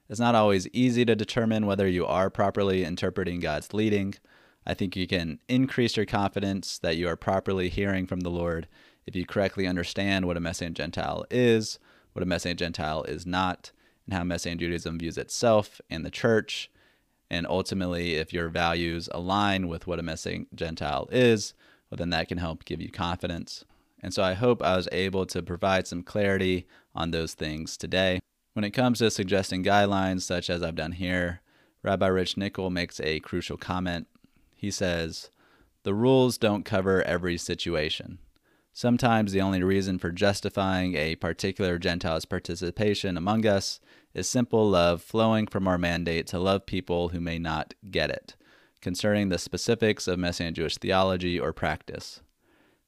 It's 0.09 0.19
not 0.19 0.35
always 0.35 0.67
easy 0.69 1.05
to 1.05 1.15
determine 1.15 1.65
whether 1.65 1.87
you 1.87 2.05
are 2.05 2.29
properly 2.29 2.83
interpreting 2.83 3.39
God's 3.39 3.73
leading. 3.73 4.15
I 4.65 4.73
think 4.73 4.95
you 4.95 5.07
can 5.07 5.39
increase 5.47 5.97
your 5.97 6.05
confidence 6.05 6.77
that 6.79 6.97
you 6.97 7.07
are 7.07 7.15
properly 7.15 7.69
hearing 7.69 8.05
from 8.05 8.21
the 8.21 8.29
Lord 8.29 8.67
if 9.05 9.15
you 9.15 9.25
correctly 9.25 9.67
understand 9.67 10.25
what 10.25 10.37
a 10.37 10.41
Messianic 10.41 10.77
Gentile 10.77 11.25
is, 11.29 11.79
what 12.13 12.23
a 12.23 12.25
Messianic 12.25 12.59
Gentile 12.59 13.03
is 13.03 13.25
not, 13.25 13.71
and 14.05 14.13
how 14.13 14.23
Messianic 14.23 14.59
Judaism 14.59 14.99
views 14.99 15.17
itself 15.17 15.81
and 15.89 16.05
the 16.05 16.11
church. 16.11 16.69
And 17.29 17.47
ultimately, 17.47 18.15
if 18.15 18.31
your 18.31 18.49
values 18.49 19.09
align 19.11 19.67
with 19.67 19.87
what 19.87 19.99
a 19.99 20.03
Messianic 20.03 20.47
Gentile 20.53 21.07
is, 21.11 21.53
well, 21.89 21.97
then 21.97 22.11
that 22.11 22.27
can 22.27 22.37
help 22.37 22.65
give 22.65 22.81
you 22.81 22.89
confidence. 22.89 23.65
And 24.01 24.13
so 24.13 24.21
I 24.23 24.33
hope 24.33 24.61
I 24.61 24.75
was 24.75 24.89
able 24.91 25.25
to 25.27 25.41
provide 25.41 25.87
some 25.87 26.03
clarity 26.03 26.67
on 26.93 27.11
those 27.11 27.33
things 27.33 27.77
today. 27.77 28.19
When 28.53 28.63
it 28.63 28.71
comes 28.71 28.99
to 28.99 29.09
suggesting 29.09 29.63
guidelines, 29.63 30.21
such 30.21 30.49
as 30.49 30.61
I've 30.61 30.75
done 30.75 30.93
here, 30.93 31.41
Rabbi 31.81 32.05
Rich 32.07 32.37
Nichol 32.37 32.69
makes 32.69 32.99
a 32.99 33.19
crucial 33.19 33.57
comment. 33.57 34.07
He 34.55 34.69
says, 34.69 35.31
The 35.81 35.93
rules 35.93 36.37
don't 36.37 36.63
cover 36.63 37.01
every 37.03 37.37
situation. 37.37 38.19
Sometimes 38.71 39.31
the 39.31 39.41
only 39.41 39.61
reason 39.61 39.99
for 39.99 40.11
justifying 40.11 40.95
a 40.95 41.15
particular 41.15 41.77
Gentile's 41.77 42.25
participation 42.25 43.17
among 43.17 43.45
us 43.45 43.79
is 44.13 44.29
simple 44.29 44.69
love 44.69 45.01
flowing 45.01 45.47
from 45.47 45.67
our 45.67 45.77
mandate 45.77 46.27
to 46.27 46.39
love 46.39 46.65
people 46.65 47.09
who 47.09 47.19
may 47.19 47.39
not 47.39 47.73
get 47.89 48.09
it. 48.09 48.35
concerning 48.81 49.29
the 49.29 49.37
specifics 49.37 50.09
of 50.09 50.19
Messianic 50.19 50.55
Jewish 50.55 50.77
theology 50.77 51.39
or 51.39 51.53
practice. 51.53 52.19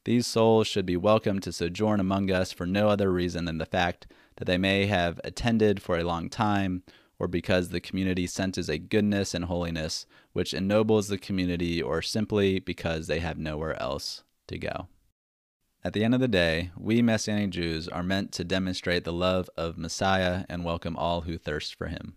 These 0.04 0.28
souls 0.28 0.68
should 0.68 0.86
be 0.86 0.98
welcome 0.98 1.40
to 1.40 1.54
sojourn 1.54 2.02
among 2.02 2.30
us 2.30 2.52
for 2.52 2.66
no 2.66 2.90
other 2.90 3.10
reason 3.12 3.46
than 3.46 3.60
the 3.60 3.66
fact 3.66 4.06
that 4.38 4.46
they 4.46 4.58
may 4.58 4.86
have 4.86 5.20
attended 5.24 5.82
for 5.82 5.98
a 5.98 6.04
long 6.04 6.30
time, 6.30 6.84
or 7.18 7.28
because 7.28 7.70
the 7.70 7.80
community 7.80 8.28
senses 8.28 8.70
a 8.70 8.78
goodness 8.78 9.34
and 9.34 9.46
holiness 9.46 10.06
which 10.34 10.54
ennobles 10.54 11.08
the 11.08 11.18
community, 11.18 11.82
or 11.82 12.02
simply 12.02 12.60
because 12.60 13.08
they 13.08 13.20
have 13.20 13.38
nowhere 13.38 13.82
else 13.82 14.24
to 14.48 14.58
go. 14.58 14.88
At 15.84 15.94
the 15.94 16.04
end 16.04 16.16
of 16.16 16.20
the 16.20 16.28
day, 16.28 16.72
we 16.76 17.02
Messianic 17.04 17.52
Jews 17.52 17.88
are 17.88 18.02
meant 18.02 18.32
to 18.34 18.44
demonstrate 18.44 19.04
the 19.04 19.14
love 19.14 19.50
of 19.56 19.78
Messiah 19.78 20.44
and 20.50 20.66
welcome 20.66 20.98
all 20.98 21.22
who 21.22 21.38
thirst 21.38 21.76
for 21.76 21.88
him. 21.88 22.16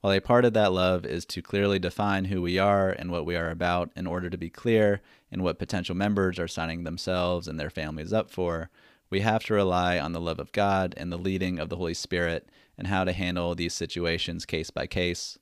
While 0.00 0.14
a 0.14 0.20
part 0.20 0.44
of 0.44 0.54
that 0.54 0.72
love 0.72 1.06
is 1.06 1.24
to 1.26 1.42
clearly 1.42 1.78
define 1.78 2.26
who 2.26 2.42
we 2.42 2.58
are 2.58 2.90
and 2.90 3.10
what 3.10 3.24
we 3.24 3.36
are 3.36 3.50
about 3.50 3.90
in 3.94 4.06
order 4.06 4.28
to 4.30 4.36
be 4.36 4.50
clear 4.50 5.00
in 5.30 5.42
what 5.42 5.58
potential 5.58 5.94
members 5.94 6.38
are 6.38 6.48
signing 6.48 6.84
themselves 6.84 7.46
and 7.46 7.60
their 7.60 7.70
families 7.70 8.12
up 8.12 8.30
for, 8.30 8.70
we 9.10 9.20
have 9.20 9.44
to 9.44 9.54
rely 9.54 9.98
on 9.98 10.12
the 10.12 10.20
love 10.20 10.38
of 10.38 10.52
God 10.52 10.94
and 10.96 11.12
the 11.12 11.18
leading 11.18 11.58
of 11.58 11.68
the 11.68 11.76
Holy 11.76 11.94
Spirit 11.94 12.48
and 12.76 12.86
how 12.88 13.04
to 13.04 13.12
handle 13.12 13.54
these 13.54 13.74
situations 13.74 14.44
case 14.44 14.70
by 14.70 14.86
case. 14.86 15.38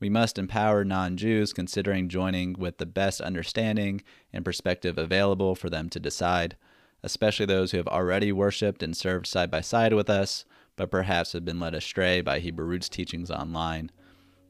We 0.00 0.08
must 0.08 0.38
empower 0.38 0.84
non 0.84 1.16
Jews 1.16 1.52
considering 1.52 2.08
joining 2.08 2.52
with 2.52 2.78
the 2.78 2.86
best 2.86 3.20
understanding 3.20 4.02
and 4.32 4.44
perspective 4.44 4.96
available 4.96 5.54
for 5.54 5.68
them 5.68 5.88
to 5.90 6.00
decide, 6.00 6.56
especially 7.02 7.46
those 7.46 7.72
who 7.72 7.78
have 7.78 7.88
already 7.88 8.30
worshiped 8.30 8.82
and 8.82 8.96
served 8.96 9.26
side 9.26 9.50
by 9.50 9.60
side 9.60 9.92
with 9.92 10.08
us, 10.08 10.44
but 10.76 10.90
perhaps 10.90 11.32
have 11.32 11.44
been 11.44 11.58
led 11.58 11.74
astray 11.74 12.20
by 12.20 12.38
Hebrew 12.38 12.64
Roots 12.64 12.88
teachings 12.88 13.30
online. 13.30 13.90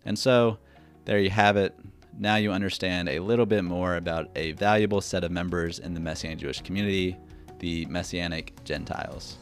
And 0.05 0.19
so, 0.19 0.59
there 1.07 1.19
you 1.19 1.31
have 1.31 1.57
it. 1.57 1.75
Now 2.19 2.37
you 2.37 2.53
understand 2.53 3.09
a 3.09 3.21
little 3.21 3.47
bit 3.47 3.65
more 3.65 3.97
about 3.97 4.29
a 4.37 4.53
valuable 4.53 5.01
set 5.01 5.25
of 5.25 5.31
members 5.31 5.79
in 5.79 5.95
the 5.95 6.01
Messianic 6.01 6.41
Jewish 6.41 6.61
community, 6.61 7.17
the 7.59 7.87
Messianic 7.87 8.63
Gentiles. 8.65 9.39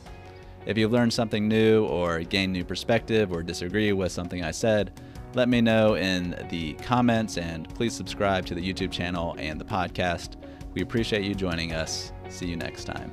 If 0.66 0.76
you've 0.76 0.92
learned 0.92 1.12
something 1.12 1.46
new 1.46 1.84
or 1.86 2.20
gained 2.20 2.52
new 2.52 2.64
perspective 2.64 3.30
or 3.30 3.42
disagree 3.42 3.92
with 3.92 4.10
something 4.10 4.42
I 4.42 4.50
said, 4.50 5.00
let 5.34 5.48
me 5.48 5.60
know 5.60 5.96
in 5.96 6.34
the 6.50 6.74
comments 6.74 7.38
and 7.38 7.68
please 7.74 7.94
subscribe 7.94 8.46
to 8.46 8.54
the 8.54 8.72
YouTube 8.72 8.90
channel 8.90 9.36
and 9.38 9.60
the 9.60 9.64
podcast. 9.64 10.36
We 10.74 10.82
appreciate 10.82 11.24
you 11.24 11.34
joining 11.34 11.72
us. 11.72 12.12
See 12.28 12.46
you 12.46 12.56
next 12.56 12.84
time. 12.84 13.12